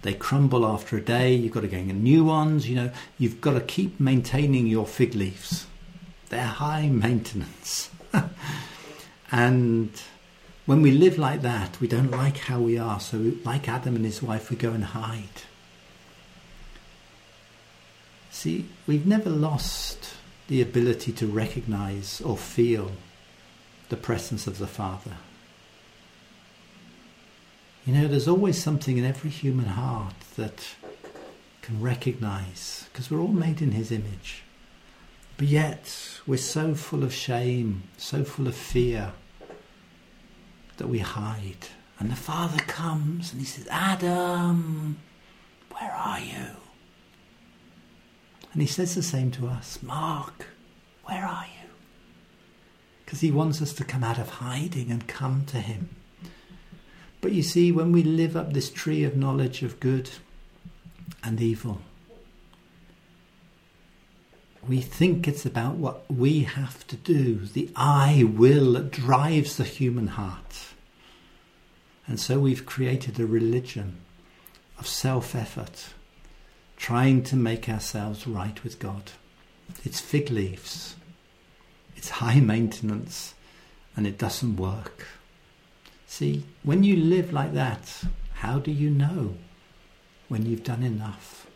They 0.04 0.14
crumble 0.14 0.68
after 0.68 0.98
a 0.98 1.02
day, 1.02 1.34
you've 1.34 1.54
got 1.54 1.62
to 1.62 1.68
get 1.68 1.84
new 1.84 2.24
ones, 2.24 2.70
you 2.70 2.76
know, 2.76 2.92
you've 3.18 3.42
got 3.42 3.54
to 3.54 3.62
keep 3.62 4.00
maintaining 4.00 4.68
your 4.68 4.86
fig 4.86 5.16
leaves. 5.16 5.66
They're 6.30 6.46
high 6.46 6.90
maintenance. 6.90 7.90
and 9.32 9.90
when 10.68 10.84
we 10.84 10.92
live 10.92 11.18
like 11.18 11.42
that, 11.42 11.80
we 11.80 11.88
don't 11.88 12.12
like 12.12 12.38
how 12.38 12.60
we 12.60 12.78
are. 12.78 13.00
So, 13.00 13.34
like 13.44 13.68
Adam 13.68 13.96
and 13.96 14.06
his 14.06 14.22
wife, 14.22 14.52
we 14.52 14.58
go 14.58 14.72
and 14.72 14.84
hide. 14.84 15.42
See, 18.36 18.66
we've 18.86 19.08
never 19.08 19.30
lost 19.30 20.14
the 20.50 20.62
ability 20.62 21.14
to 21.14 21.26
recognize 21.26 22.20
or 22.20 22.36
feel 22.36 22.92
the 23.88 23.96
presence 23.96 24.46
of 24.46 24.58
the 24.58 24.68
Father. 24.68 25.16
You 27.86 27.94
know, 27.94 28.10
there's 28.10 28.28
always 28.28 28.62
something 28.62 28.98
in 28.98 29.06
every 29.06 29.30
human 29.30 29.68
heart 29.68 30.16
that 30.36 30.76
can 31.62 31.82
recognize, 31.82 32.90
because 32.92 33.10
we're 33.10 33.22
all 33.22 33.30
made 33.30 33.62
in 33.62 33.72
His 33.72 33.90
image. 33.90 34.44
But 35.38 35.48
yet, 35.48 36.20
we're 36.28 36.36
so 36.36 36.76
full 36.76 37.06
of 37.06 37.14
shame, 37.14 37.84
so 37.96 38.26
full 38.26 38.50
of 38.50 38.56
fear, 38.56 39.14
that 40.76 40.90
we 40.90 41.00
hide. 41.00 41.70
And 42.00 42.12
the 42.12 42.18
Father 42.18 42.60
comes 42.64 43.32
and 43.32 43.40
He 43.40 43.48
says, 43.48 43.66
Adam, 43.72 44.98
where 45.72 45.94
are 45.94 46.20
you? 46.20 46.65
And 48.56 48.62
He 48.62 48.68
says 48.68 48.96
the 48.96 49.04
same 49.04 49.30
to 49.32 49.48
us 49.48 49.84
Mark, 49.84 50.48
where 51.04 51.26
are 51.26 51.46
you? 51.46 51.56
because 53.06 53.22
he 53.22 53.32
wants 53.32 53.62
us 53.62 53.72
to 53.74 53.84
come 53.84 54.04
out 54.04 54.18
of 54.18 54.30
hiding 54.30 54.90
and 54.90 55.08
come 55.08 55.46
to 55.46 55.60
him. 55.62 55.90
But 57.22 57.34
you 57.34 57.44
see, 57.44 57.72
when 57.72 57.92
we 57.92 58.04
live 58.04 58.36
up 58.36 58.54
this 58.54 58.72
tree 58.72 59.04
of 59.04 59.16
knowledge 59.16 59.62
of 59.64 59.80
good 59.80 60.10
and 61.24 61.40
evil, 61.40 61.82
we 64.68 64.82
think 64.82 65.28
it's 65.28 65.46
about 65.46 65.76
what 65.76 66.04
we 66.12 66.42
have 66.42 66.86
to 66.88 66.96
do, 66.96 67.46
the 67.46 67.70
I 67.76 68.24
will 68.24 68.74
that 68.74 68.92
drives 68.92 69.58
the 69.58 69.64
human 69.64 70.08
heart. 70.08 70.74
And 72.08 72.20
so 72.20 72.40
we've 72.40 72.66
created 72.66 73.20
a 73.20 73.26
religion 73.26 73.98
of 74.80 74.88
self 74.88 75.36
effort, 75.36 75.94
trying 76.86 77.24
to 77.24 77.36
make 77.36 77.68
ourselves 77.68 78.28
right 78.28 78.64
with 78.64 78.78
God. 78.78 79.12
It's 79.84 80.00
fig 80.00 80.30
leaves 80.30 80.96
it's 82.06 82.10
high 82.22 82.40
maintenance 82.40 83.34
and 83.96 84.06
it 84.06 84.20
doesn't 84.20 84.58
work. 84.58 85.08
See, 86.06 86.44
when 86.62 86.84
you 86.84 86.96
live 86.96 87.34
like 87.34 87.54
that, 87.54 88.04
how 88.36 88.60
do 88.60 88.70
you 88.72 88.92
know 88.92 89.34
when 90.28 90.46
you've 90.46 90.64
done 90.64 90.84
enough? 90.84 91.48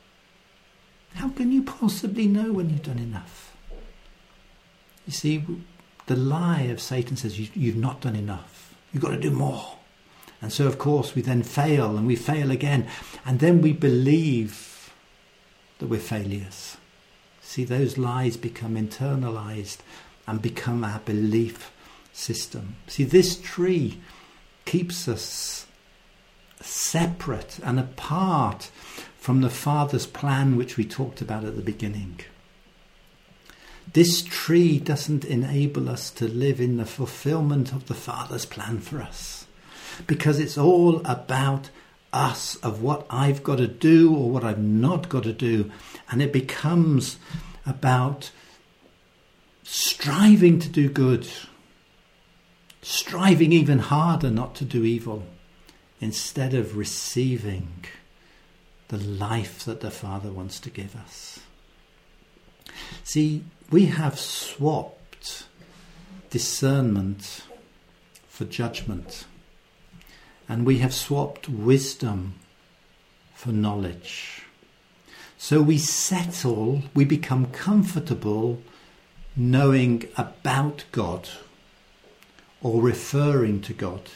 How 1.14 1.30
can 1.30 1.52
you 1.52 1.62
possibly 1.62 2.26
know 2.26 2.52
when 2.52 2.72
you've 2.72 2.82
done 2.82 2.98
enough? 2.98 3.56
You 5.06 5.14
see, 5.14 5.46
the 6.08 6.16
lie 6.16 6.62
of 6.62 6.82
Satan 6.82 7.16
says 7.16 7.40
you, 7.40 7.72
have 7.72 7.80
not 7.80 8.02
done 8.02 8.16
enough. 8.16 8.76
You've 8.92 9.04
got 9.04 9.12
to 9.12 9.20
do 9.20 9.30
more. 9.30 9.76
And 10.42 10.52
so, 10.52 10.66
of 10.66 10.80
course, 10.80 11.14
we 11.14 11.22
then 11.22 11.44
fail 11.44 11.96
and 11.96 12.08
we 12.08 12.16
fail 12.16 12.50
again. 12.50 12.88
And 13.24 13.40
then 13.40 13.62
we 13.62 13.72
believe 13.72 14.69
that 15.80 15.88
we're 15.88 16.00
failures. 16.00 16.78
See, 17.42 17.64
those 17.64 17.98
lies 17.98 18.38
become 18.38 18.76
internalized 18.76 19.80
and 20.28 20.42
become 20.42 20.84
our 20.84 21.00
belief 21.00 21.72
system. 22.14 22.76
See, 22.88 23.04
this 23.04 23.40
tree 23.40 24.00
keeps 24.66 25.08
us 25.08 25.66
separate 26.62 27.60
and 27.64 27.80
apart 27.80 28.70
from 29.18 29.42
the 29.42 29.50
Father's 29.50 30.06
plan, 30.06 30.56
which 30.56 30.78
we 30.78 30.86
talked 30.86 31.22
about 31.22 31.44
at 31.44 31.56
the 31.56 31.62
beginning. 31.62 32.20
This 33.92 34.22
tree 34.22 34.78
doesn't 34.78 35.26
enable 35.26 35.90
us 35.90 36.12
to 36.12 36.28
live 36.28 36.62
in 36.62 36.78
the 36.78 36.86
fulfillment 36.86 37.74
of 37.74 37.88
the 37.88 37.96
Father's 37.96 38.46
plan 38.46 38.80
for 38.80 39.02
us 39.02 39.48
because 40.06 40.40
it's 40.40 40.58
all 40.58 41.02
about 41.06 41.70
us, 42.12 42.56
of 42.58 42.82
what 42.82 43.06
I've 43.10 43.44
got 43.44 43.58
to 43.58 43.68
do 43.68 44.16
or 44.16 44.30
what 44.30 44.44
I've 44.44 44.60
not 44.60 45.10
got 45.10 45.24
to 45.24 45.34
do. 45.34 45.72
And 46.10 46.22
it 46.22 46.34
becomes 46.34 47.18
about 47.66 48.32
striving 49.64 50.60
to 50.60 50.70
do 50.70 50.90
good, 50.90 51.28
striving 52.82 53.52
even 53.52 53.80
harder 53.80 54.32
not 54.32 54.56
to 54.56 54.66
do 54.66 54.84
evil, 54.84 55.26
instead 56.02 56.54
of 56.54 56.78
receiving 56.78 57.86
the 58.88 58.98
life 58.98 59.64
that 59.66 59.82
the 59.82 59.92
Father 59.92 60.32
wants 60.32 60.60
to 60.60 60.70
give 60.70 60.96
us. 60.96 61.40
See, 63.04 63.44
we 63.70 63.86
have 63.86 64.20
swapped 64.20 65.46
discernment 66.30 67.44
for 68.28 68.46
judgment, 68.46 69.26
and 70.50 70.66
we 70.66 70.80
have 70.80 70.94
swapped 70.94 71.48
wisdom 71.48 72.34
for 73.36 73.52
knowledge. 73.52 74.42
So 75.38 75.62
we 75.62 75.78
settle, 75.78 76.82
we 76.96 77.06
become 77.06 77.46
comfortable 77.46 78.62
knowing 79.36 80.10
about 80.18 80.84
God 80.92 81.30
or 82.62 82.82
referring 82.82 83.62
to 83.62 83.74
God 83.74 84.10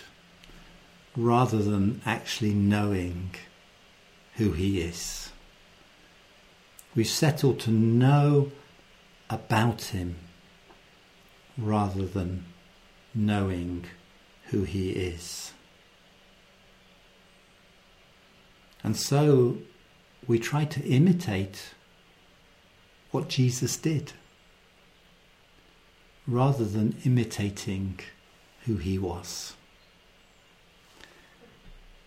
rather 1.16 1.60
than 1.60 2.02
actually 2.06 2.54
knowing 2.54 3.36
who 4.36 4.52
He 4.52 4.82
is. 4.82 5.32
We 6.96 7.04
settle 7.04 7.54
to 7.56 7.72
know 7.72 8.52
about 9.30 9.84
Him 9.84 10.16
rather 11.58 12.06
than 12.06 12.46
knowing 13.14 13.86
who 14.46 14.64
He 14.64 14.90
is. 14.90 15.54
And 18.84 18.98
so 18.98 19.58
we 20.28 20.40
try 20.40 20.66
to 20.66 20.84
imitate 20.84 21.74
what 23.12 23.30
Jesus 23.30 23.78
did 23.78 24.14
rather 26.28 26.66
than 26.66 26.98
imitating 27.06 28.00
who 28.66 28.78
he 28.78 28.98
was. 28.98 29.56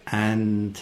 And 0.06 0.80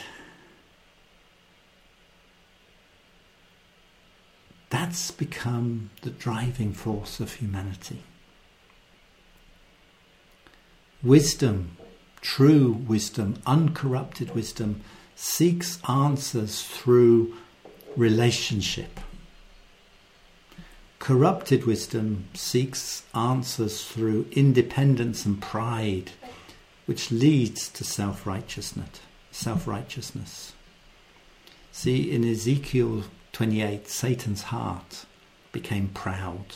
that's 4.71 5.11
become 5.11 5.91
the 6.03 6.11
driving 6.11 6.73
force 6.73 7.21
of 7.21 7.35
humanity. 7.35 8.03
Wisdom, 11.03 11.77
true 12.21 12.73
wisdom, 12.73 13.37
uncorrupted 13.47 14.35
wisdom, 14.35 14.83
seeks 15.17 15.79
answers 15.89 16.63
through 16.63 17.35
relationship. 17.97 19.01
Corrupted 20.99 21.67
wisdom 21.67 22.25
seeks 22.35 23.05
answers 23.15 23.85
through 23.85 24.27
independence 24.33 25.27
and 25.27 25.41
pride, 25.41 26.13
which 26.87 27.11
leads 27.11 27.69
to 27.69 27.85
self-righteousness. 27.85 29.01
Self-righteousness. 29.31 30.53
See, 31.73 32.11
in 32.11 32.25
Ezekiel 32.25 33.05
28, 33.33 33.89
Satan's 33.89 34.43
heart 34.45 35.05
became 35.53 35.89
proud. 35.89 36.55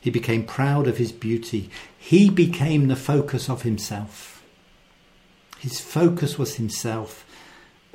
He 0.00 0.10
became 0.10 0.44
proud 0.44 0.86
of 0.86 0.98
his 0.98 1.12
beauty. 1.12 1.68
He 1.98 2.30
became 2.30 2.88
the 2.88 2.96
focus 2.96 3.48
of 3.50 3.62
himself. 3.62 4.42
His 5.58 5.80
focus 5.80 6.38
was 6.38 6.56
himself. 6.56 7.24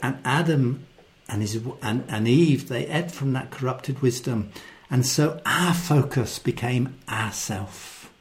And 0.02 0.18
Adam 0.24 0.86
and, 1.28 1.42
his, 1.42 1.60
and, 1.82 2.04
and 2.08 2.28
Eve, 2.28 2.70
they 2.70 2.88
ate 2.88 3.12
from 3.12 3.34
that 3.34 3.52
corrupted 3.52 4.02
wisdom. 4.02 4.52
And 4.90 5.06
so 5.06 5.42
our 5.46 5.74
focus 5.74 6.40
became 6.40 6.98
ourself 7.08 8.12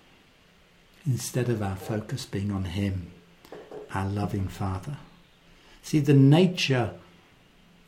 instead 1.06 1.48
of 1.48 1.62
our 1.62 1.76
focus 1.76 2.26
being 2.26 2.50
on 2.50 2.64
Him, 2.64 3.10
our 3.94 4.06
loving 4.06 4.48
Father. 4.48 4.98
See, 5.82 6.00
the 6.00 6.12
nature 6.12 6.92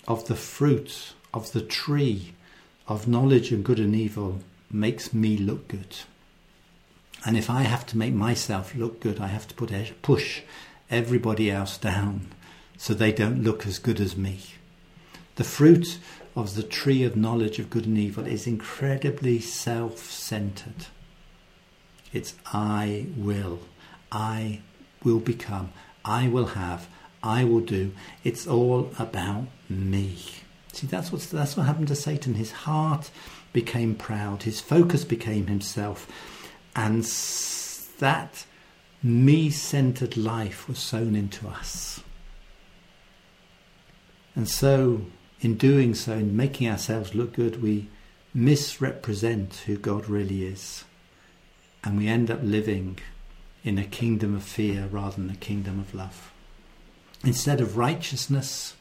of 0.08 0.26
the 0.26 0.34
fruit 0.34 1.12
of 1.34 1.52
the 1.52 1.60
tree 1.60 2.32
of 2.88 3.06
knowledge 3.06 3.52
of 3.52 3.62
good 3.62 3.78
and 3.78 3.94
evil 3.94 4.40
makes 4.70 5.12
me 5.12 5.36
look 5.36 5.68
good. 5.68 5.96
And 7.26 7.36
if 7.36 7.50
I 7.50 7.62
have 7.62 7.84
to 7.88 7.98
make 7.98 8.14
myself 8.14 8.74
look 8.74 9.00
good, 9.00 9.20
I 9.20 9.26
have 9.26 9.46
to 9.48 9.54
put, 9.54 9.70
push 10.00 10.40
everybody 10.90 11.50
else 11.50 11.76
down 11.76 12.28
so 12.80 12.94
they 12.94 13.12
don't 13.12 13.44
look 13.44 13.66
as 13.66 13.78
good 13.78 14.00
as 14.00 14.16
me. 14.16 14.38
The 15.34 15.44
fruit 15.44 15.98
of 16.34 16.54
the 16.54 16.62
tree 16.62 17.04
of 17.04 17.14
knowledge 17.14 17.58
of 17.58 17.68
good 17.68 17.84
and 17.84 17.98
evil 17.98 18.26
is 18.26 18.46
incredibly 18.46 19.38
self 19.38 19.98
centered. 20.10 20.86
It's 22.10 22.36
I 22.46 23.04
will, 23.18 23.60
I 24.10 24.62
will 25.04 25.18
become, 25.20 25.74
I 26.06 26.28
will 26.28 26.46
have, 26.46 26.88
I 27.22 27.44
will 27.44 27.60
do. 27.60 27.92
It's 28.24 28.46
all 28.46 28.90
about 28.98 29.48
me. 29.68 30.16
See, 30.72 30.86
that's, 30.86 31.12
what's, 31.12 31.26
that's 31.26 31.58
what 31.58 31.66
happened 31.66 31.88
to 31.88 31.94
Satan. 31.94 32.32
His 32.32 32.52
heart 32.52 33.10
became 33.52 33.94
proud, 33.94 34.44
his 34.44 34.62
focus 34.62 35.04
became 35.04 35.48
himself, 35.48 36.08
and 36.74 37.04
that 37.98 38.46
me 39.02 39.50
centered 39.50 40.16
life 40.16 40.66
was 40.66 40.78
sown 40.78 41.14
into 41.14 41.46
us. 41.46 42.00
And 44.40 44.48
so, 44.48 45.02
in 45.42 45.58
doing 45.58 45.94
so, 45.94 46.14
in 46.14 46.34
making 46.34 46.66
ourselves 46.66 47.14
look 47.14 47.34
good, 47.34 47.62
we 47.62 47.90
misrepresent 48.32 49.56
who 49.66 49.76
God 49.76 50.08
really 50.08 50.46
is. 50.46 50.84
And 51.84 51.98
we 51.98 52.08
end 52.08 52.30
up 52.30 52.40
living 52.42 53.00
in 53.64 53.76
a 53.76 53.84
kingdom 53.84 54.34
of 54.34 54.42
fear 54.42 54.86
rather 54.90 55.16
than 55.16 55.28
a 55.28 55.36
kingdom 55.36 55.78
of 55.78 55.94
love. 55.94 56.32
Instead 57.22 57.60
of 57.60 57.76
righteousness, 57.76 58.76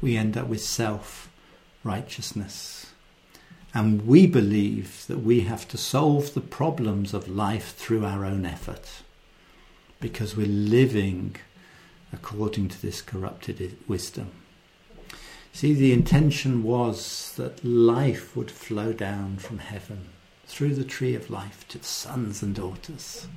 we 0.00 0.16
end 0.16 0.36
up 0.36 0.46
with 0.46 0.62
self 0.62 1.28
righteousness. 1.82 2.92
And 3.74 4.06
we 4.06 4.28
believe 4.28 5.08
that 5.08 5.24
we 5.24 5.40
have 5.40 5.66
to 5.70 5.76
solve 5.76 6.34
the 6.34 6.40
problems 6.40 7.12
of 7.12 7.26
life 7.26 7.74
through 7.74 8.04
our 8.04 8.24
own 8.24 8.46
effort 8.46 9.02
because 9.98 10.36
we're 10.36 10.46
living 10.46 11.34
according 12.12 12.68
to 12.68 12.80
this 12.80 13.02
corrupted 13.02 13.76
wisdom. 13.88 14.30
See, 15.54 15.72
the 15.72 15.92
intention 15.92 16.64
was 16.64 17.32
that 17.36 17.64
life 17.64 18.36
would 18.36 18.50
flow 18.50 18.92
down 18.92 19.36
from 19.36 19.60
heaven 19.60 20.08
through 20.46 20.74
the 20.74 20.82
tree 20.82 21.14
of 21.14 21.30
life 21.30 21.64
to 21.68 21.80
sons 21.80 22.42
and 22.42 22.56
daughters. 22.56 23.28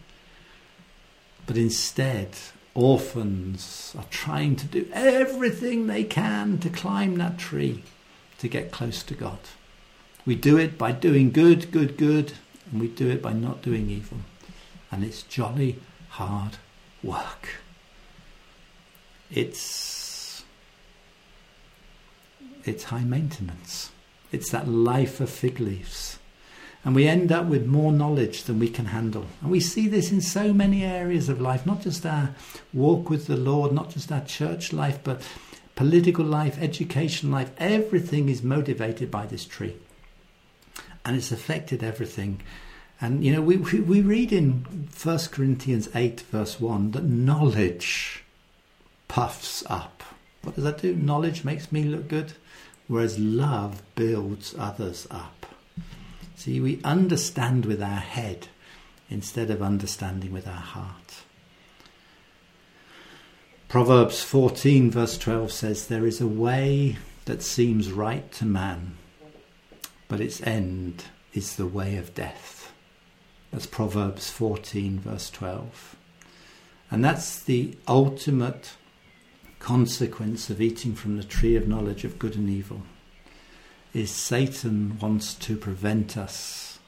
But 1.46 1.58
instead, 1.58 2.30
orphans 2.74 3.94
are 3.96 4.06
trying 4.10 4.56
to 4.56 4.66
do 4.66 4.90
everything 4.94 5.86
they 5.86 6.04
can 6.04 6.58
to 6.58 6.72
climb 6.72 7.18
that 7.18 7.38
tree 7.38 7.84
to 8.40 8.48
get 8.48 8.72
close 8.72 9.04
to 9.04 9.14
God. 9.14 9.38
We 10.26 10.34
do 10.34 10.58
it 10.58 10.76
by 10.76 10.94
doing 10.94 11.32
good, 11.32 11.70
good, 11.72 11.98
good, 11.98 12.34
and 12.72 12.82
we 12.82 12.88
do 12.88 13.08
it 13.12 13.22
by 13.22 13.34
not 13.34 13.62
doing 13.62 13.92
evil. 13.92 14.18
And 14.92 15.04
it's 15.04 15.22
jolly 15.22 15.78
hard 16.10 16.58
work. 17.04 17.62
It's 19.30 19.97
it's 22.68 22.86
high 22.86 23.04
maintenance. 23.04 23.92
It's 24.32 24.52
that 24.52 24.68
life 24.68 25.20
of 25.20 25.30
fig 25.30 25.60
leaves. 25.60 26.20
And 26.84 26.96
we 26.96 27.08
end 27.08 27.32
up 27.32 27.48
with 27.48 27.66
more 27.66 27.92
knowledge 27.92 28.44
than 28.44 28.60
we 28.60 28.70
can 28.70 28.86
handle. 28.86 29.26
And 29.42 29.52
we 29.52 29.60
see 29.60 29.88
this 29.88 30.12
in 30.12 30.22
so 30.22 30.54
many 30.54 30.86
areas 30.86 31.28
of 31.28 31.42
life, 31.42 31.66
not 31.66 31.82
just 31.82 32.06
our 32.06 32.34
walk 32.74 33.10
with 33.10 33.28
the 33.28 33.36
Lord, 33.36 33.72
not 33.72 33.90
just 33.90 34.12
our 34.12 34.24
church 34.24 34.72
life, 34.72 35.00
but 35.04 35.22
political 35.76 36.26
life, 36.26 36.58
education 36.62 37.32
life. 37.32 37.52
Everything 37.58 38.30
is 38.30 38.42
motivated 38.44 39.12
by 39.12 39.26
this 39.26 39.46
tree. 39.46 39.76
And 41.04 41.16
it's 41.16 41.32
affected 41.32 41.84
everything. 41.84 42.42
And 43.00 43.24
you 43.24 43.32
know, 43.34 43.42
we, 43.42 43.58
we, 43.58 44.02
read 44.02 44.32
in 44.32 44.88
1 45.02 45.20
Corinthians 45.32 45.90
8, 45.94 46.22
verse 46.22 46.60
1, 46.60 46.92
that 46.92 47.04
knowledge 47.04 48.24
puffs 49.08 49.64
up. 49.68 50.04
What 50.48 50.56
does 50.56 50.64
that 50.64 50.78
do? 50.78 50.96
Knowledge 50.96 51.44
makes 51.44 51.74
me 51.74 51.84
look 51.84 52.08
good, 52.08 52.32
whereas 52.88 53.20
love 53.20 53.84
builds 53.96 54.56
others 54.58 55.06
up. 55.12 55.46
See, 56.38 56.62
we 56.62 56.82
understand 56.86 57.66
with 57.66 57.84
our 57.84 58.00
head 58.00 58.48
instead 59.10 59.50
of 59.50 59.62
understanding 59.62 60.32
with 60.32 60.48
our 60.48 60.54
heart. 60.54 61.24
Proverbs 63.68 64.24
14, 64.24 64.90
verse 64.90 65.18
12 65.18 65.52
says, 65.52 65.88
There 65.88 66.08
is 66.08 66.22
a 66.22 66.28
way 66.28 66.96
that 67.26 67.44
seems 67.44 67.92
right 67.92 68.32
to 68.32 68.46
man, 68.46 68.96
but 70.08 70.22
its 70.22 70.42
end 70.44 71.04
is 71.34 71.58
the 71.58 71.68
way 71.68 71.98
of 71.98 72.16
death. 72.16 72.72
That's 73.52 73.66
Proverbs 73.66 74.32
14, 74.32 75.02
verse 75.02 75.30
12. 75.30 75.98
And 76.90 77.04
that's 77.04 77.38
the 77.38 77.78
ultimate 77.86 78.78
consequence 79.60 80.50
of 80.50 80.62
eating 80.62 80.94
from 80.94 81.18
the 81.18 81.24
tree 81.24 81.56
of 81.56 81.68
knowledge 81.68 82.04
of 82.04 82.20
good 82.20 82.36
and 82.36 82.50
evil 82.50 82.84
is 83.94 84.12
Satan 84.12 84.98
wants 85.00 85.34
to 85.34 85.58
prevent 85.58 86.18
us 86.18 86.80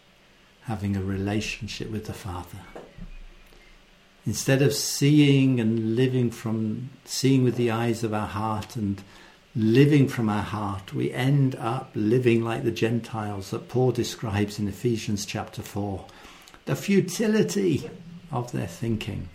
having 0.63 0.95
a 0.95 1.01
relationship 1.01 1.89
with 1.89 2.05
the 2.05 2.13
Father. 2.13 2.59
Instead 4.25 4.61
of 4.61 4.73
seeing 4.73 5.59
and 5.59 5.95
living 5.95 6.29
from 6.29 6.89
seeing 7.05 7.43
with 7.43 7.55
the 7.55 7.71
eyes 7.71 8.03
of 8.03 8.13
our 8.13 8.27
heart 8.27 8.75
and 8.75 9.01
living 9.55 10.07
from 10.07 10.29
our 10.29 10.43
heart, 10.43 10.93
we 10.93 11.11
end 11.11 11.55
up 11.55 11.89
living 11.95 12.43
like 12.43 12.63
the 12.63 12.71
Gentiles 12.71 13.49
that 13.49 13.69
Paul 13.69 13.91
describes 13.91 14.59
in 14.59 14.67
Ephesians 14.67 15.25
chapter 15.25 15.63
4. 15.63 16.05
The 16.65 16.75
futility 16.75 17.89
of 18.31 18.51
their 18.51 18.67
thinking, 18.67 19.29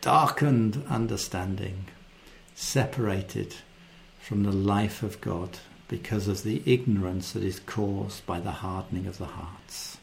darkened 0.00 0.84
understanding, 0.88 1.84
separated 2.58 3.54
from 4.18 4.42
the 4.42 4.52
life 4.52 5.04
of 5.04 5.20
God 5.20 5.60
because 5.86 6.26
of 6.26 6.42
the 6.42 6.60
ignorance 6.66 7.30
that 7.32 7.44
is 7.44 7.60
caused 7.60 8.26
by 8.26 8.40
the 8.40 8.50
hardening 8.50 9.06
of 9.06 9.18
the 9.18 9.26
hearts. 9.26 9.98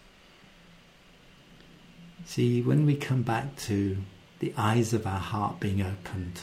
See, 2.25 2.61
when 2.61 2.85
we 2.85 2.95
come 2.95 3.23
back 3.23 3.57
to 3.63 3.97
the 4.39 4.53
eyes 4.57 4.93
of 4.93 5.05
our 5.05 5.19
heart 5.19 5.59
being 5.59 5.81
opened, 5.81 6.41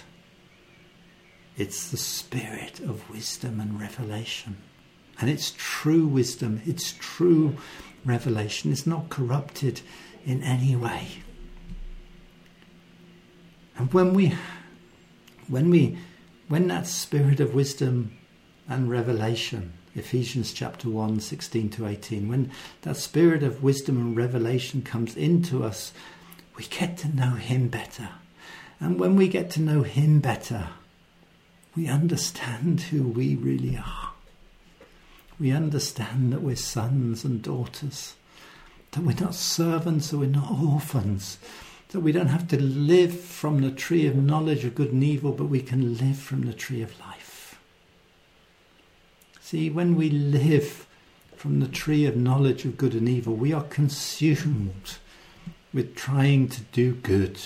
it's 1.57 1.91
the 1.91 1.97
spirit 1.97 2.79
of 2.81 3.09
wisdom 3.11 3.59
and 3.59 3.81
revelation. 3.81 4.59
And 5.19 5.31
it's 5.31 5.55
true 5.57 6.07
wisdom, 6.07 6.61
it's 6.67 6.95
true 6.99 7.57
revelation, 8.05 8.71
it's 8.71 8.87
not 8.87 9.09
corrupted 9.09 9.81
in 10.27 10.43
any 10.43 10.77
way. 10.77 11.09
And 13.79 13.93
when 13.95 14.13
we 14.13 14.35
when 15.53 15.69
we 15.71 15.99
when 16.49 16.67
that 16.69 16.87
spirit 16.87 17.39
of 17.39 17.55
wisdom 17.55 18.19
and 18.69 18.91
revelation. 18.91 19.75
Ephesians 19.95 20.53
chapter 20.53 20.89
1, 20.89 21.21
16 21.21 21.69
to 21.71 21.87
18. 21.87 22.29
When 22.29 22.51
that 22.83 22.97
spirit 22.97 23.43
of 23.43 23.63
wisdom 23.63 23.99
and 23.99 24.17
revelation 24.17 24.81
comes 24.81 25.15
into 25.17 25.63
us, 25.63 25.93
we 26.57 26.65
get 26.65 26.97
to 26.99 27.15
know 27.15 27.33
Him 27.33 27.69
better. 27.69 28.09
And 28.81 28.99
when 28.99 29.17
we 29.17 29.29
get 29.29 29.51
to 29.51 29.61
know 29.61 29.83
Him 29.83 30.21
better, 30.21 30.69
we 31.77 31.87
understand 31.87 32.81
who 32.81 33.03
we 33.03 33.37
really 33.37 33.77
are. 33.77 34.13
We 35.39 35.51
understand 35.51 36.33
that 36.33 36.43
we're 36.43 36.57
sons 36.57 37.25
and 37.25 37.43
daughters, 37.43 38.15
that 38.93 39.03
we're 39.03 39.21
not 39.21 39.35
servants, 39.35 40.09
that 40.09 40.19
we're 40.19 40.27
not 40.27 40.51
orphans, 40.51 41.37
that 41.93 42.01
we 42.01 42.13
don't 42.13 42.29
have 42.29 42.49
to 42.49 42.61
live 42.61 43.19
from 43.19 43.61
the 43.61 43.71
tree 43.71 44.07
of 44.07 44.17
knowledge 44.17 44.65
of 44.65 44.75
good 44.75 44.93
and 44.93 45.05
evil, 45.05 45.33
but 45.33 45.45
we 45.45 45.61
can 45.61 45.97
live 45.97 46.19
from 46.19 46.43
the 46.43 46.53
tree 46.53 46.83
of 46.83 46.99
life. 47.01 47.59
See, 49.41 49.69
when 49.71 49.95
we 49.97 50.09
live 50.09 50.87
from 51.37 51.61
the 51.61 51.69
tree 51.69 52.07
of 52.07 52.17
knowledge 52.17 52.65
of 52.65 52.79
good 52.79 52.95
and 52.95 53.09
evil, 53.09 53.35
we 53.35 53.53
are 53.53 53.65
consumed 53.65 54.97
with 55.73 55.95
trying 55.95 56.49
to 56.49 56.61
do 56.73 56.95
good, 56.95 57.39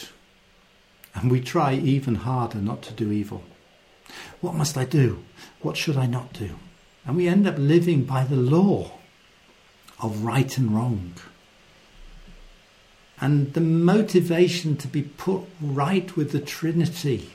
And 1.14 1.30
we 1.30 1.40
try 1.40 1.72
even 1.74 2.16
harder 2.16 2.58
not 2.58 2.82
to 2.82 2.92
do 2.92 3.10
evil. 3.10 3.42
What 4.42 4.54
must 4.54 4.76
I 4.76 4.84
do? 4.84 5.24
What 5.62 5.76
should 5.76 5.96
I 5.96 6.06
not 6.06 6.32
do? 6.34 6.50
And 7.06 7.16
we 7.16 7.26
end 7.26 7.46
up 7.46 7.56
living 7.56 8.04
by 8.04 8.24
the 8.24 8.36
law 8.36 8.92
of 10.02 10.22
right 10.24 10.56
and 10.58 10.74
wrong. 10.74 11.14
And 13.20 13.54
the 13.54 13.60
motivation 13.60 14.76
to 14.76 14.88
be 14.88 15.02
put 15.02 15.42
right 15.60 16.14
with 16.16 16.32
the 16.32 16.40
Trinity 16.40 17.30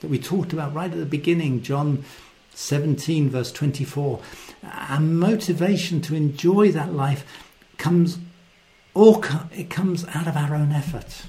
that 0.00 0.08
we 0.08 0.18
talked 0.18 0.52
about 0.52 0.74
right 0.74 0.90
at 0.90 0.98
the 0.98 1.04
beginning, 1.04 1.62
John 1.62 2.04
17, 2.54 3.28
verse 3.30 3.52
24, 3.52 4.20
our 4.64 5.00
motivation 5.00 6.00
to 6.02 6.14
enjoy 6.14 6.72
that 6.72 6.92
life 6.92 7.24
comes 7.76 8.18
all 8.94 9.22
it 9.52 9.70
comes 9.70 10.04
out 10.08 10.26
of 10.26 10.36
our 10.36 10.56
own 10.56 10.72
effort. 10.72 11.26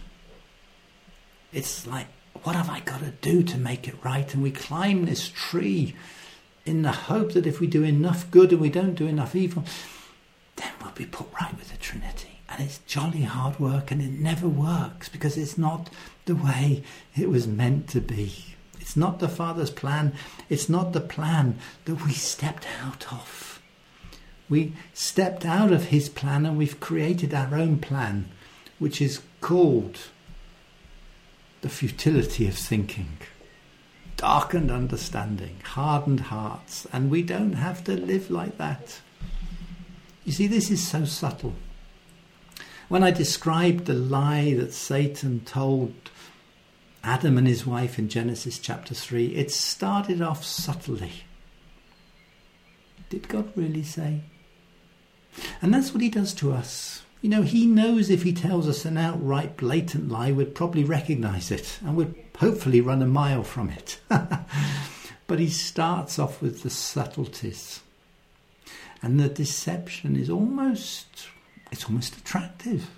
It's 1.53 1.85
like, 1.85 2.07
what 2.43 2.55
have 2.55 2.69
I 2.69 2.79
got 2.79 3.01
to 3.01 3.11
do 3.11 3.43
to 3.43 3.57
make 3.57 3.87
it 3.87 3.95
right? 4.03 4.33
And 4.33 4.41
we 4.41 4.49
climb 4.49 5.05
this 5.05 5.29
tree 5.29 5.93
in 6.65 6.81
the 6.81 6.91
hope 6.91 7.33
that 7.33 7.45
if 7.45 7.59
we 7.59 7.67
do 7.67 7.83
enough 7.83 8.31
good 8.31 8.51
and 8.51 8.61
we 8.61 8.69
don't 8.69 8.95
do 8.95 9.05
enough 9.05 9.35
evil, 9.35 9.65
then 10.55 10.71
we'll 10.81 10.91
be 10.91 11.05
put 11.05 11.27
right 11.39 11.55
with 11.57 11.71
the 11.71 11.77
Trinity. 11.77 12.38
And 12.49 12.63
it's 12.63 12.79
jolly 12.79 13.21
hard 13.21 13.59
work 13.59 13.91
and 13.91 14.01
it 14.01 14.11
never 14.11 14.47
works 14.47 15.07
because 15.07 15.37
it's 15.37 15.57
not 15.57 15.89
the 16.25 16.35
way 16.35 16.83
it 17.15 17.29
was 17.29 17.47
meant 17.47 17.87
to 17.89 18.01
be. 18.01 18.55
It's 18.79 18.97
not 18.97 19.19
the 19.19 19.29
Father's 19.29 19.69
plan. 19.69 20.13
It's 20.49 20.67
not 20.67 20.93
the 20.93 21.01
plan 21.01 21.59
that 21.85 22.03
we 22.05 22.13
stepped 22.13 22.65
out 22.83 23.11
of. 23.13 23.61
We 24.49 24.73
stepped 24.93 25.45
out 25.45 25.71
of 25.71 25.85
His 25.85 26.09
plan 26.09 26.45
and 26.45 26.57
we've 26.57 26.79
created 26.79 27.33
our 27.35 27.53
own 27.53 27.77
plan, 27.77 28.29
which 28.79 28.99
is 28.99 29.21
called 29.41 29.99
the 31.61 31.69
futility 31.69 32.47
of 32.47 32.55
thinking, 32.55 33.17
darkened 34.17 34.71
understanding, 34.71 35.57
hardened 35.63 36.21
hearts, 36.21 36.87
and 36.91 37.11
we 37.11 37.21
don't 37.21 37.53
have 37.53 37.83
to 37.83 37.93
live 37.93 38.31
like 38.31 38.57
that. 38.57 39.01
You 40.25 40.31
see, 40.31 40.47
this 40.47 40.71
is 40.71 40.85
so 40.85 41.05
subtle. 41.05 41.53
When 42.89 43.03
I 43.03 43.11
described 43.11 43.85
the 43.85 43.93
lie 43.93 44.55
that 44.55 44.73
Satan 44.73 45.41
told 45.41 45.93
Adam 47.03 47.37
and 47.37 47.47
his 47.47 47.63
wife 47.63 47.99
in 47.99 48.09
Genesis 48.09 48.57
chapter 48.57 48.95
3, 48.95 49.27
it 49.35 49.51
started 49.51 50.23
off 50.23 50.43
subtly. 50.43 51.11
Did 53.11 53.27
God 53.27 53.51
really 53.55 53.83
say? 53.83 54.21
And 55.61 55.71
that's 55.71 55.93
what 55.93 56.01
he 56.01 56.09
does 56.09 56.33
to 56.35 56.51
us. 56.51 57.03
You 57.21 57.29
know, 57.29 57.43
he 57.43 57.67
knows 57.67 58.09
if 58.09 58.23
he 58.23 58.33
tells 58.33 58.67
us 58.67 58.85
an 58.85 58.97
outright 58.97 59.55
blatant 59.55 60.09
lie, 60.09 60.31
we'd 60.31 60.55
probably 60.55 60.83
recognize 60.83 61.51
it 61.51 61.77
and 61.85 61.95
would 61.95 62.15
hopefully 62.39 62.81
run 62.81 63.03
a 63.03 63.07
mile 63.07 63.43
from 63.43 63.69
it. 63.69 63.99
but 65.27 65.37
he 65.37 65.49
starts 65.49 66.17
off 66.17 66.41
with 66.41 66.63
the 66.63 66.71
subtleties. 66.71 67.81
And 69.03 69.19
the 69.19 69.29
deception 69.29 70.15
is 70.15 70.29
almost 70.29 71.29
it's 71.71 71.85
almost 71.85 72.17
attractive. 72.17 72.89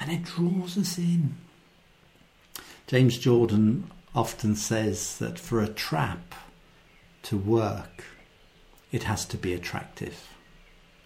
And 0.00 0.10
it 0.10 0.24
draws 0.24 0.78
us 0.78 0.98
in. 0.98 1.36
James 2.86 3.18
Jordan 3.18 3.90
often 4.14 4.56
says 4.56 5.18
that 5.18 5.38
for 5.38 5.60
a 5.60 5.68
trap 5.68 6.34
to 7.24 7.36
work, 7.36 8.04
it 8.92 9.02
has 9.02 9.24
to 9.26 9.36
be 9.36 9.52
attractive. 9.52 10.28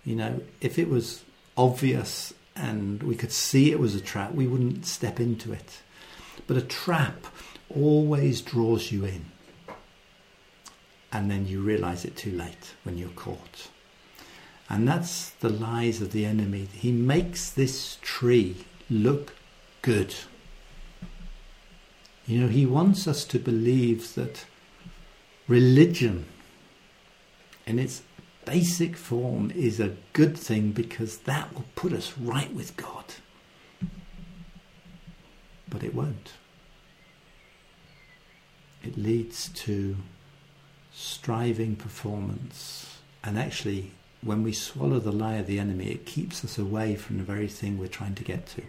You 0.04 0.16
know, 0.16 0.42
if 0.60 0.78
it 0.78 0.88
was 0.88 1.24
obvious 1.56 2.32
and 2.54 3.02
we 3.02 3.16
could 3.16 3.32
see 3.32 3.70
it 3.70 3.80
was 3.80 3.94
a 3.94 4.00
trap, 4.00 4.32
we 4.34 4.46
wouldn't 4.46 4.86
step 4.86 5.18
into 5.18 5.52
it. 5.52 5.80
But 6.46 6.56
a 6.56 6.62
trap 6.62 7.26
always 7.74 8.40
draws 8.40 8.92
you 8.92 9.04
in. 9.04 9.26
And 11.12 11.30
then 11.30 11.46
you 11.46 11.60
realize 11.60 12.04
it 12.04 12.16
too 12.16 12.32
late 12.32 12.74
when 12.84 12.96
you're 12.98 13.08
caught. 13.10 13.69
And 14.70 14.86
that's 14.86 15.30
the 15.30 15.48
lies 15.48 16.00
of 16.00 16.12
the 16.12 16.24
enemy. 16.24 16.68
He 16.72 16.92
makes 16.92 17.50
this 17.50 17.98
tree 18.02 18.64
look 18.88 19.34
good. 19.82 20.14
You 22.24 22.42
know, 22.42 22.48
he 22.48 22.64
wants 22.64 23.08
us 23.08 23.24
to 23.24 23.40
believe 23.40 24.14
that 24.14 24.44
religion 25.48 26.26
in 27.66 27.80
its 27.80 28.02
basic 28.44 28.96
form 28.96 29.50
is 29.50 29.80
a 29.80 29.96
good 30.12 30.38
thing 30.38 30.70
because 30.70 31.18
that 31.18 31.52
will 31.52 31.66
put 31.74 31.92
us 31.92 32.16
right 32.16 32.54
with 32.54 32.76
God. 32.76 33.04
But 35.68 35.82
it 35.82 35.96
won't. 35.96 36.34
It 38.84 38.96
leads 38.96 39.48
to 39.48 39.96
striving 40.92 41.74
performance. 41.74 42.98
And 43.24 43.36
actually, 43.36 43.92
when 44.22 44.42
we 44.42 44.52
swallow 44.52 44.98
the 44.98 45.12
lie 45.12 45.36
of 45.36 45.46
the 45.46 45.58
enemy, 45.58 45.86
it 45.86 46.04
keeps 46.04 46.44
us 46.44 46.58
away 46.58 46.94
from 46.94 47.18
the 47.18 47.24
very 47.24 47.48
thing 47.48 47.78
we're 47.78 47.88
trying 47.88 48.14
to 48.14 48.24
get 48.24 48.46
to. 48.46 48.62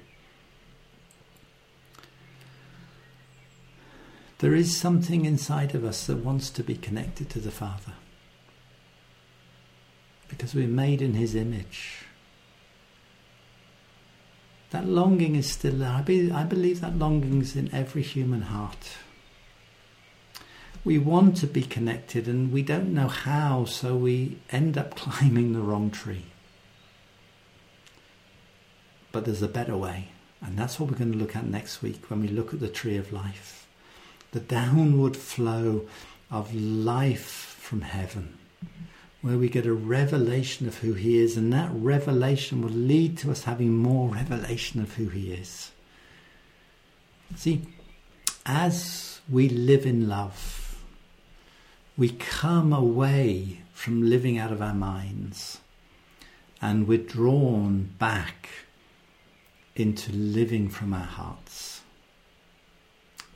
There 4.40 4.56
is 4.56 4.76
something 4.76 5.26
inside 5.26 5.76
of 5.76 5.84
us 5.84 6.08
that 6.08 6.18
wants 6.18 6.50
to 6.52 6.64
be 6.64 6.76
connected 6.76 7.30
to 7.30 7.40
the 7.40 7.52
Father 7.52 7.94
because 10.28 10.56
we're 10.56 10.68
made 10.68 11.02
in 11.02 11.14
His 11.14 11.36
image. 11.36 12.06
That 14.72 14.88
longing 14.88 15.36
is 15.36 15.52
still 15.52 15.74
there. 15.74 15.90
I, 15.90 16.02
be, 16.02 16.32
I 16.32 16.44
believe 16.44 16.80
that 16.80 16.98
longing 16.98 17.42
is 17.42 17.56
in 17.58 17.72
every 17.74 18.02
human 18.02 18.44
heart. 18.44 18.98
We 20.84 20.98
want 20.98 21.38
to 21.38 21.48
be 21.48 21.62
connected 21.62 22.28
and 22.28 22.52
we 22.52 22.64
don't 22.64 22.94
know 22.94 23.08
how, 23.08 23.66
so 23.66 23.96
we 23.96 24.40
end 24.52 24.78
up 24.78 24.96
climbing 24.96 25.54
the 25.54 25.62
wrong 25.62 25.92
tree. 25.92 26.26
But 29.12 29.26
there's 29.26 29.42
a 29.42 29.48
better 29.48 29.76
way, 29.76 30.08
and 30.42 30.58
that's 30.58 30.80
what 30.80 30.90
we're 30.90 30.98
going 30.98 31.12
to 31.12 31.18
look 31.18 31.36
at 31.36 31.46
next 31.46 31.82
week 31.82 32.10
when 32.10 32.22
we 32.22 32.30
look 32.30 32.54
at 32.54 32.62
the 32.62 32.70
tree 32.70 32.96
of 32.96 33.12
life. 33.12 33.68
The 34.32 34.40
downward 34.40 35.18
flow 35.18 35.88
of 36.32 36.56
life 36.56 37.58
from 37.60 37.82
heaven 37.82 38.38
where 39.22 39.38
we 39.38 39.50
get 39.50 39.66
a 39.66 39.74
revelation 39.74 40.68
of 40.68 40.80
who 40.80 40.94
He 40.94 41.20
is, 41.20 41.38
and 41.38 41.54
that 41.54 41.70
revelation 41.74 42.62
will 42.62 42.70
lead 42.70 43.18
to 43.20 43.32
us 43.32 43.44
having 43.44 43.78
more 43.78 44.10
revelation 44.10 44.82
of 44.82 44.94
who 44.96 45.08
He 45.10 45.32
is. 45.32 45.72
See, 47.36 47.68
as 48.46 49.22
we 49.30 49.48
live 49.48 49.86
in 49.86 50.10
love, 50.10 50.61
we 52.02 52.10
come 52.10 52.74
away 52.74 53.60
from 53.74 54.10
living 54.10 54.36
out 54.36 54.52
of 54.52 54.60
our 54.60 54.74
minds 54.74 55.60
and 56.60 56.88
we're 56.88 56.98
drawn 56.98 57.92
back 58.00 58.50
into 59.76 60.12
living 60.12 60.68
from 60.68 60.96
our 60.96 61.06
hearts. 61.06 61.82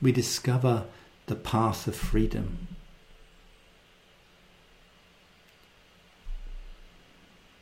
We 0.02 0.10
discover 0.10 0.86
the 1.26 1.36
path 1.36 1.86
of 1.86 1.94
freedom 1.94 2.66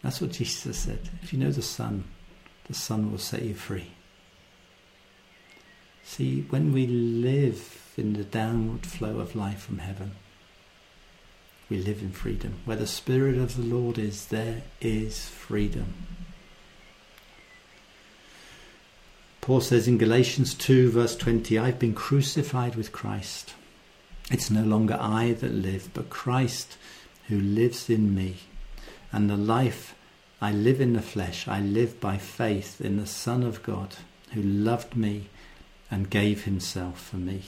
That's 0.03 0.23
what 0.23 0.33
Jesus 0.33 0.79
said. 0.79 1.11
If 1.23 1.35
you 1.35 1.39
know 1.39 1.51
the 1.51 1.61
Son, 1.61 2.05
the 2.67 2.75
Son 2.75 3.11
will 3.11 3.19
set 3.19 3.43
you 3.43 3.55
free. 3.55 3.93
See, 6.03 6.47
when 6.49 6.73
we 6.73 6.87
live 6.87 7.93
in 7.97 8.15
the 8.15 8.25
downward 8.25 8.87
flow 8.87 9.19
of 9.19 9.35
life 9.37 9.61
from 9.61 9.79
heaven, 9.79 10.13
we 11.69 11.79
live 11.79 12.03
in 12.03 12.11
freedom. 12.11 12.55
Where 12.65 12.77
the 12.77 12.87
Spirit 12.87 13.37
of 13.39 13.57
the 13.57 13.63
Lord 13.63 13.99
is, 13.99 14.27
there 14.27 14.63
is 14.81 15.29
freedom. 15.29 15.95
Paul 19.41 19.61
says 19.61 19.87
in 19.87 19.99
Galatians 19.99 20.55
2, 20.55 20.91
verse 20.91 21.17
20, 21.17 21.59
I've 21.59 21.79
been 21.79 21.95
crucified 21.95 22.77
with 22.77 22.93
Christ. 22.93 23.55
It's 24.31 24.51
no 24.51 24.63
longer 24.63 24.97
I 24.99 25.33
that 25.35 25.53
live, 25.53 25.91
but 25.93 26.09
Christ 26.09 26.79
who 27.29 27.39
lives 27.39 27.91
in 27.91 28.15
me 28.15 28.37
and 29.13 29.29
the 29.29 29.37
life 29.37 29.95
I 30.41 30.53
live 30.53 30.81
in 30.81 30.93
the 30.93 31.03
flesh, 31.03 31.47
I 31.49 31.61
live 31.61 32.01
by 32.01 32.19
faith 32.19 32.81
in 32.81 32.97
the 32.97 33.07
Son 33.07 33.43
of 33.43 33.63
God 33.63 33.97
who 34.33 34.43
loved 34.43 34.97
me 34.97 35.29
and 35.91 36.11
gave 36.11 36.45
himself 36.45 37.01
for 37.01 37.17
me. 37.17 37.43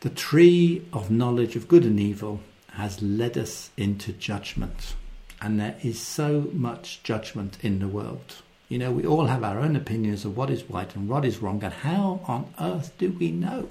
The 0.00 0.10
tree 0.10 0.82
of 0.92 1.10
knowledge 1.10 1.56
of 1.56 1.68
good 1.68 1.84
and 1.84 1.98
evil 1.98 2.40
has 2.72 3.02
led 3.02 3.36
us 3.38 3.70
into 3.76 4.12
judgment, 4.12 4.94
and 5.40 5.58
there 5.58 5.76
is 5.82 6.00
so 6.00 6.48
much 6.52 7.02
judgment 7.02 7.58
in 7.62 7.78
the 7.78 7.88
world. 7.88 8.36
You 8.68 8.78
know, 8.78 8.92
we 8.92 9.06
all 9.06 9.26
have 9.26 9.44
our 9.44 9.58
own 9.58 9.76
opinions 9.76 10.24
of 10.24 10.36
what 10.36 10.50
is 10.50 10.64
right 10.70 10.94
and 10.96 11.08
what 11.08 11.24
is 11.24 11.38
wrong, 11.38 11.62
and 11.62 11.72
how 11.72 12.20
on 12.26 12.52
earth 12.58 12.92
do 12.98 13.10
we 13.10 13.30
know? 13.30 13.68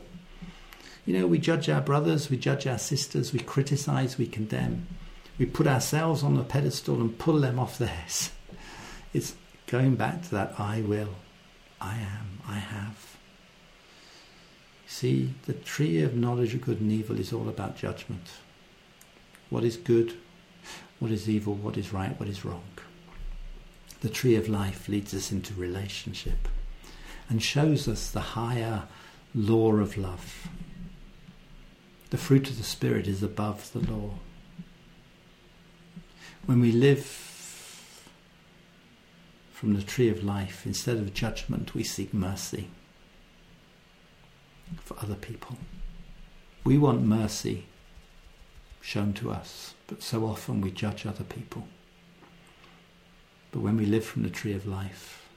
You 1.05 1.17
know, 1.17 1.27
we 1.27 1.39
judge 1.39 1.69
our 1.69 1.81
brothers, 1.81 2.29
we 2.29 2.37
judge 2.37 2.67
our 2.67 2.77
sisters, 2.77 3.33
we 3.33 3.39
criticize, 3.39 4.17
we 4.17 4.27
condemn 4.27 4.87
we 5.41 5.47
put 5.47 5.65
ourselves 5.65 6.21
on 6.21 6.37
a 6.37 6.43
pedestal 6.43 7.01
and 7.01 7.17
pull 7.17 7.39
them 7.39 7.57
off 7.57 7.79
theirs. 7.79 8.31
It's 9.13 9.33
going 9.65 9.95
back 9.95 10.21
to 10.21 10.31
that 10.35 10.53
I 10.59 10.81
will, 10.81 11.15
I 11.81 11.95
am, 11.95 12.39
I 12.47 12.59
have. 12.59 13.17
See, 14.87 15.33
the 15.47 15.53
tree 15.53 16.01
of 16.03 16.15
knowledge 16.15 16.53
of 16.53 16.61
good 16.61 16.79
and 16.79 16.91
evil 16.91 17.19
is 17.19 17.33
all 17.33 17.49
about 17.49 17.75
judgment. 17.75 18.29
What 19.51 19.65
is 19.65 19.75
good, 19.75 20.13
what 20.99 21.11
is 21.11 21.29
evil, 21.29 21.55
what 21.55 21.75
is 21.75 21.91
right, 21.91 22.17
what 22.17 22.29
is 22.29 22.45
wrong. 22.45 22.63
The 23.99 24.07
tree 24.07 24.35
of 24.35 24.47
life 24.47 24.87
leads 24.87 25.13
us 25.13 25.29
into 25.29 25.53
relationship 25.53 26.47
and 27.27 27.43
shows 27.43 27.85
us 27.85 28.09
the 28.09 28.21
higher 28.21 28.83
law 29.35 29.73
of 29.73 29.97
love. 29.97 30.47
The 32.11 32.17
fruit 32.17 32.49
of 32.49 32.57
the 32.57 32.63
Spirit 32.63 33.07
is 33.07 33.21
above 33.21 33.73
the 33.73 33.79
law. 33.79 34.11
When 36.45 36.61
we 36.61 36.71
live 36.71 37.05
from 39.51 39.73
the 39.73 39.83
tree 39.83 40.07
of 40.07 40.23
life, 40.23 40.65
instead 40.65 40.95
of 40.95 41.13
judgment, 41.13 41.75
we 41.75 41.83
seek 41.83 42.13
mercy 42.13 42.69
for 44.77 44.97
other 45.01 45.15
people. 45.15 45.57
We 46.63 46.77
want 46.77 47.03
mercy 47.03 47.65
shown 48.81 49.13
to 49.13 49.31
us, 49.31 49.73
but 49.87 50.01
so 50.01 50.25
often 50.25 50.61
we 50.61 50.71
judge 50.71 51.05
other 51.05 51.23
people. 51.23 51.67
But 53.51 53.61
when 53.61 53.77
we 53.77 53.85
live 53.85 54.05
from 54.05 54.23
the 54.23 54.29
tree 54.29 54.53
of 54.53 54.65
life, 54.65 55.29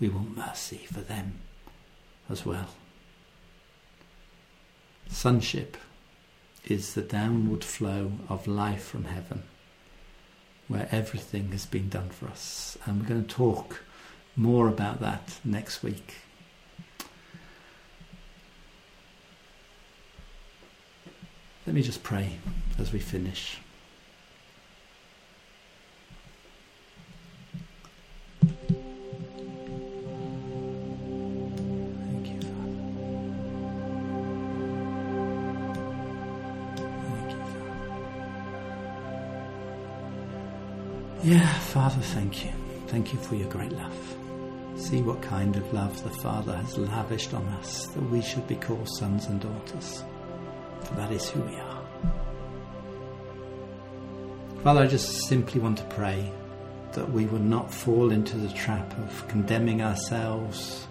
we 0.00 0.08
want 0.08 0.36
mercy 0.36 0.86
for 0.92 1.00
them 1.00 1.40
as 2.28 2.46
well. 2.46 2.68
Sonship 5.08 5.76
is 6.64 6.94
the 6.94 7.02
downward 7.02 7.64
flow 7.64 8.12
of 8.28 8.46
life 8.46 8.84
from 8.84 9.04
heaven, 9.04 9.42
where 10.68 10.88
everything 10.90 11.50
has 11.52 11.66
been 11.66 11.88
done 11.88 12.08
for 12.08 12.26
us. 12.28 12.78
And 12.86 13.00
we're 13.00 13.08
going 13.08 13.24
to 13.24 13.34
talk 13.34 13.82
more 14.36 14.68
about 14.68 15.00
that 15.00 15.38
next 15.44 15.82
week. 15.82 16.14
Let 21.66 21.74
me 21.76 21.82
just 21.82 22.02
pray 22.02 22.38
as 22.78 22.92
we 22.92 22.98
finish. 22.98 23.58
Yeah, 41.24 41.46
Father, 41.60 42.00
thank 42.00 42.44
you. 42.44 42.50
Thank 42.88 43.12
you 43.12 43.18
for 43.20 43.36
your 43.36 43.48
great 43.48 43.70
love. 43.70 44.16
See 44.76 45.00
what 45.00 45.22
kind 45.22 45.54
of 45.54 45.72
love 45.72 46.02
the 46.02 46.10
Father 46.10 46.56
has 46.56 46.76
lavished 46.76 47.32
on 47.32 47.46
us 47.60 47.86
that 47.86 48.02
we 48.10 48.20
should 48.20 48.48
be 48.48 48.56
called 48.56 48.88
sons 48.88 49.26
and 49.26 49.40
daughters. 49.40 50.02
That 50.96 51.10
is 51.10 51.28
who 51.28 51.40
we 51.40 51.56
are. 51.56 51.82
Father, 54.62 54.82
I 54.82 54.86
just 54.86 55.26
simply 55.26 55.60
want 55.60 55.78
to 55.78 55.84
pray 55.84 56.30
that 56.92 57.10
we 57.10 57.26
would 57.26 57.44
not 57.44 57.72
fall 57.72 58.12
into 58.12 58.36
the 58.36 58.52
trap 58.52 58.96
of 58.98 59.26
condemning 59.28 59.82
ourselves 59.82 60.86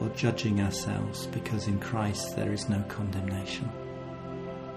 or 0.00 0.08
judging 0.10 0.60
ourselves 0.60 1.26
because 1.26 1.66
in 1.66 1.78
Christ 1.80 2.36
there 2.36 2.52
is 2.52 2.68
no 2.68 2.82
condemnation. 2.88 3.70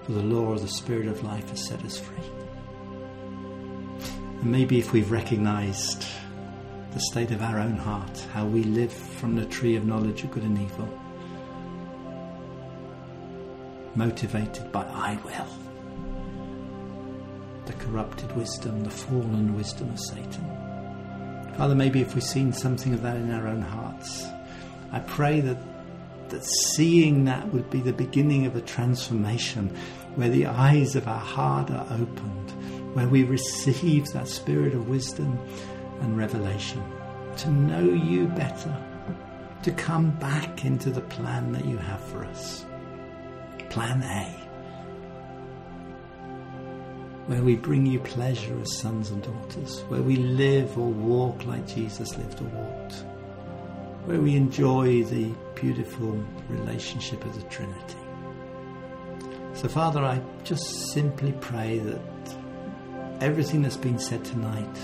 For 0.02 0.12
the 0.12 0.22
law 0.22 0.52
of 0.52 0.62
the 0.62 0.68
Spirit 0.68 1.06
of 1.06 1.22
life 1.22 1.48
has 1.50 1.66
set 1.66 1.84
us 1.84 1.98
free. 1.98 2.24
And 4.40 4.50
maybe 4.50 4.78
if 4.78 4.92
we've 4.92 5.10
recognized 5.10 6.06
the 6.92 7.00
state 7.00 7.30
of 7.30 7.42
our 7.42 7.58
own 7.58 7.76
heart, 7.76 8.18
how 8.32 8.46
we 8.46 8.64
live 8.64 8.92
from 8.92 9.36
the 9.36 9.46
tree 9.46 9.76
of 9.76 9.86
knowledge 9.86 10.24
of 10.24 10.32
good 10.32 10.42
and 10.42 10.58
evil, 10.58 10.99
motivated 13.94 14.70
by 14.72 14.84
I 14.84 15.18
will, 15.24 15.46
the 17.66 17.72
corrupted 17.74 18.34
wisdom, 18.36 18.84
the 18.84 18.90
fallen 18.90 19.56
wisdom 19.56 19.90
of 19.90 20.00
Satan. 20.00 20.56
Father, 21.56 21.74
maybe 21.74 22.00
if 22.00 22.14
we've 22.14 22.24
seen 22.24 22.52
something 22.52 22.94
of 22.94 23.02
that 23.02 23.16
in 23.16 23.30
our 23.32 23.46
own 23.46 23.62
hearts, 23.62 24.26
I 24.92 25.00
pray 25.00 25.40
that 25.40 25.58
that 26.30 26.44
seeing 26.44 27.24
that 27.24 27.52
would 27.52 27.68
be 27.70 27.80
the 27.80 27.92
beginning 27.92 28.46
of 28.46 28.56
a 28.56 28.60
transformation 28.60 29.76
where 30.14 30.28
the 30.28 30.46
eyes 30.46 30.96
of 30.96 31.08
our 31.08 31.18
heart 31.18 31.70
are 31.70 31.86
opened 31.90 32.50
where 32.94 33.08
we 33.08 33.22
receive 33.24 34.06
that 34.12 34.26
spirit 34.26 34.74
of 34.74 34.88
wisdom 34.88 35.38
and 36.00 36.16
revelation 36.16 36.82
to 37.36 37.50
know 37.50 37.84
you 37.84 38.26
better, 38.28 38.74
to 39.62 39.70
come 39.72 40.10
back 40.12 40.64
into 40.64 40.90
the 40.90 41.00
plan 41.02 41.52
that 41.52 41.64
you 41.64 41.76
have 41.76 42.02
for 42.04 42.24
us. 42.24 42.64
Plan 43.70 44.02
A, 44.02 44.40
where 47.26 47.42
we 47.42 47.54
bring 47.54 47.86
you 47.86 48.00
pleasure 48.00 48.60
as 48.60 48.78
sons 48.78 49.10
and 49.10 49.22
daughters, 49.22 49.82
where 49.82 50.02
we 50.02 50.16
live 50.16 50.76
or 50.76 50.88
walk 50.88 51.46
like 51.46 51.66
Jesus 51.68 52.18
lived 52.18 52.40
or 52.40 52.46
walked, 52.46 53.04
where 54.06 54.20
we 54.20 54.34
enjoy 54.34 55.04
the 55.04 55.32
beautiful 55.54 56.22
relationship 56.48 57.24
of 57.24 57.34
the 57.34 57.48
Trinity. 57.48 57.96
So, 59.54 59.68
Father, 59.68 60.04
I 60.04 60.20
just 60.42 60.90
simply 60.92 61.32
pray 61.40 61.78
that 61.78 62.36
everything 63.20 63.62
that's 63.62 63.76
been 63.76 64.00
said 64.00 64.24
tonight 64.24 64.78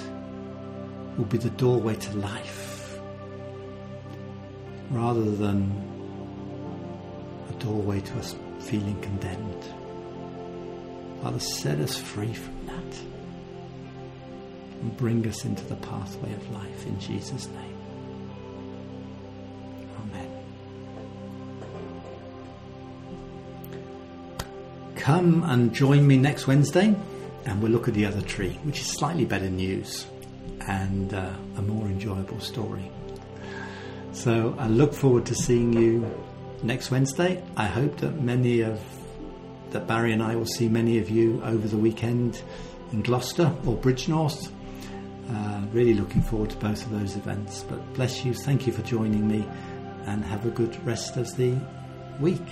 will 1.19 1.25
be 1.25 1.39
the 1.39 1.51
doorway 1.51 1.97
to 1.97 2.17
life 2.19 2.99
rather 4.91 5.29
than 5.29 5.73
a 7.51 7.53
doorway 7.55 8.01
to 8.01 8.19
us 8.19 8.37
feeling 8.67 9.01
condemned. 9.01 9.65
Father, 11.23 11.39
set 11.39 11.79
us 11.79 11.97
free 11.97 12.35
from 12.35 12.67
that 12.67 12.99
and 14.81 14.97
bring 14.97 15.27
us 15.27 15.45
into 15.45 15.65
the 15.65 15.77
pathway 15.77 16.33
of 16.33 16.51
life 16.53 16.87
in 16.87 16.99
Jesus' 16.99 17.47
name. 17.49 17.77
Amen. 20.01 20.31
Come 24.97 25.43
and 25.45 25.73
join 25.73 26.07
me 26.07 26.17
next 26.17 26.47
Wednesday 26.47 26.95
and 27.45 27.63
we'll 27.63 27.73
look 27.73 27.87
at 27.87 27.95
the 27.95 28.05
other 28.05 28.23
tree, 28.23 28.59
which 28.65 28.81
is 28.81 28.87
slightly 28.87 29.25
better 29.25 29.49
news 29.49 30.07
and 30.67 31.15
uh, 31.15 31.33
a 31.57 31.63
more 31.63 31.87
enjoyable 31.87 32.41
story. 32.41 32.91
So 34.13 34.57
I 34.59 34.67
look 34.67 34.93
forward 34.93 35.25
to 35.27 35.35
seeing 35.35 35.73
you 35.73 36.05
next 36.67 36.91
Wednesday. 36.91 37.43
I 37.57 37.67
hope 37.67 37.99
that 37.99 38.21
many 38.21 38.61
of 38.61 38.81
that 39.71 39.87
Barry 39.87 40.13
and 40.13 40.23
I 40.23 40.37
will 40.37 40.47
see 40.47 40.69
many 40.69 40.99
of 40.99 41.09
you 41.09 41.41
over 41.45 41.67
the 41.69 41.77
weekend 41.77 42.43
in 42.93 43.03
Gloucester 43.03 43.55
or 43.65 43.77
Bridgnorth. 43.77 44.51
Uh, 45.31 45.61
really 45.73 45.95
looking 45.95 46.23
forward 46.23 46.51
to 46.51 46.57
both 46.57 46.85
of 46.85 46.91
those 46.91 47.17
events. 47.17 47.65
But 47.69 47.95
bless 47.95 48.25
you, 48.25 48.35
thank 48.35 48.67
you 48.67 48.73
for 48.73 48.83
joining 48.83 49.27
me, 49.27 49.47
and 50.07 50.25
have 50.25 50.47
a 50.47 50.51
good 50.51 50.85
rest 50.87 51.17
of 51.17 51.35
the 51.37 51.57
week. 52.21 52.47